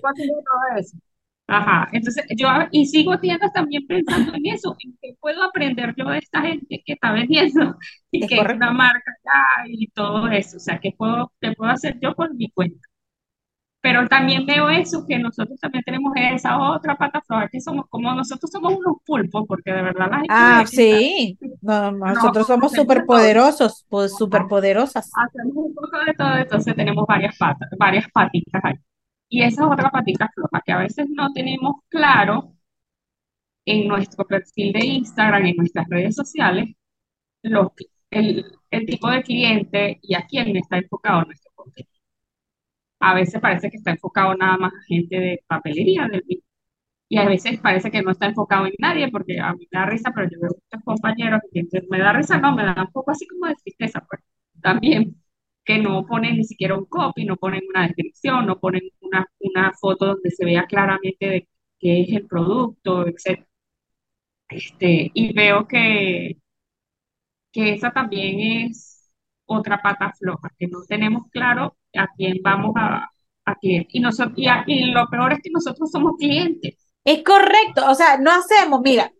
Ajá, 1.46 1.88
entonces 1.92 2.24
yo 2.36 2.46
y 2.70 2.86
sigo 2.86 3.18
tiendas 3.18 3.52
también 3.52 3.86
pensando 3.86 4.34
en 4.34 4.46
eso, 4.46 4.76
en 4.84 4.96
qué 5.00 5.14
puedo 5.18 5.42
aprender 5.42 5.94
yo 5.96 6.08
de 6.08 6.18
esta 6.18 6.42
gente 6.42 6.82
que 6.84 6.92
está 6.92 7.12
vendiendo 7.12 7.76
y 8.10 8.26
que 8.26 8.36
es 8.36 8.54
una 8.54 8.70
marca 8.70 9.12
ya 9.24 9.64
y 9.66 9.88
todo 9.88 10.28
eso, 10.28 10.58
o 10.58 10.60
sea, 10.60 10.78
qué 10.78 10.92
puedo, 10.96 11.32
qué 11.40 11.52
puedo 11.52 11.72
hacer 11.72 11.98
yo 12.00 12.14
por 12.14 12.34
mi 12.34 12.50
cuenta. 12.50 12.80
Pero 13.82 14.06
también 14.06 14.46
veo 14.46 14.70
eso, 14.70 15.04
que 15.08 15.18
nosotros 15.18 15.58
también 15.58 15.82
tenemos 15.84 16.12
esa 16.14 16.56
otra 16.56 16.96
plataforma, 16.96 17.48
que 17.48 17.60
somos 17.60 17.86
como 17.88 18.14
nosotros 18.14 18.48
somos 18.48 18.74
unos 18.74 18.98
pulpos, 19.04 19.44
porque 19.48 19.72
de 19.72 19.82
verdad 19.82 20.08
las 20.08 20.22
Ah, 20.28 20.64
sí, 20.66 21.36
nosotros 21.60 22.46
somos 22.46 22.72
súper 22.72 23.04
poderosos, 23.04 23.84
pues 23.88 24.16
súper 24.16 24.46
poderosas. 24.48 25.10
Hacemos 25.16 25.56
un 25.56 25.74
poco 25.74 25.98
de 26.06 26.14
todo, 26.14 26.36
entonces 26.36 26.76
tenemos 26.76 27.04
varias 27.08 27.36
patas, 27.36 27.68
varias 27.76 28.06
patitas 28.12 28.64
ahí. 28.64 28.74
Y 29.28 29.42
esa 29.42 29.62
es 29.64 29.68
otra 29.68 29.90
patita 29.90 30.30
floja, 30.32 30.62
que 30.64 30.72
a 30.72 30.78
veces 30.78 31.06
no 31.10 31.32
tenemos 31.32 31.74
claro 31.88 32.52
en 33.64 33.88
nuestro 33.88 34.24
perfil 34.26 34.72
de 34.72 34.86
Instagram, 34.86 35.46
en 35.46 35.56
nuestras 35.56 35.88
redes 35.88 36.14
sociales, 36.14 36.68
lo, 37.42 37.74
el, 38.10 38.44
el 38.70 38.86
tipo 38.86 39.10
de 39.10 39.22
cliente 39.22 39.98
y 40.02 40.14
a 40.14 40.26
quién 40.26 40.56
está 40.56 40.78
enfocado 40.78 41.24
nuestro 41.24 41.50
contenido 41.54 41.91
a 43.02 43.14
veces 43.14 43.40
parece 43.40 43.70
que 43.70 43.78
está 43.78 43.90
enfocado 43.92 44.34
nada 44.36 44.56
más 44.58 44.72
a 44.74 44.82
gente 44.86 45.16
de 45.18 45.44
papelería, 45.48 46.08
del 46.08 46.24
y 47.08 47.18
a 47.18 47.26
veces 47.26 47.60
parece 47.60 47.90
que 47.90 48.02
no 48.02 48.12
está 48.12 48.26
enfocado 48.26 48.66
en 48.66 48.74
nadie, 48.78 49.10
porque 49.10 49.38
a 49.40 49.52
mí 49.54 49.68
me 49.72 49.80
da 49.80 49.86
risa, 49.86 50.12
pero 50.14 50.28
yo 50.30 50.40
veo 50.40 50.50
muchos 50.52 50.84
compañeros 50.84 51.40
que 51.52 51.64
me 51.90 51.98
da 51.98 52.12
risa, 52.12 52.38
no, 52.38 52.54
me 52.56 52.64
da 52.64 52.74
un 52.78 52.92
poco 52.92 53.10
así 53.12 53.26
como 53.28 53.46
de 53.48 53.54
tristeza, 53.56 54.04
pues, 54.08 54.22
también, 54.62 55.16
que 55.64 55.78
no 55.78 56.06
ponen 56.06 56.36
ni 56.38 56.44
siquiera 56.44 56.76
un 56.78 56.86
copy, 56.86 57.24
no 57.26 57.36
ponen 57.36 57.62
una 57.68 57.84
descripción, 57.86 58.46
no 58.46 58.58
ponen 58.60 58.82
una, 59.00 59.26
una 59.40 59.72
foto 59.80 60.06
donde 60.06 60.30
se 60.30 60.44
vea 60.44 60.66
claramente 60.66 61.26
de 61.28 61.48
qué 61.78 62.02
es 62.02 62.10
el 62.16 62.26
producto, 62.26 63.06
etc. 63.06 63.46
Este, 64.50 65.10
y 65.14 65.32
veo 65.34 65.66
que, 65.68 66.38
que 67.52 67.74
esa 67.74 67.92
también 67.92 68.68
es 68.70 69.10
otra 69.46 69.82
pata 69.82 70.12
floja, 70.18 70.50
que 70.58 70.68
no 70.68 70.78
tenemos 70.88 71.28
claro 71.30 71.76
a 71.96 72.08
quién 72.16 72.38
vamos 72.42 72.72
a, 72.76 73.10
a 73.44 73.54
cliente. 73.56 73.88
Y, 73.92 74.00
nosotros, 74.00 74.36
y, 74.66 74.84
lo 74.92 75.06
peor 75.08 75.32
es 75.32 75.40
que 75.42 75.50
nosotros 75.50 75.90
somos 75.90 76.14
clientes. 76.18 76.76
Es 77.04 77.22
correcto, 77.24 77.90
o 77.90 77.94
sea, 77.94 78.18
no 78.18 78.30
hacemos, 78.30 78.80
mira, 78.80 79.10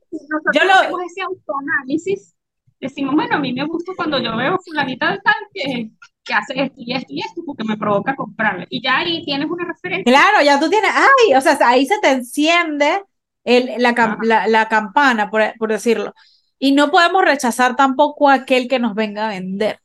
yo 0.54 0.64
lo... 0.64 0.72
hacemos 0.72 1.00
ese 1.06 1.22
autoanálisis, 1.22 2.37
decimos, 2.80 3.14
bueno, 3.14 3.37
a 3.37 3.40
mí 3.40 3.52
me 3.52 3.64
gusta 3.64 3.92
cuando 3.96 4.20
yo 4.20 4.37
veo 4.37 4.58
fulanita 4.64 5.11
de 5.11 5.18
tal 5.18 5.35
que, 5.52 5.90
que 6.24 6.35
hace 6.35 6.62
esto 6.62 6.76
y 6.76 6.92
esto 6.94 7.06
y 7.08 7.20
esto 7.20 7.42
porque 7.44 7.64
me 7.64 7.76
provoca 7.76 8.14
comprarle. 8.14 8.66
Y 8.70 8.82
ya 8.82 8.98
ahí 8.98 9.24
tienes 9.24 9.50
una 9.50 9.64
referencia. 9.64 10.04
Claro, 10.04 10.44
ya 10.44 10.61
tú 10.61 10.68
tienes, 10.68 10.90
ay, 10.94 11.35
o 11.35 11.40
sea, 11.40 11.58
ahí 11.66 11.87
se 11.87 11.98
te 12.00 12.11
enciende 12.11 13.02
el, 13.44 13.82
la, 13.82 14.16
la, 14.22 14.46
la, 14.46 14.68
campana, 14.68 15.30
por, 15.30 15.42
por 15.58 15.70
decirlo. 15.70 16.14
Y 16.58 16.72
no 16.72 16.90
podemos 16.90 17.24
rechazar 17.24 17.74
tampoco 17.74 18.28
a 18.28 18.35
aquel 18.35 18.68
que 18.68 18.78
nos 18.78 18.94
venga 18.94 19.26
a 19.26 19.30
vender. 19.30 19.80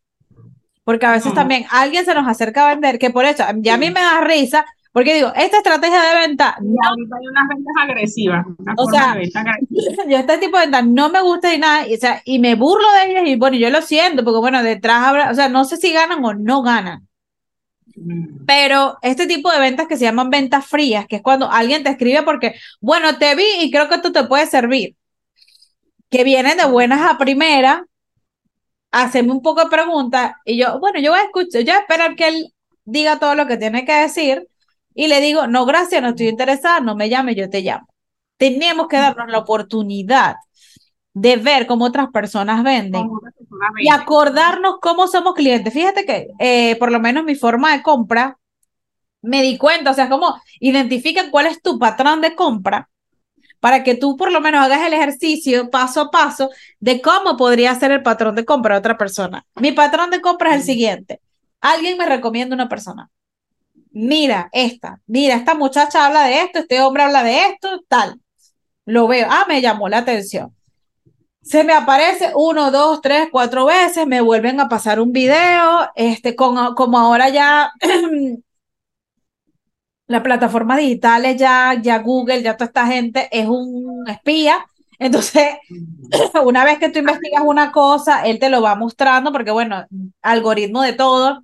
Porque 0.87 1.05
a 1.05 1.11
veces 1.11 1.33
también 1.33 1.65
alguien 1.69 2.05
se 2.05 2.13
nos 2.13 2.25
acerca 2.25 2.65
a 2.65 2.69
vender, 2.73 2.97
que 2.97 3.09
por 3.09 3.25
eso, 3.25 3.43
ya 3.57 3.73
a 3.73 3.77
mí 3.77 3.91
me 3.91 3.99
da 3.99 4.21
risa, 4.21 4.65
porque 4.93 5.15
digo, 5.15 5.33
esta 5.35 5.57
estrategia 5.57 6.01
de 6.01 6.27
venta. 6.27 6.55
No, 6.61 6.77
hay 6.87 7.27
unas 7.27 7.47
ventas 7.49 7.75
agresivas. 7.77 8.45
o 8.77 8.89
sea, 8.89 9.17
yo 10.07 10.17
este 10.17 10.37
tipo 10.37 10.57
de 10.57 10.63
ventas 10.63 10.85
no 10.87 11.09
me 11.09 11.21
gusta 11.21 11.53
y 11.53 11.57
nada, 11.57 11.85
y, 11.85 11.95
o 11.95 11.97
sea, 11.97 12.21
y 12.23 12.39
me 12.39 12.55
burlo 12.55 12.87
de 12.93 13.11
ellas, 13.11 13.23
y 13.25 13.35
bueno, 13.35 13.57
yo 13.57 13.69
lo 13.69 13.81
siento, 13.81 14.23
porque 14.23 14.39
bueno, 14.39 14.63
detrás 14.63 15.03
habrá, 15.03 15.29
o 15.29 15.33
sea, 15.33 15.49
no 15.49 15.65
sé 15.65 15.75
si 15.75 15.91
ganan 15.91 16.23
o 16.23 16.33
no 16.33 16.61
ganan. 16.61 17.05
Mm. 17.97 18.45
Pero 18.45 18.97
este 19.01 19.27
tipo 19.27 19.51
de 19.51 19.59
ventas 19.59 19.87
que 19.87 19.97
se 19.97 20.05
llaman 20.05 20.29
ventas 20.29 20.65
frías, 20.65 21.05
que 21.05 21.17
es 21.17 21.21
cuando 21.21 21.51
alguien 21.51 21.83
te 21.83 21.89
escribe 21.89 22.23
porque, 22.23 22.55
bueno, 22.79 23.17
te 23.17 23.35
vi 23.35 23.43
y 23.59 23.71
creo 23.71 23.89
que 23.89 23.95
esto 23.95 24.13
te 24.13 24.23
puede 24.23 24.45
servir, 24.45 24.95
que 26.09 26.23
vienen 26.23 26.55
de 26.55 26.65
buenas 26.65 27.01
a 27.01 27.17
primera, 27.17 27.83
hacerme 29.03 29.31
un 29.31 29.41
poco 29.41 29.63
de 29.63 29.69
preguntas 29.69 30.33
y 30.45 30.57
yo, 30.57 30.79
bueno, 30.79 30.99
yo 30.99 31.11
voy 31.11 31.19
a 31.19 31.23
escuchar, 31.23 31.61
yo 31.61 31.73
voy 31.73 31.77
a 31.77 31.81
esperar 31.81 32.15
que 32.15 32.27
él 32.27 32.53
diga 32.85 33.19
todo 33.19 33.35
lo 33.35 33.47
que 33.47 33.57
tiene 33.57 33.85
que 33.85 33.93
decir 33.93 34.47
y 34.93 35.07
le 35.07 35.21
digo, 35.21 35.47
no, 35.47 35.65
gracias, 35.65 36.01
no 36.01 36.09
estoy 36.09 36.29
interesada, 36.29 36.79
no 36.79 36.95
me 36.95 37.09
llame, 37.09 37.35
yo 37.35 37.49
te 37.49 37.61
llamo. 37.61 37.87
Tenemos 38.37 38.87
que 38.87 38.97
darnos 38.97 39.29
la 39.29 39.39
oportunidad 39.39 40.35
de 41.13 41.37
ver 41.37 41.67
cómo 41.67 41.85
otras 41.85 42.09
personas 42.09 42.63
venden 42.63 43.07
y 43.79 43.89
acordarnos 43.89 44.75
cómo 44.81 45.07
somos 45.07 45.33
clientes. 45.33 45.73
Fíjate 45.73 46.05
que 46.05 46.27
eh, 46.39 46.75
por 46.77 46.91
lo 46.91 46.99
menos 46.99 47.23
mi 47.23 47.35
forma 47.35 47.75
de 47.75 47.83
compra, 47.83 48.37
me 49.21 49.41
di 49.41 49.57
cuenta, 49.57 49.91
o 49.91 49.93
sea, 49.93 50.09
como 50.09 50.39
identifica 50.59 51.29
cuál 51.31 51.47
es 51.47 51.61
tu 51.61 51.79
patrón 51.79 52.21
de 52.21 52.35
compra 52.35 52.89
para 53.59 53.83
que 53.83 53.95
tú 53.95 54.15
por 54.17 54.31
lo 54.31 54.41
menos 54.41 54.63
hagas 54.63 54.85
el 54.85 54.93
ejercicio 54.93 55.69
paso 55.69 56.01
a 56.01 56.11
paso 56.11 56.49
de 56.79 57.01
cómo 57.01 57.37
podría 57.37 57.75
ser 57.75 57.91
el 57.91 58.03
patrón 58.03 58.35
de 58.35 58.45
compra 58.45 58.75
de 58.75 58.79
otra 58.79 58.97
persona. 58.97 59.45
Mi 59.55 59.71
patrón 59.71 60.09
de 60.09 60.21
compra 60.21 60.51
es 60.51 60.57
el 60.57 60.63
siguiente. 60.63 61.21
Alguien 61.61 61.97
me 61.97 62.05
recomienda 62.05 62.55
una 62.55 62.69
persona. 62.69 63.09
Mira 63.91 64.49
esta, 64.51 65.01
mira, 65.07 65.35
esta 65.35 65.55
muchacha 65.55 66.05
habla 66.05 66.25
de 66.25 66.41
esto, 66.41 66.59
este 66.59 66.81
hombre 66.81 67.03
habla 67.03 67.23
de 67.23 67.39
esto, 67.47 67.83
tal. 67.87 68.21
Lo 68.85 69.07
veo, 69.07 69.27
ah, 69.29 69.45
me 69.47 69.61
llamó 69.61 69.89
la 69.89 69.99
atención. 69.99 70.55
Se 71.41 71.63
me 71.63 71.73
aparece 71.73 72.31
uno, 72.35 72.71
dos, 72.71 73.01
tres, 73.01 73.29
cuatro 73.31 73.65
veces, 73.65 74.05
me 74.05 74.21
vuelven 74.21 74.59
a 74.59 74.69
pasar 74.69 74.99
un 74.99 75.13
video, 75.13 75.89
este, 75.95 76.35
con, 76.35 76.75
como 76.75 76.99
ahora 76.99 77.29
ya 77.29 77.71
las 80.07 80.21
plataformas 80.21 80.77
digitales, 80.79 81.37
ya, 81.37 81.75
ya 81.81 81.99
Google, 81.99 82.41
ya 82.41 82.55
toda 82.55 82.67
esta 82.67 82.87
gente 82.87 83.27
es 83.31 83.47
un 83.47 84.07
espía. 84.07 84.65
Entonces, 84.99 85.57
una 86.45 86.63
vez 86.65 86.79
que 86.79 86.89
tú 86.89 86.99
investigas 86.99 87.43
una 87.45 87.71
cosa, 87.71 88.25
él 88.25 88.39
te 88.39 88.49
lo 88.49 88.61
va 88.61 88.75
mostrando 88.75 89.31
porque, 89.31 89.51
bueno, 89.51 89.85
algoritmo 90.21 90.81
de 90.81 90.93
todo. 90.93 91.43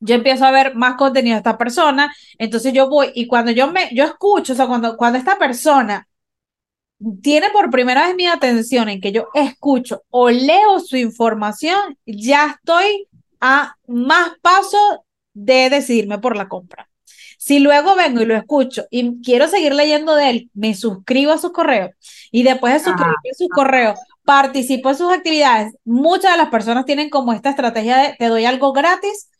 Yo 0.00 0.14
empiezo 0.14 0.44
a 0.44 0.52
ver 0.52 0.76
más 0.76 0.94
contenido 0.96 1.34
de 1.34 1.38
esta 1.38 1.58
persona, 1.58 2.14
entonces 2.38 2.72
yo 2.72 2.88
voy 2.88 3.10
y 3.14 3.26
cuando 3.26 3.50
yo 3.50 3.66
me, 3.72 3.92
yo 3.92 4.04
escucho, 4.04 4.52
o 4.52 4.56
sea, 4.56 4.68
cuando, 4.68 4.96
cuando 4.96 5.18
esta 5.18 5.36
persona 5.38 6.06
tiene 7.22 7.50
por 7.50 7.70
primera 7.70 8.06
vez 8.06 8.16
mi 8.16 8.26
atención 8.26 8.88
en 8.88 9.00
que 9.00 9.10
yo 9.12 9.28
escucho 9.34 10.02
o 10.10 10.30
leo 10.30 10.78
su 10.80 10.96
información, 10.96 11.98
ya 12.06 12.56
estoy 12.56 13.08
a 13.40 13.76
más 13.88 14.32
paso 14.40 15.04
de 15.32 15.70
decidirme 15.70 16.18
por 16.18 16.36
la 16.36 16.48
compra. 16.48 16.88
Si 17.38 17.60
luego 17.60 17.94
vengo 17.94 18.20
y 18.20 18.26
lo 18.26 18.36
escucho 18.36 18.84
y 18.90 19.22
quiero 19.22 19.46
seguir 19.46 19.72
leyendo 19.72 20.16
de 20.16 20.28
él, 20.28 20.50
me 20.54 20.74
suscribo 20.74 21.32
a 21.32 21.38
sus 21.38 21.52
correos 21.52 21.92
y 22.32 22.42
después 22.42 22.74
de 22.74 22.80
suscribirme 22.80 23.30
a 23.30 23.34
sus 23.34 23.48
correos, 23.48 23.98
participo 24.24 24.90
en 24.90 24.96
sus 24.96 25.12
actividades. 25.12 25.72
Muchas 25.84 26.32
de 26.32 26.36
las 26.36 26.48
personas 26.50 26.84
tienen 26.84 27.10
como 27.10 27.32
esta 27.32 27.50
estrategia 27.50 27.96
de 27.96 28.16
te 28.18 28.26
doy 28.26 28.44
algo 28.44 28.72
gratis 28.72 29.30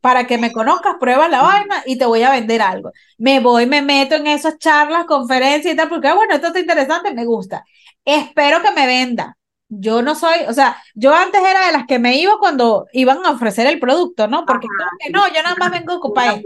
para 0.00 0.26
que 0.26 0.36
me 0.36 0.52
conozcas, 0.52 0.96
prueba 1.00 1.28
la 1.28 1.42
vaina 1.42 1.82
y 1.86 1.96
te 1.96 2.04
voy 2.04 2.22
a 2.24 2.32
vender 2.32 2.60
algo. 2.60 2.90
Me 3.18 3.40
voy, 3.40 3.66
me 3.66 3.80
meto 3.80 4.16
en 4.16 4.26
esas 4.26 4.58
charlas, 4.58 5.06
conferencias 5.06 5.72
y 5.72 5.76
tal, 5.76 5.88
porque 5.88 6.12
bueno, 6.12 6.34
esto 6.34 6.48
está 6.48 6.60
interesante, 6.60 7.14
me 7.14 7.24
gusta. 7.24 7.64
Espero 8.04 8.60
que 8.60 8.72
me 8.72 8.86
venda. 8.86 9.38
Yo 9.68 10.02
no 10.02 10.14
soy, 10.14 10.40
o 10.46 10.52
sea, 10.52 10.76
yo 10.94 11.14
antes 11.14 11.40
era 11.40 11.66
de 11.66 11.72
las 11.72 11.86
que 11.86 11.98
me 11.98 12.18
iba 12.18 12.36
cuando 12.38 12.86
iban 12.92 13.24
a 13.24 13.30
ofrecer 13.30 13.66
el 13.66 13.80
producto, 13.80 14.28
¿no? 14.28 14.44
Porque 14.44 14.66
no, 15.10 15.26
yo 15.28 15.42
nada 15.42 15.56
más 15.56 15.70
vengo 15.70 15.92
a 15.92 15.96
ocupar. 15.96 16.42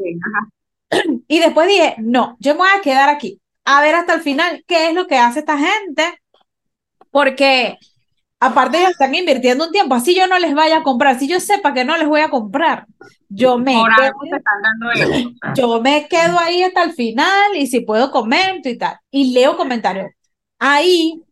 Y 1.29 1.39
después 1.39 1.69
dije, 1.69 1.97
no, 1.99 2.37
yo 2.41 2.55
me 2.55 2.61
voy 2.61 2.69
a 2.77 2.81
quedar 2.81 3.09
aquí, 3.09 3.41
a 3.65 3.83
ver 3.83 3.95
hasta 3.95 4.15
el 4.15 4.23
final 4.23 4.65
qué 4.67 4.89
es 4.89 4.95
lo 4.95 5.07
que 5.07 5.19
hace 5.19 5.41
esta 5.41 5.59
gente, 5.59 6.21
porque 7.11 7.79
aparte 8.41 8.79
ellos 8.79 8.93
están 8.93 9.15
invirtiendo 9.15 9.67
un 9.67 9.73
tiempo, 9.73 9.95
así 9.95 10.15
yo 10.15 10.27
no 10.27 10.39
les 10.39 10.55
vaya 10.55 10.79
a 10.79 10.83
comprar, 10.83 11.19
si 11.19 11.29
yo 11.29 11.41
sepa 11.41 11.75
que 11.75 11.85
no 11.85 11.97
les 11.97 12.09
voy 12.09 12.21
a 12.21 12.31
comprar, 12.31 12.87
yo 13.29 13.59
me, 13.59 13.75
quedo, 13.75 15.33
yo 15.55 15.81
me 15.83 16.09
quedo 16.09 16.39
ahí 16.39 16.63
hasta 16.63 16.83
el 16.85 16.95
final 16.95 17.57
y 17.57 17.67
si 17.67 17.81
puedo 17.81 18.11
comento 18.11 18.69
y 18.69 18.79
tal, 18.79 18.99
y 19.11 19.33
leo 19.33 19.57
comentarios. 19.57 20.11
Ahí 20.59 21.23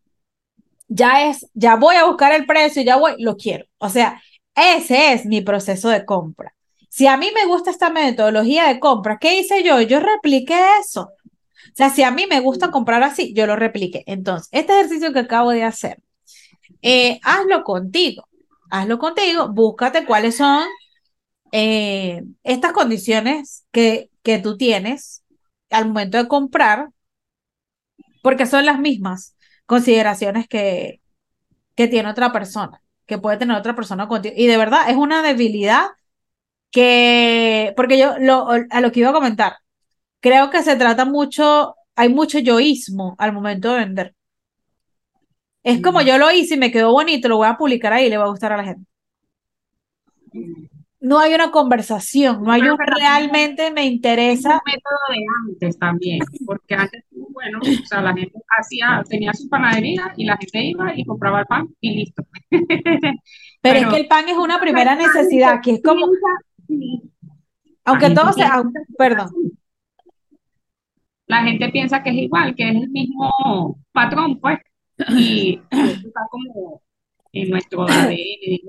ya 0.88 1.28
es, 1.28 1.46
ya 1.54 1.76
voy 1.76 1.96
a 1.96 2.04
buscar 2.04 2.32
el 2.32 2.46
precio, 2.46 2.82
ya 2.82 2.96
voy, 2.96 3.14
lo 3.18 3.36
quiero. 3.36 3.64
O 3.78 3.88
sea, 3.88 4.20
ese 4.54 5.12
es 5.12 5.26
mi 5.26 5.40
proceso 5.40 5.88
de 5.88 6.04
compra. 6.04 6.55
Si 6.96 7.06
a 7.06 7.18
mí 7.18 7.30
me 7.34 7.44
gusta 7.44 7.70
esta 7.70 7.90
metodología 7.90 8.68
de 8.68 8.80
compra, 8.80 9.18
¿qué 9.18 9.38
hice 9.38 9.62
yo? 9.62 9.82
Yo 9.82 10.00
repliqué 10.00 10.58
eso. 10.80 11.02
O 11.02 11.72
sea, 11.74 11.90
si 11.90 12.02
a 12.02 12.10
mí 12.10 12.24
me 12.26 12.40
gusta 12.40 12.70
comprar 12.70 13.02
así, 13.02 13.34
yo 13.34 13.46
lo 13.46 13.54
repliqué. 13.54 14.02
Entonces, 14.06 14.48
este 14.50 14.72
ejercicio 14.72 15.12
que 15.12 15.18
acabo 15.18 15.50
de 15.50 15.62
hacer, 15.62 16.00
eh, 16.80 17.20
hazlo 17.22 17.64
contigo, 17.64 18.26
hazlo 18.70 18.98
contigo, 18.98 19.50
búscate 19.50 20.06
cuáles 20.06 20.38
son 20.38 20.64
eh, 21.52 22.22
estas 22.44 22.72
condiciones 22.72 23.66
que, 23.72 24.08
que 24.22 24.38
tú 24.38 24.56
tienes 24.56 25.22
al 25.68 25.88
momento 25.88 26.16
de 26.16 26.28
comprar, 26.28 26.88
porque 28.22 28.46
son 28.46 28.64
las 28.64 28.78
mismas 28.80 29.36
consideraciones 29.66 30.48
que, 30.48 31.02
que 31.74 31.88
tiene 31.88 32.08
otra 32.08 32.32
persona, 32.32 32.80
que 33.04 33.18
puede 33.18 33.36
tener 33.36 33.54
otra 33.54 33.76
persona 33.76 34.08
contigo. 34.08 34.34
Y 34.38 34.46
de 34.46 34.56
verdad 34.56 34.88
es 34.88 34.96
una 34.96 35.20
debilidad 35.20 35.88
que, 36.76 37.72
porque 37.74 37.98
yo 37.98 38.18
lo, 38.18 38.50
a 38.50 38.80
lo 38.82 38.92
que 38.92 39.00
iba 39.00 39.08
a 39.08 39.14
comentar, 39.14 39.56
creo 40.20 40.50
que 40.50 40.62
se 40.62 40.76
trata 40.76 41.06
mucho, 41.06 41.74
hay 41.94 42.10
mucho 42.10 42.38
yoísmo 42.38 43.16
al 43.18 43.32
momento 43.32 43.72
de 43.72 43.78
vender. 43.78 44.14
Es 45.62 45.80
como 45.80 46.02
yo 46.02 46.18
lo 46.18 46.30
hice 46.30 46.56
y 46.56 46.58
me 46.58 46.70
quedó 46.70 46.92
bonito, 46.92 47.28
lo 47.28 47.38
voy 47.38 47.48
a 47.48 47.56
publicar 47.56 47.94
ahí 47.94 48.06
y 48.06 48.10
le 48.10 48.18
va 48.18 48.24
a 48.24 48.28
gustar 48.28 48.52
a 48.52 48.58
la 48.58 48.64
gente. 48.64 48.84
No 51.00 51.18
hay 51.18 51.32
una 51.32 51.50
conversación, 51.50 52.42
no 52.42 52.52
hay 52.52 52.60
un 52.60 52.76
realmente 52.78 53.70
me 53.70 53.86
interesa. 53.86 54.50
un 54.50 54.60
método 54.66 54.98
de 55.08 55.24
antes 55.48 55.78
también, 55.78 56.18
porque 56.44 56.74
antes, 56.74 57.04
bueno, 57.10 57.58
o 57.62 57.86
sea, 57.86 58.02
la 58.02 58.12
gente 58.12 58.38
hacía, 58.58 59.02
tenía 59.08 59.32
su 59.32 59.48
panadería 59.48 60.12
y 60.14 60.26
la 60.26 60.36
gente 60.36 60.62
iba 60.62 60.92
y 60.94 61.06
compraba 61.06 61.40
el 61.40 61.46
pan 61.46 61.68
y 61.80 61.94
listo. 61.94 62.22
Pero, 63.62 63.78
es 63.78 63.86
que 63.86 63.96
el 63.96 64.08
pan 64.08 64.28
es 64.28 64.36
una 64.36 64.60
primera 64.60 64.94
necesidad, 64.94 65.62
que 65.62 65.72
es 65.72 65.82
como, 65.82 66.06
aunque 67.84 68.10
todo 68.10 68.32
sea, 68.32 68.62
perdón. 68.98 69.30
La 71.26 71.42
gente 71.42 71.68
piensa 71.70 72.02
que 72.02 72.10
es 72.10 72.16
igual, 72.16 72.54
que 72.54 72.68
es 72.68 72.76
el 72.76 72.88
mismo 72.90 73.78
patrón, 73.92 74.38
pues, 74.40 74.58
y 75.08 75.60
está 75.70 76.20
como 76.30 76.82
en 77.32 77.50
nuestro 77.50 77.82
ADN. 77.82 78.60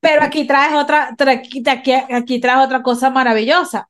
Pero 0.00 0.22
aquí 0.22 0.46
traes 0.46 0.74
otra, 0.74 1.14
aquí, 1.28 1.62
aquí 2.10 2.40
traes 2.40 2.64
otra 2.64 2.82
cosa 2.82 3.10
maravillosa, 3.10 3.88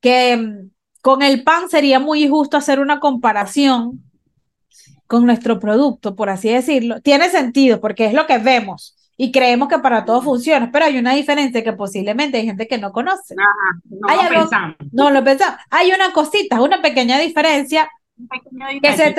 que 0.00 0.36
mm, 0.36 0.70
con 1.02 1.22
el 1.22 1.42
pan 1.42 1.68
sería 1.68 1.98
muy 1.98 2.24
injusto 2.24 2.56
hacer 2.56 2.80
una 2.80 3.00
comparación 3.00 4.02
con 5.06 5.26
nuestro 5.26 5.58
producto, 5.58 6.14
por 6.14 6.30
así 6.30 6.50
decirlo. 6.50 7.00
Tiene 7.00 7.30
sentido 7.30 7.80
porque 7.80 8.06
es 8.06 8.12
lo 8.12 8.26
que 8.26 8.38
vemos 8.38 8.93
y 9.16 9.30
creemos 9.32 9.68
que 9.68 9.78
para 9.78 10.04
todo 10.04 10.22
funciona, 10.22 10.70
pero 10.72 10.86
hay 10.86 10.98
una 10.98 11.14
diferencia 11.14 11.62
que 11.62 11.72
posiblemente 11.72 12.38
hay 12.38 12.46
gente 12.46 12.66
que 12.66 12.78
no 12.78 12.92
conoce. 12.92 13.34
no 13.34 14.08
hay 14.08 14.24
lo 14.24 14.40
pensamos. 14.40 14.76
No 14.92 15.10
lo 15.10 15.24
pensamos. 15.24 15.58
Hay 15.70 15.92
una 15.92 16.12
cosita, 16.12 16.60
una 16.60 16.82
pequeña 16.82 17.18
diferencia 17.18 17.88
que, 18.82 18.96
se 18.96 19.14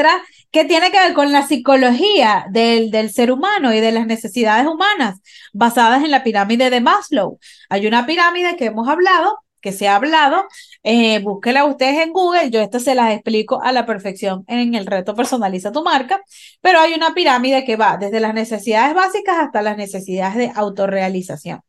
que 0.51 0.65
tiene 0.65 0.91
que 0.91 0.99
ver 0.99 1.13
con 1.13 1.31
la 1.31 1.45
psicología 1.45 2.45
del, 2.49 2.91
del 2.91 3.11
ser 3.11 3.31
humano 3.31 3.73
y 3.73 3.79
de 3.79 3.91
las 3.91 4.05
necesidades 4.07 4.67
humanas 4.67 5.21
basadas 5.53 6.03
en 6.03 6.11
la 6.11 6.23
pirámide 6.23 6.69
de 6.69 6.81
Maslow. 6.81 7.39
Hay 7.69 7.87
una 7.87 8.05
pirámide 8.05 8.55
que 8.55 8.65
hemos 8.65 8.87
hablado 8.87 9.44
que 9.65 9.71
se 9.71 9.87
ha 9.87 9.95
hablado, 9.95 10.45
eh, 10.83 11.23
ustedes 11.25 11.97
en 11.97 12.13
Google, 12.13 12.51
yo 12.51 12.61
esto 12.61 12.79
se 12.79 12.93
las 12.93 13.11
explico 13.11 13.63
a 13.63 13.71
la 13.71 13.87
perfección 13.87 14.45
en 14.47 14.75
el 14.75 14.85
reto 14.85 15.15
Personaliza 15.15 15.71
tu 15.71 15.83
marca, 15.83 16.21
pero 16.61 16.79
hay 16.79 16.93
una 16.93 17.15
pirámide 17.15 17.65
que 17.65 17.75
va 17.75 17.97
desde 17.97 18.19
las 18.19 18.35
necesidades 18.35 18.93
básicas 18.93 19.37
hasta 19.39 19.63
las 19.63 19.75
necesidades 19.75 20.35
de 20.35 20.51
autorrealización. 20.53 21.61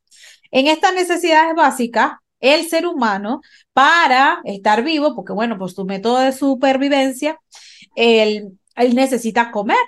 En 0.51 0.67
estas 0.67 0.93
necesidades 0.93 1.55
básicas, 1.55 2.13
el 2.41 2.69
ser 2.69 2.87
humano, 2.87 3.41
para 3.73 4.41
estar 4.45 4.85
vivo, 4.85 5.15
porque 5.15 5.33
bueno, 5.33 5.57
pues 5.57 5.75
tu 5.75 5.87
método 5.87 6.19
de 6.19 6.33
supervivencia, 6.33 7.41
él 7.95 8.59
necesita 8.77 9.51
comer. 9.51 9.79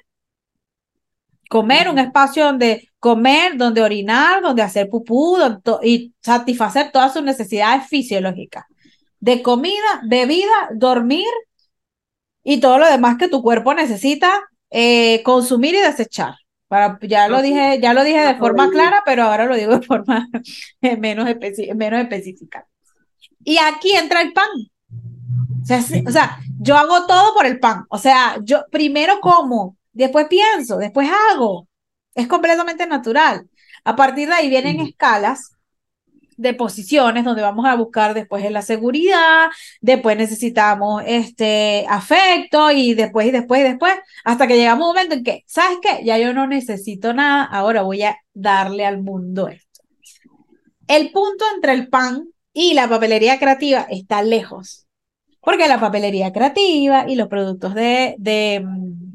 Comer, 1.48 1.88
un 1.88 1.98
espacio 1.98 2.44
donde 2.44 2.88
comer, 2.98 3.56
donde 3.56 3.82
orinar, 3.82 4.42
donde 4.42 4.62
hacer 4.62 4.88
pupú 4.88 5.36
y 5.82 6.14
satisfacer 6.20 6.90
todas 6.92 7.12
sus 7.12 7.22
necesidades 7.22 7.86
fisiológicas 7.88 8.64
de 9.20 9.42
comida, 9.42 10.00
bebida, 10.04 10.68
dormir 10.74 11.26
y 12.44 12.60
todo 12.60 12.78
lo 12.78 12.86
demás 12.86 13.16
que 13.18 13.28
tu 13.28 13.42
cuerpo 13.42 13.74
necesita 13.74 14.32
eh, 14.70 15.22
consumir 15.22 15.74
y 15.74 15.78
desechar. 15.78 16.34
Para, 16.68 16.98
ya 17.02 17.28
lo 17.28 17.40
dije, 17.40 17.80
ya 17.80 17.94
lo 17.94 18.04
dije 18.04 18.20
de 18.20 18.36
forma 18.36 18.70
clara, 18.70 19.02
pero 19.04 19.24
ahora 19.24 19.46
lo 19.46 19.56
digo 19.56 19.78
de 19.78 19.82
forma 19.86 20.28
menos, 20.98 21.26
menos 21.76 22.00
específica. 22.00 22.66
Y 23.42 23.56
aquí 23.58 23.92
entra 23.92 24.20
el 24.20 24.32
pan. 24.32 24.48
O 25.62 25.64
sea, 25.64 25.82
o 26.06 26.10
sea, 26.10 26.38
yo 26.60 26.76
hago 26.76 27.06
todo 27.06 27.34
por 27.34 27.46
el 27.46 27.58
pan. 27.58 27.84
O 27.88 27.98
sea, 27.98 28.38
yo 28.42 28.64
primero 28.70 29.20
como, 29.20 29.77
después 29.98 30.26
pienso, 30.28 30.78
después 30.78 31.08
hago. 31.32 31.68
Es 32.14 32.26
completamente 32.26 32.86
natural. 32.86 33.48
A 33.84 33.96
partir 33.96 34.28
de 34.28 34.34
ahí 34.34 34.48
vienen 34.48 34.80
escalas 34.80 35.52
de 36.36 36.54
posiciones 36.54 37.24
donde 37.24 37.42
vamos 37.42 37.66
a 37.66 37.74
buscar 37.74 38.14
después 38.14 38.44
en 38.44 38.52
la 38.52 38.62
seguridad, 38.62 39.48
después 39.80 40.16
necesitamos 40.16 41.02
este 41.04 41.84
afecto 41.88 42.70
y 42.70 42.94
después 42.94 43.26
y 43.26 43.30
después 43.32 43.60
y 43.60 43.64
después, 43.64 43.94
hasta 44.24 44.46
que 44.46 44.56
llegamos 44.56 44.86
un 44.86 44.94
momento 44.94 45.14
en 45.16 45.24
que, 45.24 45.44
¿sabes 45.46 45.78
qué? 45.82 46.04
Ya 46.04 46.16
yo 46.16 46.32
no 46.32 46.46
necesito 46.46 47.12
nada, 47.12 47.44
ahora 47.44 47.82
voy 47.82 48.02
a 48.02 48.16
darle 48.34 48.86
al 48.86 49.02
mundo 49.02 49.48
esto. 49.48 49.82
El 50.86 51.10
punto 51.10 51.44
entre 51.54 51.72
el 51.72 51.88
pan 51.88 52.28
y 52.52 52.74
la 52.74 52.88
papelería 52.88 53.38
creativa 53.40 53.86
está 53.90 54.22
lejos, 54.22 54.86
porque 55.40 55.66
la 55.66 55.80
papelería 55.80 56.32
creativa 56.32 57.04
y 57.08 57.16
los 57.16 57.26
productos 57.28 57.74
de, 57.74 58.14
de 58.18 58.62
mm, 58.64 59.07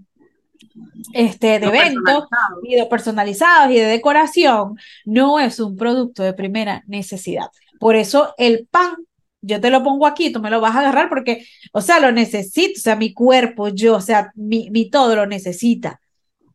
este, 1.13 1.59
de 1.59 1.67
eventos 1.67 2.25
y 2.63 2.75
de 2.75 2.85
personalizados 2.85 3.71
y 3.71 3.79
de 3.79 3.85
decoración, 3.85 4.77
no 5.05 5.39
es 5.39 5.59
un 5.59 5.75
producto 5.75 6.23
de 6.23 6.33
primera 6.33 6.83
necesidad. 6.87 7.47
Por 7.79 7.95
eso 7.95 8.33
el 8.37 8.67
pan, 8.69 8.95
yo 9.41 9.59
te 9.59 9.69
lo 9.69 9.83
pongo 9.83 10.07
aquí, 10.07 10.31
tú 10.31 10.39
me 10.39 10.49
lo 10.49 10.61
vas 10.61 10.75
a 10.75 10.79
agarrar 10.79 11.09
porque, 11.09 11.45
o 11.71 11.81
sea, 11.81 11.99
lo 11.99 12.11
necesito, 12.11 12.79
o 12.79 12.81
sea, 12.81 12.95
mi 12.95 13.13
cuerpo, 13.13 13.69
yo, 13.69 13.95
o 13.95 14.01
sea, 14.01 14.31
mi, 14.35 14.69
mi 14.71 14.89
todo 14.89 15.15
lo 15.15 15.25
necesita 15.25 15.99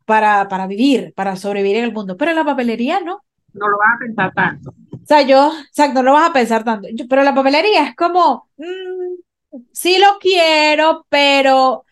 para, 0.04 0.48
para 0.48 0.66
vivir, 0.66 1.12
para 1.14 1.36
sobrevivir 1.36 1.76
en 1.76 1.84
el 1.84 1.92
mundo. 1.92 2.16
Pero 2.16 2.32
la 2.32 2.44
papelería 2.44 3.00
no. 3.00 3.22
No 3.52 3.68
lo 3.68 3.76
vas 3.78 3.88
a 3.94 3.98
pensar 3.98 4.32
tanto. 4.34 4.70
O 4.92 5.06
sea, 5.06 5.22
yo, 5.22 5.52
exacto, 5.68 6.02
no 6.02 6.10
lo 6.10 6.12
vas 6.14 6.30
a 6.30 6.32
pensar 6.32 6.64
tanto. 6.64 6.88
pero 7.08 7.22
la 7.22 7.34
papelería 7.34 7.88
es 7.88 7.96
como, 7.96 8.48
mm, 8.56 9.60
sí 9.72 9.98
lo 9.98 10.18
quiero, 10.18 11.06
pero 11.08 11.84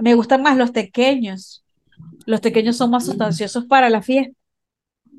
me 0.00 0.14
gustan 0.14 0.42
más 0.42 0.56
los 0.56 0.70
pequeños. 0.70 1.64
Los 2.26 2.40
pequeños 2.40 2.76
son 2.76 2.90
más 2.90 3.06
sustanciosos 3.06 3.66
para 3.66 3.90
la 3.90 4.02
fiesta. 4.02 4.34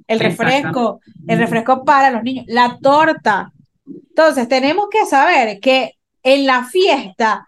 El 0.08 0.20
refresco, 0.20 1.00
el 1.28 1.40
refresco 1.40 1.86
para 1.86 2.12
los 2.12 2.24
niños, 2.24 2.46
la 2.48 2.78
torta. 2.82 3.54
Entonces, 3.86 4.48
tenemos 4.48 4.88
que 4.90 5.06
saber 5.06 5.60
que 5.60 5.98
en 6.24 6.46
la 6.46 6.66
fiesta 6.66 7.46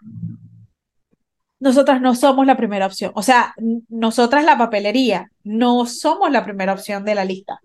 nosotras 1.60 2.00
no 2.00 2.14
somos 2.14 2.46
la 2.46 2.56
primera 2.56 2.86
opción. 2.86 3.12
O 3.14 3.22
sea, 3.22 3.54
nosotras 3.88 4.44
la 4.44 4.58
papelería, 4.58 5.30
no 5.42 5.86
somos 5.86 6.30
la 6.30 6.44
primera 6.44 6.72
opción 6.72 7.04
de 7.04 7.14
la 7.14 7.24
lista. 7.24 7.60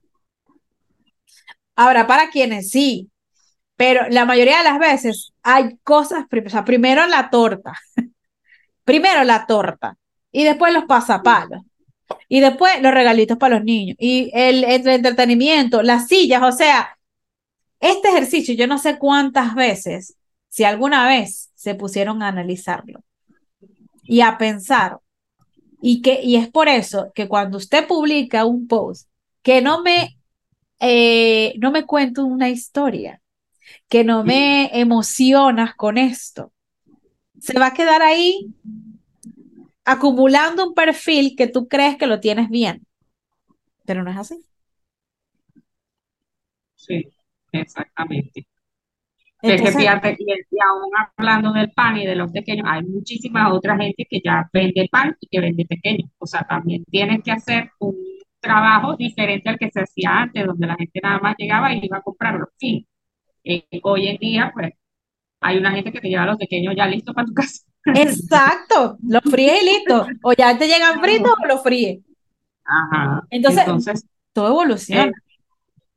Ahora, 1.76 2.08
para 2.08 2.30
quienes 2.30 2.70
sí, 2.72 3.10
pero 3.76 4.10
la 4.10 4.26
mayoría 4.26 4.58
de 4.58 4.64
las 4.66 4.80
veces 4.80 5.34
hay 5.44 5.78
cosas, 5.84 6.26
o 6.30 6.50
sea, 6.50 6.66
primero 6.66 7.08
la 7.08 7.30
torta, 7.30 7.74
primero 8.90 9.24
la 9.24 9.46
torta 9.46 10.00
y 10.32 10.44
después 10.44 10.74
los 10.74 10.86
pasapalos 10.86 11.62
y 12.28 12.40
después 12.40 12.82
los 12.82 12.92
regalitos 12.92 13.38
para 13.38 13.58
los 13.58 13.64
niños 13.64 13.96
y 14.00 14.32
el, 14.34 14.64
el 14.64 14.88
entretenimiento, 14.88 15.84
las 15.84 16.08
sillas, 16.08 16.42
o 16.42 16.52
sea, 16.52 16.98
este 17.80 18.10
ejercicio 18.10 18.56
yo 18.56 18.66
no 18.66 18.80
sé 18.80 18.98
cuántas 18.98 19.54
veces, 19.54 20.16
si 20.48 20.64
alguna 20.64 21.08
vez 21.08 21.52
se 21.54 21.76
pusieron 21.76 22.24
a 22.24 22.30
analizarlo 22.30 23.04
y 24.02 24.22
a 24.22 24.40
pensar. 24.40 24.98
Y, 25.84 26.02
que, 26.02 26.20
y 26.24 26.38
es 26.38 26.50
por 26.50 26.68
eso 26.68 27.12
que 27.14 27.28
cuando 27.28 27.60
usted 27.60 27.86
publica 27.86 28.44
un 28.44 28.68
post, 28.68 29.08
que 29.44 29.62
no 29.62 29.84
me, 29.84 30.18
eh, 30.80 31.54
no 31.60 31.70
me 31.70 31.86
cuento 31.86 32.26
una 32.26 32.50
historia, 32.50 33.22
que 33.88 34.04
no 34.04 34.24
me 34.24 34.72
emocionas 34.80 35.76
con 35.76 36.00
esto, 36.00 36.52
se 37.40 37.58
va 37.58 37.68
a 37.68 37.74
quedar 37.74 38.02
ahí 38.02 38.54
acumulando 39.86 40.68
un 40.68 40.74
perfil 40.74 41.36
que 41.36 41.48
tú 41.48 41.68
crees 41.68 41.98
que 41.98 42.08
lo 42.08 42.20
tienes 42.20 42.50
bien, 42.50 42.86
pero 43.86 44.04
no 44.04 44.12
es 44.12 44.18
así. 44.18 44.40
Sí, 46.76 47.10
exactamente. 47.52 48.48
Es 49.42 49.62
que 49.62 49.72
fíjate, 49.72 50.18
y, 50.20 50.58
aún 50.62 50.92
hablando 51.18 51.54
del 51.54 51.72
pan 51.72 51.98
y 51.98 52.06
de 52.06 52.16
los 52.16 52.32
pequeños, 52.32 52.66
hay 52.70 52.84
muchísima 52.84 53.54
otra 53.54 53.78
gente 53.78 54.06
que 54.10 54.20
ya 54.24 54.50
vende 54.52 54.90
pan 54.92 55.16
y 55.20 55.28
que 55.28 55.40
vende 55.40 55.66
pequeños. 55.66 56.12
O 56.18 56.26
sea, 56.26 56.46
también 56.48 56.84
tienes 56.86 57.24
que 57.24 57.32
hacer 57.32 57.72
un 57.80 57.96
trabajo 58.42 58.96
diferente 58.98 59.50
al 59.50 59.58
que 59.58 59.72
se 59.72 59.82
hacía 59.82 60.22
antes, 60.22 60.46
donde 60.46 60.68
la 60.68 60.76
gente 60.76 61.00
nada 61.02 61.20
más 61.20 61.36
llegaba 61.38 61.74
y 61.74 61.80
iba 61.84 61.98
a 61.98 62.02
comprarlo. 62.02 62.50
Sí, 62.58 62.86
eh, 63.44 63.64
hoy 63.84 64.08
en 64.10 64.18
día, 64.18 64.52
pues, 64.54 64.74
hay 65.42 65.58
una 65.58 65.72
gente 65.72 65.92
que 65.92 66.02
te 66.02 66.10
lleva 66.10 66.26
los 66.26 66.38
pequeños 66.38 66.74
ya 66.76 66.86
listos 66.88 67.16
para 67.16 67.28
tu 67.28 67.34
casa. 67.34 67.64
Exacto, 67.86 68.98
los 69.08 69.24
fríes 69.24 69.62
y 69.62 69.66
listo. 69.66 70.06
O 70.24 70.34
ya 70.34 70.58
te 70.58 70.68
llegan 70.68 71.00
fritos 71.02 71.34
o 71.42 71.48
los 71.48 71.64
fríes. 71.64 72.00
Ajá. 72.66 73.24
Entonces, 73.30 74.06
todo 74.34 74.48
evoluciona. 74.48 75.06
Eh, 75.06 75.14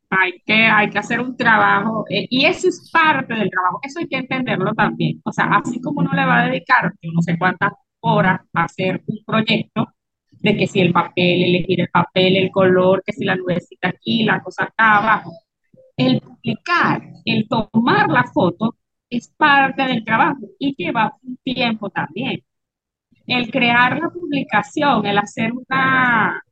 hay 0.09 0.31
que, 0.45 0.53
hay 0.53 0.89
que 0.89 0.99
hacer 0.99 1.19
un 1.19 1.35
trabajo, 1.35 2.05
eh, 2.09 2.27
y 2.29 2.45
eso 2.45 2.67
es 2.67 2.89
parte 2.91 3.33
del 3.33 3.49
trabajo, 3.49 3.79
eso 3.81 3.99
hay 3.99 4.07
que 4.07 4.17
entenderlo 4.17 4.73
también. 4.73 5.19
O 5.23 5.31
sea, 5.31 5.45
así 5.45 5.81
como 5.81 6.01
uno 6.01 6.11
le 6.13 6.25
va 6.25 6.41
a 6.41 6.45
dedicar 6.45 6.93
no 7.01 7.21
sé 7.21 7.37
cuántas 7.37 7.73
horas 7.99 8.41
a 8.53 8.63
hacer 8.63 9.01
un 9.07 9.23
proyecto, 9.25 9.87
de 10.29 10.57
que 10.57 10.67
si 10.67 10.81
el 10.81 10.91
papel, 10.91 11.43
elegir 11.43 11.81
el 11.81 11.89
papel, 11.89 12.35
el 12.35 12.51
color, 12.51 13.01
que 13.05 13.13
si 13.13 13.23
la 13.23 13.35
nubecita 13.35 13.89
aquí, 13.89 14.23
la 14.23 14.41
cosa 14.41 14.65
acá 14.65 14.97
abajo. 14.97 15.31
El 15.95 16.19
publicar, 16.21 17.01
el 17.25 17.47
tomar 17.47 18.09
la 18.09 18.25
foto 18.25 18.75
es 19.17 19.29
parte 19.29 19.83
del 19.83 20.03
trabajo 20.05 20.41
y 20.59 20.75
lleva 20.75 21.17
un 21.23 21.37
tiempo 21.43 21.89
también. 21.89 22.43
El 23.27 23.51
crear 23.51 23.99
la 23.99 24.09
publicación, 24.09 25.05
el 25.05 25.17
hacer 25.17 25.51
una, 25.53 26.43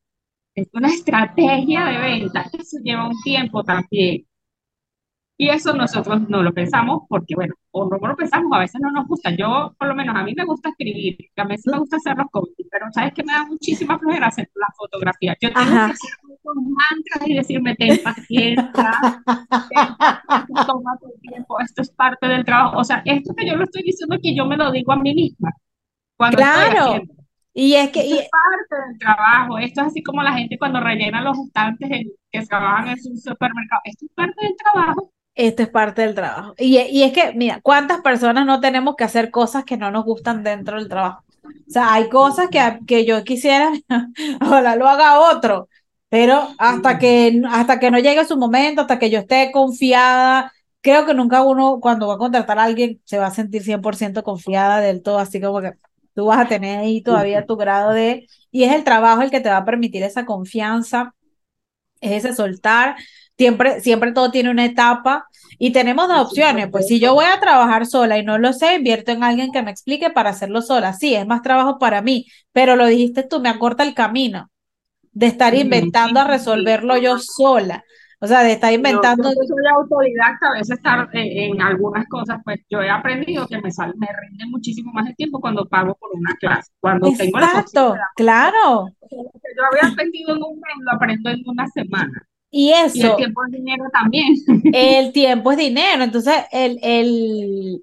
una 0.73 0.87
estrategia 0.89 1.85
de 1.85 1.97
venta, 1.97 2.45
eso 2.53 2.77
lleva 2.83 3.07
un 3.07 3.21
tiempo 3.23 3.63
también. 3.63 4.25
Y 5.37 5.49
eso 5.49 5.73
nosotros 5.73 6.29
no 6.29 6.43
lo 6.43 6.53
pensamos 6.53 7.01
porque, 7.09 7.33
bueno, 7.33 7.55
o 7.71 7.89
no 7.89 8.07
lo 8.07 8.15
pensamos, 8.15 8.51
a 8.53 8.59
veces 8.59 8.79
no 8.79 8.91
nos 8.91 9.07
gusta. 9.07 9.31
Yo, 9.35 9.75
por 9.77 9.87
lo 9.87 9.95
menos, 9.95 10.15
a 10.15 10.23
mí 10.23 10.35
me 10.35 10.45
gusta 10.45 10.69
escribir, 10.69 11.17
a 11.35 11.45
veces 11.45 11.65
me 11.65 11.79
gusta 11.79 11.97
hacer 11.97 12.15
los 12.15 12.27
cómics, 12.29 12.55
pero 12.69 12.85
sabes 12.91 13.13
que 13.13 13.23
me 13.23 13.33
da 13.33 13.45
muchísima 13.45 13.97
flojera 13.97 14.27
hacer 14.27 14.49
la 14.53 14.67
fotografía. 14.77 15.35
Yo 15.41 15.51
tengo 15.51 15.71
que 15.71 15.77
hacer 15.77 16.11
mantras 16.43 17.27
y 17.27 17.33
decirme, 17.35 17.75
ten 17.75 18.01
paciencia, 18.03 18.91
toma 20.67 20.97
tu 20.99 21.11
tiempo, 21.21 21.59
esto 21.59 21.81
es 21.81 21.91
parte 21.91 22.27
del 22.27 22.45
trabajo. 22.45 22.77
O 22.79 22.83
sea, 22.83 23.01
esto 23.05 23.33
que 23.35 23.47
yo 23.47 23.55
lo 23.55 23.63
estoy 23.63 23.83
diciendo 23.83 24.17
que 24.21 24.35
yo 24.35 24.45
me 24.45 24.57
lo 24.57 24.71
digo 24.71 24.91
a 24.91 24.97
mí 24.97 25.13
misma. 25.13 25.51
Cuando 26.17 26.37
claro. 26.37 27.01
Y 27.53 27.73
es 27.73 27.89
que... 27.91 28.05
y... 28.05 28.13
es 28.13 28.29
parte 28.29 28.87
del 28.87 28.99
trabajo. 28.99 29.57
Esto 29.57 29.81
es 29.81 29.87
así 29.87 30.03
como 30.03 30.23
la 30.23 30.33
gente 30.33 30.57
cuando 30.57 30.79
rellena 30.79 31.21
los 31.21 31.37
estantes 31.37 31.89
que 32.31 32.45
trabajan 32.45 32.89
en 32.89 33.11
un 33.11 33.17
supermercado. 33.17 33.81
Esto 33.83 34.05
es 34.05 34.11
parte 34.15 34.45
del 34.45 34.55
trabajo. 34.55 35.11
Esto 35.33 35.63
es 35.63 35.69
parte 35.69 36.01
del 36.01 36.15
trabajo. 36.15 36.53
Y, 36.57 36.77
y, 36.77 37.03
es 37.03 37.13
que, 37.13 37.33
mira, 37.33 37.59
¿cuántas 37.61 38.01
personas 38.01 38.45
no 38.45 38.59
tenemos 38.59 38.95
que 38.95 39.05
hacer 39.05 39.31
cosas 39.31 39.63
que 39.63 39.77
no 39.77 39.89
nos 39.89 40.05
gustan 40.05 40.43
dentro 40.43 40.77
del 40.77 40.89
trabajo? 40.89 41.23
O 41.43 41.71
sea, 41.71 41.93
hay 41.93 42.09
cosas 42.09 42.49
que, 42.49 42.79
que 42.85 43.05
yo 43.05 43.23
quisiera, 43.23 43.71
ojalá 44.41 44.75
lo 44.75 44.87
haga 44.87 45.19
otro, 45.19 45.69
pero 46.11 46.49
hasta 46.57 46.99
que, 46.99 47.41
hasta 47.49 47.79
que 47.79 47.89
no 47.89 47.97
llegue 47.97 48.25
su 48.25 48.35
momento, 48.35 48.81
hasta 48.81 48.99
que 48.99 49.09
yo 49.09 49.19
esté 49.19 49.49
confiada, 49.53 50.51
creo 50.81 51.05
que 51.05 51.13
nunca 51.13 51.41
uno, 51.41 51.79
cuando 51.79 52.05
va 52.09 52.15
a 52.15 52.17
contratar 52.17 52.59
a 52.59 52.65
alguien, 52.65 53.01
se 53.05 53.17
va 53.17 53.27
a 53.27 53.31
sentir 53.31 53.63
100% 53.63 54.21
confiada 54.21 54.81
del 54.81 55.01
todo, 55.01 55.19
así 55.19 55.39
como 55.39 55.61
que 55.61 55.71
tú 56.13 56.25
vas 56.25 56.39
a 56.39 56.49
tener 56.49 56.79
ahí 56.79 57.01
todavía 57.01 57.45
tu 57.45 57.55
grado 57.55 57.93
de, 57.93 58.27
y 58.51 58.65
es 58.65 58.73
el 58.73 58.83
trabajo 58.83 59.21
el 59.21 59.31
que 59.31 59.39
te 59.39 59.47
va 59.47 59.57
a 59.57 59.63
permitir 59.65 60.03
esa 60.03 60.25
confianza, 60.25 61.15
es 62.01 62.25
ese 62.25 62.35
soltar, 62.35 62.97
siempre, 63.37 63.79
siempre 63.79 64.11
todo 64.11 64.31
tiene 64.31 64.49
una 64.51 64.65
etapa 64.65 65.27
y 65.59 65.71
tenemos 65.71 66.09
dos 66.09 66.27
opciones, 66.27 66.67
pues 66.69 66.87
si 66.87 66.99
yo 66.99 67.13
voy 67.13 67.25
a 67.25 67.39
trabajar 67.39 67.85
sola 67.85 68.17
y 68.17 68.25
no 68.25 68.37
lo 68.37 68.51
sé, 68.51 68.75
invierto 68.75 69.13
en 69.13 69.23
alguien 69.23 69.53
que 69.53 69.61
me 69.61 69.71
explique 69.71 70.09
para 70.09 70.31
hacerlo 70.31 70.61
sola, 70.61 70.91
sí, 70.91 71.15
es 71.15 71.25
más 71.25 71.41
trabajo 71.41 71.79
para 71.79 72.01
mí, 72.01 72.27
pero 72.51 72.75
lo 72.75 72.85
dijiste 72.87 73.23
tú, 73.23 73.39
me 73.39 73.47
acorta 73.47 73.83
el 73.83 73.93
camino 73.93 74.51
de 75.11 75.27
estar 75.27 75.53
inventando 75.53 76.19
a 76.19 76.27
resolverlo 76.27 76.97
yo 76.97 77.17
sola. 77.19 77.83
O 78.23 78.27
sea, 78.27 78.43
de 78.43 78.51
estar 78.51 78.71
inventando. 78.71 79.29
yo 79.29 79.47
soy 79.47 79.63
autodidacta, 79.75 80.49
a 80.49 80.53
veces 80.53 80.77
estar 80.77 81.09
en, 81.13 81.59
algunas 81.59 82.07
cosas, 82.07 82.39
pues 82.43 82.59
yo 82.69 82.79
he 82.79 82.89
aprendido 82.89 83.47
que 83.47 83.57
me, 83.57 83.63
me 83.63 84.07
rinde 84.21 84.45
muchísimo 84.47 84.93
más 84.93 85.07
el 85.07 85.15
tiempo 85.15 85.41
cuando 85.41 85.67
pago 85.67 85.95
por 85.95 86.11
una 86.13 86.35
clase. 86.35 86.71
Cuando 86.79 87.07
Exacto, 87.07 87.95
claro. 88.15 88.85
Lo 89.01 89.07
que 89.07 89.49
yo 89.57 89.63
había 89.71 89.91
aprendido 89.91 90.35
en 90.35 90.43
un 90.43 90.53
mes, 90.53 90.73
lo 90.81 90.91
aprendo 90.91 91.31
en 91.31 91.41
una 91.47 91.67
semana. 91.67 92.27
Y 92.51 92.71
eso. 92.71 92.97
Y 92.97 93.01
el 93.01 93.15
tiempo 93.15 93.41
es 93.45 93.51
dinero 93.53 93.85
también. 93.91 94.35
El 94.71 95.11
tiempo 95.13 95.51
es 95.53 95.57
dinero. 95.57 96.03
Entonces, 96.03 96.35
el, 96.51 96.77
el 96.83 97.81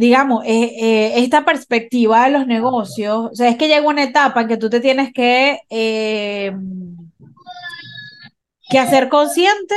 digamos, 0.00 0.42
eh, 0.46 0.72
eh, 0.80 1.12
esta 1.16 1.44
perspectiva 1.44 2.24
de 2.24 2.30
los 2.30 2.46
negocios, 2.46 3.28
o 3.32 3.34
sea, 3.34 3.50
es 3.50 3.56
que 3.58 3.68
llega 3.68 3.86
una 3.86 4.04
etapa 4.04 4.40
en 4.40 4.48
que 4.48 4.56
tú 4.56 4.70
te 4.70 4.80
tienes 4.80 5.12
que 5.12 5.60
eh, 5.68 6.52
que 8.70 8.78
hacer 8.78 9.10
consciente 9.10 9.74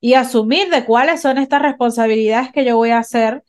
y 0.00 0.14
asumir 0.14 0.70
de 0.70 0.84
cuáles 0.84 1.20
son 1.22 1.38
estas 1.38 1.60
responsabilidades 1.60 2.52
que 2.52 2.64
yo 2.64 2.76
voy 2.76 2.90
a 2.90 2.98
hacer 2.98 3.42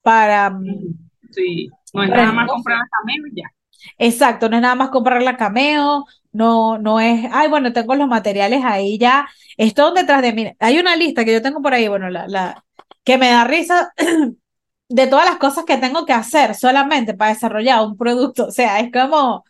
para... 0.00 0.48
Mm, 0.48 0.94
sí, 1.30 1.68
no 1.92 2.04
es 2.04 2.08
nada 2.08 2.32
más 2.32 2.48
comprar 2.48 2.78
la 2.78 2.88
cameo 2.98 3.24
ya. 3.36 3.50
Exacto, 3.98 4.48
no 4.48 4.56
es 4.56 4.62
nada 4.62 4.76
más 4.76 4.88
comprar 4.88 5.22
la 5.22 5.36
cameo, 5.36 6.06
no, 6.32 6.78
no 6.78 7.00
es, 7.00 7.28
ay, 7.32 7.50
bueno, 7.50 7.74
tengo 7.74 7.94
los 7.96 8.08
materiales 8.08 8.64
ahí 8.64 8.96
ya, 8.96 9.28
esto 9.58 9.92
detrás 9.92 10.22
de 10.22 10.32
mí. 10.32 10.50
Hay 10.58 10.78
una 10.78 10.96
lista 10.96 11.26
que 11.26 11.34
yo 11.34 11.42
tengo 11.42 11.60
por 11.60 11.74
ahí, 11.74 11.86
bueno, 11.86 12.08
la, 12.08 12.26
la 12.28 12.64
que 13.04 13.18
me 13.18 13.28
da 13.28 13.44
risa 13.44 13.92
de 14.88 15.06
todas 15.06 15.26
las 15.26 15.38
cosas 15.38 15.64
que 15.64 15.76
tengo 15.76 16.06
que 16.06 16.12
hacer 16.12 16.54
solamente 16.54 17.14
para 17.14 17.32
desarrollar 17.32 17.84
un 17.84 17.96
producto. 17.96 18.46
O 18.46 18.50
sea, 18.50 18.80
es 18.80 18.90
como, 18.92 19.36
o 19.36 19.44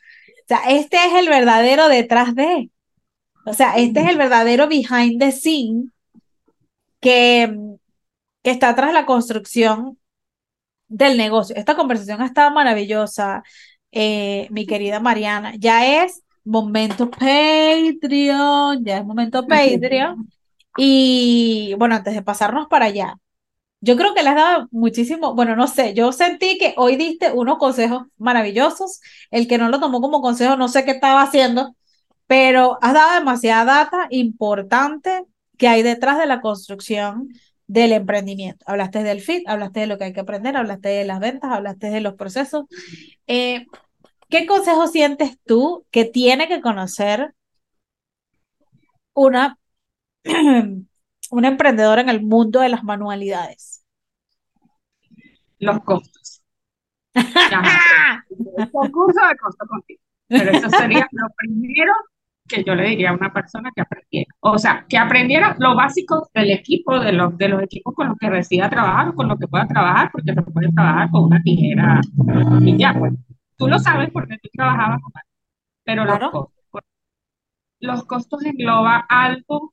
sea, 0.49 0.61
este 0.69 0.97
es 1.07 1.15
el 1.15 1.29
verdadero 1.29 1.89
detrás 1.89 2.35
de. 2.35 2.71
O 3.45 3.55
sea, 3.55 3.77
este 3.77 4.01
es 4.01 4.09
el 4.09 4.17
verdadero 4.19 4.69
behind 4.69 5.21
the 5.21 5.33
scene 5.33 5.91
que, 7.01 7.55
que 8.43 8.51
está 8.51 8.75
tras 8.75 8.93
la 8.93 9.07
construcción 9.07 9.99
del 10.89 11.17
negocio. 11.17 11.57
Esta 11.57 11.77
conversación 11.77 12.21
ha 12.23 12.27
estado 12.27 12.51
maravillosa, 12.51 13.43
eh, 13.93 14.49
mi 14.51 14.67
querida 14.67 15.01
Mariana. 15.01 15.55
Ya 15.59 16.03
es 16.05 16.23
momento 16.45 17.11
Patreon, 17.11 18.85
ya 18.85 18.99
es 18.99 19.05
momento 19.05 19.47
Patreon. 19.47 20.29
Y 20.81 21.75
bueno, 21.77 21.97
antes 21.97 22.15
de 22.15 22.23
pasarnos 22.23 22.69
para 22.69 22.85
allá, 22.85 23.17
yo 23.81 23.97
creo 23.97 24.15
que 24.15 24.23
le 24.23 24.31
has 24.31 24.37
dado 24.37 24.69
muchísimo, 24.71 25.35
bueno, 25.35 25.55
no 25.57 25.69
sé, 25.69 25.95
yo 25.95 26.13
sentí 26.13 26.59
que 26.59 26.75
hoy 26.77 26.97
diste 26.97 27.31
unos 27.33 27.59
consejos 27.59 28.07
maravillosos. 28.17 29.01
El 29.31 29.47
que 29.49 29.59
no 29.59 29.69
lo 29.69 29.81
tomó 29.81 30.01
como 30.01 30.21
consejo, 30.21 30.57
no 30.57 30.69
sé 30.69 30.85
qué 30.85 30.93
estaba 30.93 31.23
haciendo, 31.23 31.77
pero 32.27 32.79
has 32.83 32.95
dado 32.95 33.15
demasiada 33.15 33.65
data 33.65 34.07
importante 34.11 35.25
que 35.57 35.69
hay 35.69 35.83
detrás 35.83 36.19
de 36.19 36.27
la 36.27 36.41
construcción 36.41 37.29
del 37.67 37.93
emprendimiento. 37.93 38.65
Hablaste 38.67 39.03
del 39.03 39.21
fit, 39.21 39.49
hablaste 39.49 39.81
de 39.81 39.87
lo 39.87 39.99
que 39.99 40.05
hay 40.05 40.13
que 40.13 40.21
aprender, 40.21 40.57
hablaste 40.57 40.89
de 40.89 41.05
las 41.05 41.21
ventas, 41.21 41.53
hablaste 41.53 41.91
de 41.91 42.01
los 42.01 42.15
procesos. 42.15 42.65
Eh, 43.27 43.67
¿qué 44.29 44.47
consejo 44.47 44.89
sientes 44.89 45.39
tú 45.47 45.87
que 45.91 46.05
tiene 46.05 46.49
que 46.49 46.61
conocer 46.61 47.35
una, 49.15 49.59
una 51.31 51.49
emprendedora 51.49 52.01
en 52.01 52.09
el 52.09 52.23
mundo 52.23 52.61
de 52.61 52.69
las 52.69 52.85
manualidades? 52.85 53.85
Los 55.59 55.81
costos. 55.81 56.43
Concurso 58.73 59.27
de 59.27 59.37
costo 59.37 59.67
contigo. 59.67 60.01
Pero 60.29 60.51
eso 60.51 60.69
sería 60.71 61.09
lo 61.11 61.27
primero 61.37 61.93
que 62.49 62.65
yo 62.65 62.75
le 62.75 62.89
diría 62.89 63.11
a 63.11 63.15
una 63.15 63.33
persona 63.33 63.71
que 63.75 63.83
aprendiera. 63.83 64.31
O 64.41 64.59
sea, 64.59 64.87
que 64.89 64.97
aprendiera 64.97 65.55
lo 65.59 65.75
básico 65.75 66.29
del 66.35 66.51
equipo, 66.51 66.99
de 66.99 67.13
los, 67.13 67.37
de 67.37 67.49
los 67.49 67.63
equipos 67.63 67.95
con 67.95 68.09
los 68.09 68.17
que 68.19 68.31
decida 68.31 68.71
trabajar 68.71 69.09
o 69.09 69.15
con 69.15 69.29
los 69.29 69.39
que 69.39 69.47
pueda 69.47 69.67
trabajar, 69.67 70.11
porque 70.11 70.33
se 70.33 70.43
puede 70.43 70.73
trabajar 70.73 71.11
con 71.11 71.25
una 71.25 71.43
tijera 71.43 72.01
y 72.63 72.77
ya, 72.77 72.95
pues. 72.99 73.13
Tú 73.57 73.67
lo 73.67 73.79
sabes 73.79 74.11
porque 74.13 74.39
tú 74.41 74.49
trabajabas 74.53 75.01
con 75.03 75.13
pero 75.85 76.05
los 76.05 76.19
costos. 76.31 76.85
Los 77.81 78.05
costos 78.05 78.45
engloba 78.45 79.07
algo, 79.09 79.73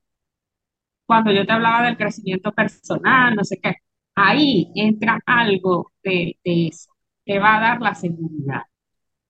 cuando 1.06 1.32
yo 1.32 1.46
te 1.46 1.52
hablaba 1.52 1.84
del 1.84 1.96
crecimiento 1.96 2.52
personal, 2.52 3.34
no 3.34 3.44
sé 3.44 3.58
qué, 3.62 3.76
ahí 4.14 4.70
entra 4.74 5.20
algo 5.26 5.92
de, 6.02 6.38
de 6.44 6.68
eso, 6.68 6.90
te 7.24 7.38
va 7.38 7.56
a 7.56 7.60
dar 7.60 7.80
la 7.80 7.94
seguridad 7.94 8.62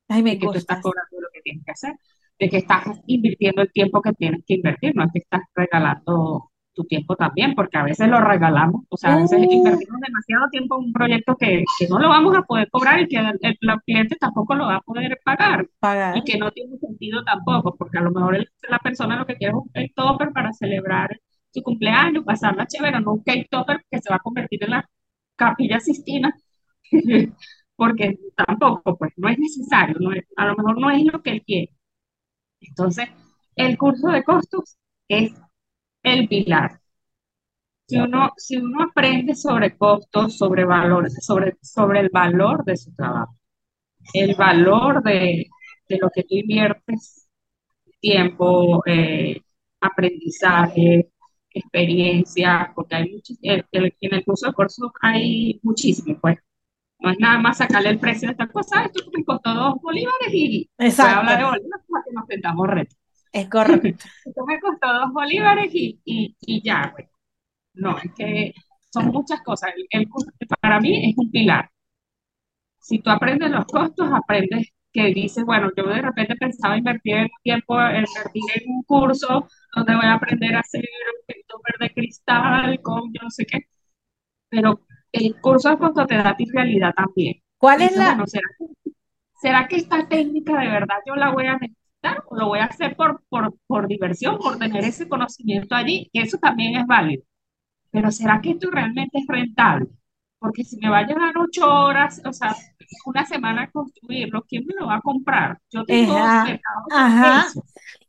Ay, 0.09 0.23
me 0.23 0.31
de 0.31 0.39
que 0.39 0.47
tú 0.47 0.55
estás 0.55 0.81
cobrando 0.81 1.21
lo 1.21 1.29
que 1.33 1.41
tienes 1.43 1.65
que 1.65 1.73
hacer 1.73 1.95
de 2.39 2.49
que 2.49 2.59
estás 2.59 2.85
invirtiendo 3.07 3.63
el 3.63 3.73
tiempo 3.73 4.03
que 4.03 4.13
tienes 4.13 4.45
que 4.47 4.55
invertir, 4.55 4.95
no 4.95 5.05
es 5.05 5.13
que 5.13 5.21
estás 5.21 5.43
regalando 5.55 6.51
tu 6.75 6.85
tiempo 6.85 7.17
también, 7.17 7.55
porque 7.55 7.79
a 7.79 7.85
veces 7.85 8.07
lo 8.07 8.21
regalamos, 8.21 8.83
o 8.91 8.97
sea, 8.99 9.15
a 9.15 9.17
veces 9.17 9.39
uh. 9.39 9.51
invertimos 9.51 9.99
demasiado 9.99 10.49
tiempo 10.51 10.79
en 10.79 10.85
un 10.89 10.93
proyecto 10.93 11.35
que, 11.35 11.65
que, 11.79 11.89
no 11.89 11.99
lo 11.99 12.11
vamos 12.11 12.37
a 12.37 12.43
poder 12.43 12.69
cobrar 12.71 13.01
y 13.01 13.09
que 13.09 13.17
el, 13.17 13.59
cliente 13.87 14.17
tampoco 14.17 14.55
lo 14.55 14.67
va 14.67 14.77
a 14.77 14.81
poder 14.83 15.19
pagar, 15.25 15.67
pagar, 15.81 16.19
y 16.19 16.23
que 16.23 16.37
no 16.37 16.51
tiene 16.51 16.77
sentido 16.77 17.25
tampoco, 17.25 17.75
porque 17.77 17.97
a 17.97 18.03
lo 18.03 18.11
mejor 18.11 18.47
la 18.69 18.79
persona 18.79 19.17
lo 19.17 19.25
que 19.25 19.37
quiere 19.37 19.55
es 19.73 19.85
un 19.85 19.95
topper 19.95 20.33
para 20.33 20.53
celebrar 20.53 21.19
su 21.57 21.63
cumpleaños, 21.63 22.25
pasarla 22.25 22.67
chévere, 22.67 23.01
no 23.01 23.15
un 23.15 23.23
cake 23.23 23.49
topper 23.51 23.85
que 23.91 24.01
se 24.01 24.11
va 24.11 24.17
a 24.17 24.21
convertir 24.21 24.65
en 24.65 24.71
la 24.71 24.91
capilla 25.37 25.81
sistina, 25.81 26.35
porque 27.77 28.19
tampoco, 28.37 28.97
pues 28.99 29.13
no 29.17 29.29
es 29.29 29.39
necesario, 29.39 29.97
no 30.01 30.11
a 30.37 30.47
lo 30.47 30.57
mejor 30.57 30.81
no 30.81 30.91
es 30.91 31.05
lo 31.05 31.23
que 31.23 31.31
él 31.31 31.43
quiere. 31.47 31.73
Entonces, 32.61 33.09
el 33.57 33.79
curso 33.79 34.09
de 34.09 34.25
costos 34.25 34.77
es 35.09 35.33
el 36.03 36.29
pilar. 36.29 36.81
Si 37.89 37.97
uno, 37.99 38.33
si 38.37 38.57
uno 38.57 38.85
aprende 38.85 39.35
sobre 39.35 39.77
costos, 39.77 40.37
sobre 40.37 40.65
valores, 40.65 41.15
sobre, 41.25 41.57
sobre 41.63 42.01
el 42.01 42.11
valor 42.13 42.65
de 42.65 42.77
su 42.77 42.93
trabajo, 42.95 43.37
el 44.15 44.35
valor 44.37 45.03
de, 45.03 45.47
de 45.89 45.99
lo 45.99 46.11
que 46.15 46.25
tú 46.25 46.37
inviertes, 46.37 47.29
tiempo, 48.01 48.83
eh, 48.87 49.41
aprendizaje, 49.81 51.11
experiencia, 51.59 52.73
porque 52.75 52.97
hay 52.97 53.13
muchos, 53.13 53.39
en 53.43 53.65
el 54.01 54.25
curso 54.25 54.47
de 54.47 54.53
costos 54.53 54.91
hay 55.03 55.61
muchísimo, 55.63 56.19
pues. 56.21 56.39
No 56.99 57.11
es 57.11 57.19
nada 57.21 57.39
más 57.39 57.59
sacarle 57.59 57.91
el 57.91 57.99
precio 57.99 58.29
de 58.29 58.33
esta 58.33 58.47
cosa, 58.49 58.85
esto 58.85 59.05
me 59.15 59.23
costó 59.25 59.53
dos 59.53 59.75
bolívares 59.83 60.33
y 60.33 60.71
Exacto. 60.79 61.13
voy 61.13 61.21
hablar 61.21 61.39
de 61.39 61.45
bolívares 61.45 61.87
para 61.91 62.05
que 62.05 62.13
nos 62.13 62.27
sentamos 62.27 62.67
retos. 62.69 62.99
Es 63.33 63.49
correcto. 63.51 63.89
esto 64.25 64.47
me 64.47 64.59
costó 64.61 64.93
dos 64.93 65.13
bolívares 65.13 65.75
y, 65.75 66.01
y, 66.05 66.37
y 66.41 66.63
ya, 66.63 66.91
güey. 66.93 67.07
No, 67.75 67.99
es 67.99 68.11
que 68.17 68.55
son 68.91 69.07
muchas 69.09 69.43
cosas. 69.43 69.71
El, 69.91 70.09
curso 70.09 70.31
para 70.61 70.81
mí 70.81 71.11
es 71.11 71.19
un 71.19 71.31
pilar. 71.31 71.71
Si 72.81 73.01
tú 73.01 73.11
aprendes 73.11 73.51
los 73.51 73.67
costos, 73.67 74.09
aprendes 74.13 74.69
que 74.97 75.13
dices, 75.13 75.45
bueno, 75.45 75.71
yo 75.77 75.85
de 75.85 76.01
repente 76.01 76.37
pensaba 76.37 76.79
invertir 76.79 77.17
el 77.17 77.31
tiempo, 77.43 77.75
invertir 77.75 78.43
en 78.55 78.71
un 78.71 78.83
curso 78.85 79.47
donde 79.75 79.95
voy 79.95 80.07
a 80.07 80.15
aprender 80.15 80.55
a 80.57 80.61
hacer 80.61 80.85
un 81.29 81.63
verde 81.63 81.93
cristal 81.95 82.81
con 82.81 83.13
yo 83.13 83.21
no 83.23 83.31
sé 83.31 83.45
qué, 83.45 83.67
pero 84.49 84.81
el 85.13 85.39
curso 85.41 85.77
de 85.77 86.17
da 86.17 86.37
tu 86.37 86.45
realidad 86.51 86.95
también. 86.95 87.43
¿Cuál 87.59 87.83
es 87.83 87.97
la...? 87.97 88.25
¿será, 89.41 89.69
que, 89.69 89.77
esta 89.77 90.09
técnica 90.09 90.59
de 90.59 90.69
verdad 90.69 90.97
yo 91.07 91.15
la 91.15 91.31
voy 91.31 91.47
a 91.47 91.59
necesitar 91.59 92.25
o 92.29 92.37
lo 92.37 92.49
voy 92.49 92.61
a 92.61 92.65
hacer 92.65 92.97
por, 92.97 93.23
por, 93.29 93.55
por 93.67 93.87
diversión, 93.89 94.39
por 94.39 94.59
tener 94.59 94.83
ese 94.83 95.09
conocimiento 95.09 95.75
allí? 95.75 96.09
Eso 96.15 96.39
también 96.39 96.77
es 96.77 96.87
válido. 96.87 97.23
Pero 97.91 98.11
¿será 98.11 98.41
que 98.41 98.53
esto 98.53 98.71
realmente 98.71 99.19
es 99.19 99.27
rentable? 99.29 99.89
Porque 100.39 100.65
si 100.65 100.79
me 100.79 100.89
va 100.89 100.99
a 100.99 101.07
llevar 101.07 101.37
ocho 101.37 101.67
horas, 101.69 102.23
o 102.25 102.33
sea, 102.33 102.55
una 103.05 103.25
semana 103.27 103.71
construirlo, 103.71 104.45
¿quién 104.49 104.65
me 104.67 104.75
lo 104.79 104.87
va 104.87 104.97
a 104.97 105.01
comprar? 105.01 105.59
Yo 105.71 105.85
tengo 105.85 106.17
ajá, 106.17 106.61
ajá. 106.91 107.47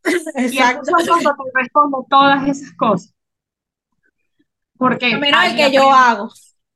Exacto. 0.36 0.92
Y 1.00 1.06
cuando 1.06 1.36
te 1.36 1.60
respondo 1.62 2.06
todas 2.10 2.48
esas 2.48 2.74
cosas. 2.74 3.14
Porque 4.78 5.10
Primero 5.10 5.38
el 5.42 5.56
que 5.56 5.72
yo 5.72 5.92
hago. 5.92 6.30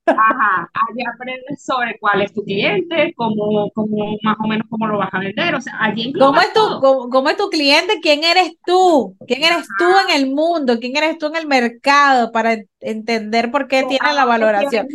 Ajá, 0.05 0.69
allí 0.73 1.03
aprendes 1.05 1.63
sobre 1.63 1.97
cuál 1.99 2.23
es 2.23 2.33
tu 2.33 2.43
cliente, 2.43 3.13
cómo, 3.15 3.69
cómo 3.73 4.17
más 4.23 4.35
o 4.43 4.47
menos 4.47 4.67
cómo 4.69 4.87
lo 4.87 4.97
vas 4.97 5.13
a 5.13 5.19
vender, 5.19 5.53
o 5.53 5.61
sea, 5.61 5.77
allí 5.79 6.11
¿Cómo 6.13 6.41
es, 6.41 6.51
tu, 6.53 6.59
cómo, 6.81 7.29
es 7.29 7.37
tu 7.37 7.49
cliente? 7.49 7.99
¿Quién 8.01 8.23
eres 8.23 8.57
tú? 8.65 9.15
¿Quién 9.27 9.43
eres 9.43 9.67
tú 9.77 9.85
en 10.07 10.21
el 10.21 10.33
mundo? 10.33 10.79
¿Quién 10.79 10.97
eres 10.97 11.17
tú 11.19 11.27
en 11.27 11.35
el 11.35 11.47
mercado 11.47 12.31
para 12.31 12.57
entender 12.79 13.51
por 13.51 13.67
qué 13.67 13.83
tiene 13.83 14.13
la 14.13 14.25
valoración? 14.25 14.87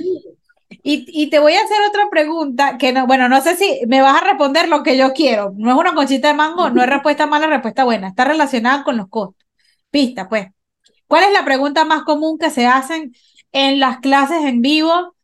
Y, 0.89 1.05
y, 1.09 1.31
te 1.31 1.41
voy 1.41 1.53
a 1.55 1.65
hacer 1.65 1.79
otra 1.89 2.09
pregunta 2.09 2.79
que 2.79 2.93
no, 2.93 3.09
bueno, 3.09 3.29
no 3.29 3.41
sé 3.41 3.57
si 3.57 3.81
me 3.89 4.03
vas 4.03 4.23
a 4.23 4.25
responder 4.25 4.69
lo 4.69 4.85
que 4.85 4.97
yo 4.97 5.13
quiero. 5.15 5.53
No 5.57 5.73
es 5.73 5.77
una 5.77 5.95
conchita 5.95 6.29
de 6.29 6.35
mango, 6.35 6.71
no 6.71 6.81
es 6.81 6.89
respuesta 6.89 7.27
mala, 7.27 7.49
respuesta 7.49 7.83
buena. 7.83 8.07
Está 8.07 8.25
relacionada 8.25 8.85
con 8.85 8.97
los 8.97 9.09
costos. 9.09 9.45
Pista, 9.91 10.29
pues. 10.29 10.47
¿Cuál 11.09 11.25
es 11.25 11.33
la 11.33 11.45
pregunta 11.45 11.85
más 11.85 12.05
común 12.05 12.39
que 12.39 12.51
se 12.51 12.69
hacen 12.69 13.13
en 13.51 13.81
las 13.81 13.99
clases 13.99 14.45
en 14.45 14.63
vivo 14.63 15.17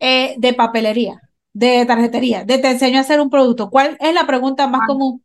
eh, 0.00 0.34
de 0.36 0.52
papelería, 0.52 1.20
de 1.52 1.86
tarjetería, 1.86 2.44
de 2.44 2.58
te 2.58 2.72
enseño 2.72 2.98
a 2.98 3.02
hacer 3.02 3.20
un 3.20 3.30
producto? 3.30 3.70
¿Cuál 3.70 3.96
es 4.00 4.14
la 4.14 4.26
pregunta 4.26 4.66
más 4.66 4.80
común? 4.84 5.22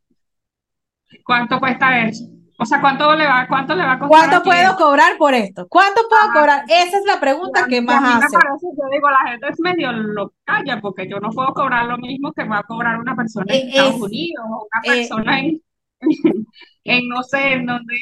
¿Cuánto 1.26 1.60
cuesta 1.60 2.06
eso? 2.06 2.26
O 2.62 2.66
sea, 2.66 2.82
¿cuánto 2.82 3.16
le 3.16 3.26
va, 3.26 3.48
cuánto 3.48 3.74
le 3.74 3.86
va 3.86 3.94
a 3.94 4.00
costar? 4.00 4.20
¿Cuánto 4.30 4.44
puedo 4.44 4.76
cobrar 4.76 5.18
por 5.18 5.34
esto? 5.34 5.66
¿Cuánto 5.70 6.02
puedo 6.10 6.34
cobrar? 6.34 6.66
Esa 6.68 6.98
es 6.98 7.06
la 7.06 7.18
pregunta 7.18 7.66
que 7.70 7.82
más 7.82 8.22
hace. 8.22 8.36
yo 8.36 8.90
digo, 8.92 9.10
la 9.10 9.32
gente 9.32 9.48
es 9.50 9.60
medio 9.62 9.94
lo 9.94 10.34
calla 10.44 10.82
porque 10.82 11.08
yo 11.10 11.20
no 11.22 11.30
puedo 11.30 11.54
cobrar 11.54 11.86
lo 11.86 11.98
mismo 11.98 12.34
que 12.34 12.44
va 12.44 12.60
a 12.60 12.64
cobrar 12.64 13.00
una 13.00 13.16
persona 13.16 13.46
en 13.48 13.70
Estados 13.70 14.02
Unidos 14.02 14.46
o 14.46 14.68
una 14.68 14.94
eh, 14.94 14.98
persona 14.98 15.40
en, 15.40 15.62
en, 16.84 17.08
no 17.08 17.24
sé, 17.24 17.54
en 17.54 17.66
donde 17.66 17.96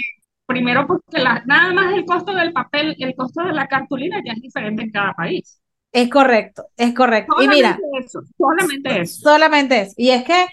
primero 0.48 0.88
porque 0.88 1.20
la, 1.20 1.44
nada 1.46 1.72
más 1.74 1.94
el 1.94 2.06
costo 2.06 2.34
del 2.34 2.52
papel, 2.52 2.96
el 2.98 3.16
costo 3.16 3.44
de 3.44 3.54
la 3.54 3.68
cartulina 3.68 4.24
ya 4.26 4.34
es 4.34 4.42
diferente 4.42 4.82
en 4.82 4.92
cada 4.92 5.14
país. 5.14 5.62
Es 5.92 6.10
correcto, 6.10 6.66
es 6.76 6.96
correcto. 6.96 7.36
y 7.44 7.48
mira, 7.48 7.78
eso, 8.00 8.22
solamente 8.36 9.02
eso. 9.02 9.20
Solamente 9.22 9.82
eso. 9.82 9.94
Y 9.98 10.10
es 10.10 10.24
que 10.24 10.48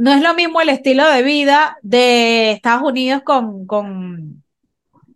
no 0.00 0.12
es 0.14 0.22
lo 0.22 0.34
mismo 0.34 0.62
el 0.62 0.70
estilo 0.70 1.06
de 1.10 1.22
vida 1.22 1.76
de 1.82 2.52
Estados 2.52 2.82
Unidos 2.82 3.20
con, 3.22 3.66
con, 3.66 4.42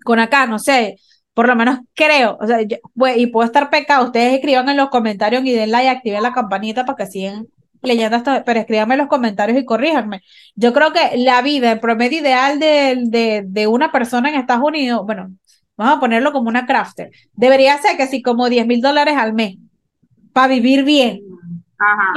con 0.04 0.18
acá, 0.18 0.46
no 0.46 0.58
sé, 0.58 0.96
por 1.32 1.48
lo 1.48 1.56
menos 1.56 1.78
creo, 1.94 2.36
o 2.38 2.46
sea, 2.46 2.58
y 2.60 3.26
puedo 3.28 3.46
estar 3.46 3.70
pecado, 3.70 4.04
ustedes 4.04 4.34
escriban 4.34 4.68
en 4.68 4.76
los 4.76 4.90
comentarios 4.90 5.42
y 5.46 5.52
den 5.52 5.70
like 5.70 5.88
activen 5.88 6.22
la 6.22 6.34
campanita 6.34 6.84
para 6.84 6.96
que 6.98 7.06
sigan 7.06 7.46
leyendo 7.80 8.18
esto, 8.18 8.42
pero 8.44 8.60
escríbanme 8.60 8.94
en 8.94 9.00
los 9.00 9.08
comentarios 9.08 9.58
y 9.58 9.64
corríjanme. 9.64 10.20
Yo 10.54 10.74
creo 10.74 10.92
que 10.92 11.16
la 11.16 11.40
vida, 11.40 11.72
el 11.72 11.80
promedio 11.80 12.20
ideal 12.20 12.58
de, 12.60 13.42
de, 13.46 13.66
una 13.66 13.90
persona 13.90 14.28
en 14.28 14.34
Estados 14.34 14.64
Unidos, 14.64 15.00
bueno, 15.06 15.34
vamos 15.78 15.96
a 15.96 16.00
ponerlo 16.00 16.30
como 16.32 16.50
una 16.50 16.66
crafter, 16.66 17.10
debería 17.32 17.78
ser 17.78 17.96
que 17.96 18.06
sí, 18.06 18.20
como 18.20 18.50
10 18.50 18.66
mil 18.66 18.82
dólares 18.82 19.14
al 19.16 19.32
mes 19.32 19.56
para 20.34 20.48
vivir 20.48 20.84
bien. 20.84 21.22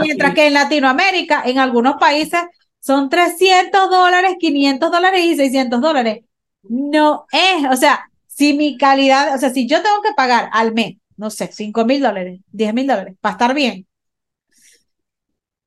Mientras 0.01 0.34
que 0.34 0.47
en 0.47 0.53
Latinoamérica, 0.53 1.43
en 1.45 1.60
algunos 1.60 1.95
países, 1.95 2.41
son 2.80 3.10
300 3.10 3.89
dólares, 3.89 4.36
500 4.39 4.91
dólares 4.91 5.26
y 5.26 5.36
600 5.36 5.82
dólares. 5.82 6.24
No 6.64 7.26
es, 7.32 7.66
o 7.72 7.76
sea, 7.76 8.10
si 8.28 8.53
mi 8.53 8.78
calidad, 8.78 9.36
o 9.36 9.38
sea, 9.38 9.49
si 9.49 9.68
yo 9.68 9.82
tengo 9.82 10.01
que 10.01 10.14
pagar 10.16 10.49
al 10.53 10.74
mes, 10.74 10.97
no 11.16 11.30
sé, 11.30 11.49
5 11.51 11.86
mil 11.86 12.01
dólares, 12.01 12.39
10 12.51 12.74
mil 12.74 12.88
dólares, 12.88 13.16
para 13.20 13.34
estar 13.34 13.53
bien, 13.53 13.88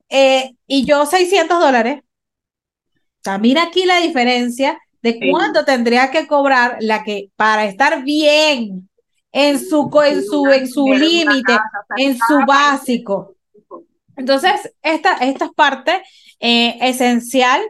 eh, 0.09 0.57
y 0.67 0.85
yo 0.85 1.07
600 1.07 1.61
dólares. 1.61 2.01
O 2.03 3.23
sea, 3.23 3.39
mira 3.39 3.65
aquí 3.65 3.85
la 3.85 4.01
diferencia 4.01 4.79
de 5.03 5.31
cuánto 5.31 5.65
tendría 5.65 6.11
que 6.11 6.27
cobrar 6.27 6.77
la 6.81 7.05
que 7.05 7.31
para 7.37 7.65
estar 7.65 8.03
bien 8.03 8.89
en 9.33 9.59
su 9.59 9.91
en 10.05 10.25
su 10.25 10.47
en 10.47 10.69
su 10.69 10.93
límite, 10.93 11.59
en 11.97 12.19
su 12.19 12.39
básico. 12.47 13.37
Entonces, 14.21 14.75
esta, 14.83 15.15
esta 15.15 15.47
es 15.47 15.53
parte 15.53 16.03
eh, 16.41 16.77
esencial 16.83 17.61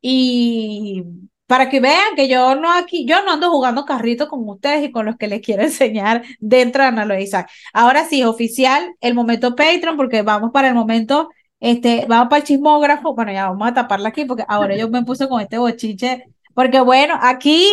y 0.00 1.04
para 1.46 1.68
que 1.68 1.80
vean 1.80 2.14
que 2.16 2.28
yo 2.28 2.54
no 2.54 2.72
aquí, 2.72 3.06
yo 3.06 3.24
no 3.24 3.32
ando 3.32 3.50
jugando 3.50 3.84
carrito 3.84 4.28
con 4.28 4.48
ustedes 4.48 4.84
y 4.84 4.90
con 4.92 5.04
los 5.06 5.16
que 5.16 5.28
les 5.28 5.40
quiero 5.42 5.62
enseñar 5.64 6.22
dentro 6.40 6.82
de 6.82 6.88
Analogizar. 6.88 7.48
Ahora 7.72 8.04
sí, 8.06 8.24
oficial, 8.24 8.94
el 9.00 9.14
momento 9.14 9.54
Patreon, 9.56 9.96
porque 9.96 10.22
vamos 10.22 10.50
para 10.52 10.68
el 10.68 10.74
momento 10.74 11.28
Este, 11.60 12.06
vamos 12.08 12.28
para 12.30 12.40
el 12.40 12.46
chismógrafo. 12.46 13.14
Bueno, 13.14 13.32
ya 13.32 13.48
vamos 13.50 13.68
a 13.68 13.74
taparla 13.74 14.08
aquí 14.10 14.24
porque 14.24 14.44
ahora 14.48 14.76
yo 14.76 14.88
me 14.88 15.04
puse 15.04 15.28
con 15.28 15.40
este 15.40 15.58
bochiche. 15.58 16.24
Porque 16.54 16.80
bueno, 16.80 17.18
aquí 17.20 17.66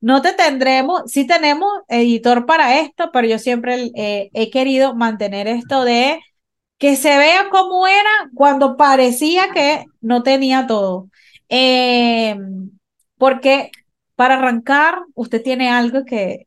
no 0.00 0.22
te 0.22 0.32
tendremos, 0.32 1.02
sí 1.06 1.26
tenemos 1.26 1.68
editor 1.88 2.46
para 2.46 2.80
esto, 2.80 3.10
pero 3.12 3.28
yo 3.28 3.38
siempre 3.38 3.90
eh, 3.96 4.30
he 4.32 4.50
querido 4.50 4.94
mantener 4.94 5.48
esto 5.48 5.84
de 5.84 6.20
que 6.78 6.96
se 6.96 7.16
vea 7.18 7.48
como 7.50 7.86
era 7.86 8.10
cuando 8.34 8.76
parecía 8.76 9.50
que 9.52 9.84
no 10.00 10.22
tenía 10.22 10.66
todo. 10.66 11.08
Eh, 11.48 12.36
porque 13.16 13.70
para 14.16 14.34
arrancar, 14.34 15.00
usted 15.14 15.42
tiene 15.42 15.70
algo 15.70 16.04
que, 16.04 16.46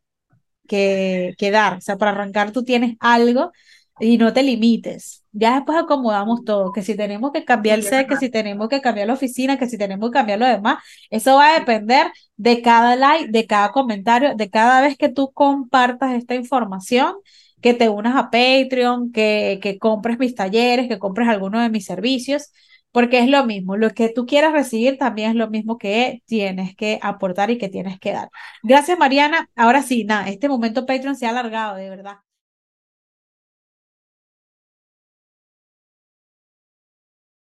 que, 0.68 1.36
que 1.38 1.52
dar. 1.52 1.78
O 1.78 1.82
sea, 1.82 1.98
para 1.98 2.12
arrancar 2.12 2.52
tú 2.52 2.64
tienes 2.64 2.98
algo 3.00 3.52
y 4.00 4.18
no 4.18 4.34
te 4.34 4.44
limites. 4.44 5.24
Ya 5.32 5.56
después 5.56 5.78
acomodamos 5.78 6.44
todo, 6.44 6.74
que 6.74 6.82
si 6.82 6.96
tenemos 6.96 7.32
que 7.32 7.46
cambiar 7.46 7.80
el 7.80 7.86
set, 7.86 8.08
que 8.08 8.18
si 8.18 8.30
tenemos 8.30 8.68
que 8.68 8.82
cambiar 8.82 9.08
la 9.08 9.14
oficina, 9.14 9.58
que 9.58 9.70
si 9.70 9.78
tenemos 9.78 10.10
que 10.10 10.16
cambiar 10.16 10.40
lo 10.40 10.46
demás, 10.48 10.84
eso 11.10 11.36
va 11.36 11.56
a 11.56 11.60
depender 11.60 12.12
de 12.36 12.62
cada 12.62 12.96
like, 12.96 13.32
de 13.32 13.48
cada 13.48 13.72
comentario, 13.72 14.36
de 14.36 14.50
cada 14.50 14.82
vez 14.82 14.98
que 14.98 15.10
tú 15.10 15.32
compartas 15.32 16.14
esta 16.16 16.36
información, 16.36 17.16
que 17.62 17.74
te 17.74 17.90
unas 17.90 18.16
a 18.16 18.30
Patreon, 18.32 19.12
que, 19.12 19.60
que 19.62 19.78
compres 19.80 20.20
mis 20.20 20.36
talleres, 20.36 20.88
que 20.88 21.00
compres 21.00 21.28
alguno 21.30 21.62
de 21.62 21.70
mis 21.70 21.86
servicios, 21.86 22.52
porque 22.92 23.20
es 23.20 23.30
lo 23.30 23.46
mismo, 23.46 23.78
lo 23.78 23.92
que 23.92 24.10
tú 24.10 24.26
quieras 24.26 24.52
recibir 24.54 24.98
también 24.98 25.32
es 25.32 25.36
lo 25.36 25.50
mismo 25.50 25.78
que 25.78 26.22
tienes 26.26 26.76
que 26.76 27.00
aportar 27.02 27.50
y 27.52 27.58
que 27.58 27.70
tienes 27.70 28.00
que 28.00 28.12
dar. 28.12 28.30
Gracias, 28.64 28.98
Mariana. 29.00 29.50
Ahora 29.56 29.82
sí, 29.82 30.04
nada, 30.04 30.28
este 30.30 30.50
momento 30.50 30.86
Patreon 30.86 31.16
se 31.16 31.26
ha 31.26 31.30
alargado, 31.30 31.76
de 31.78 31.90
verdad. 31.90 32.18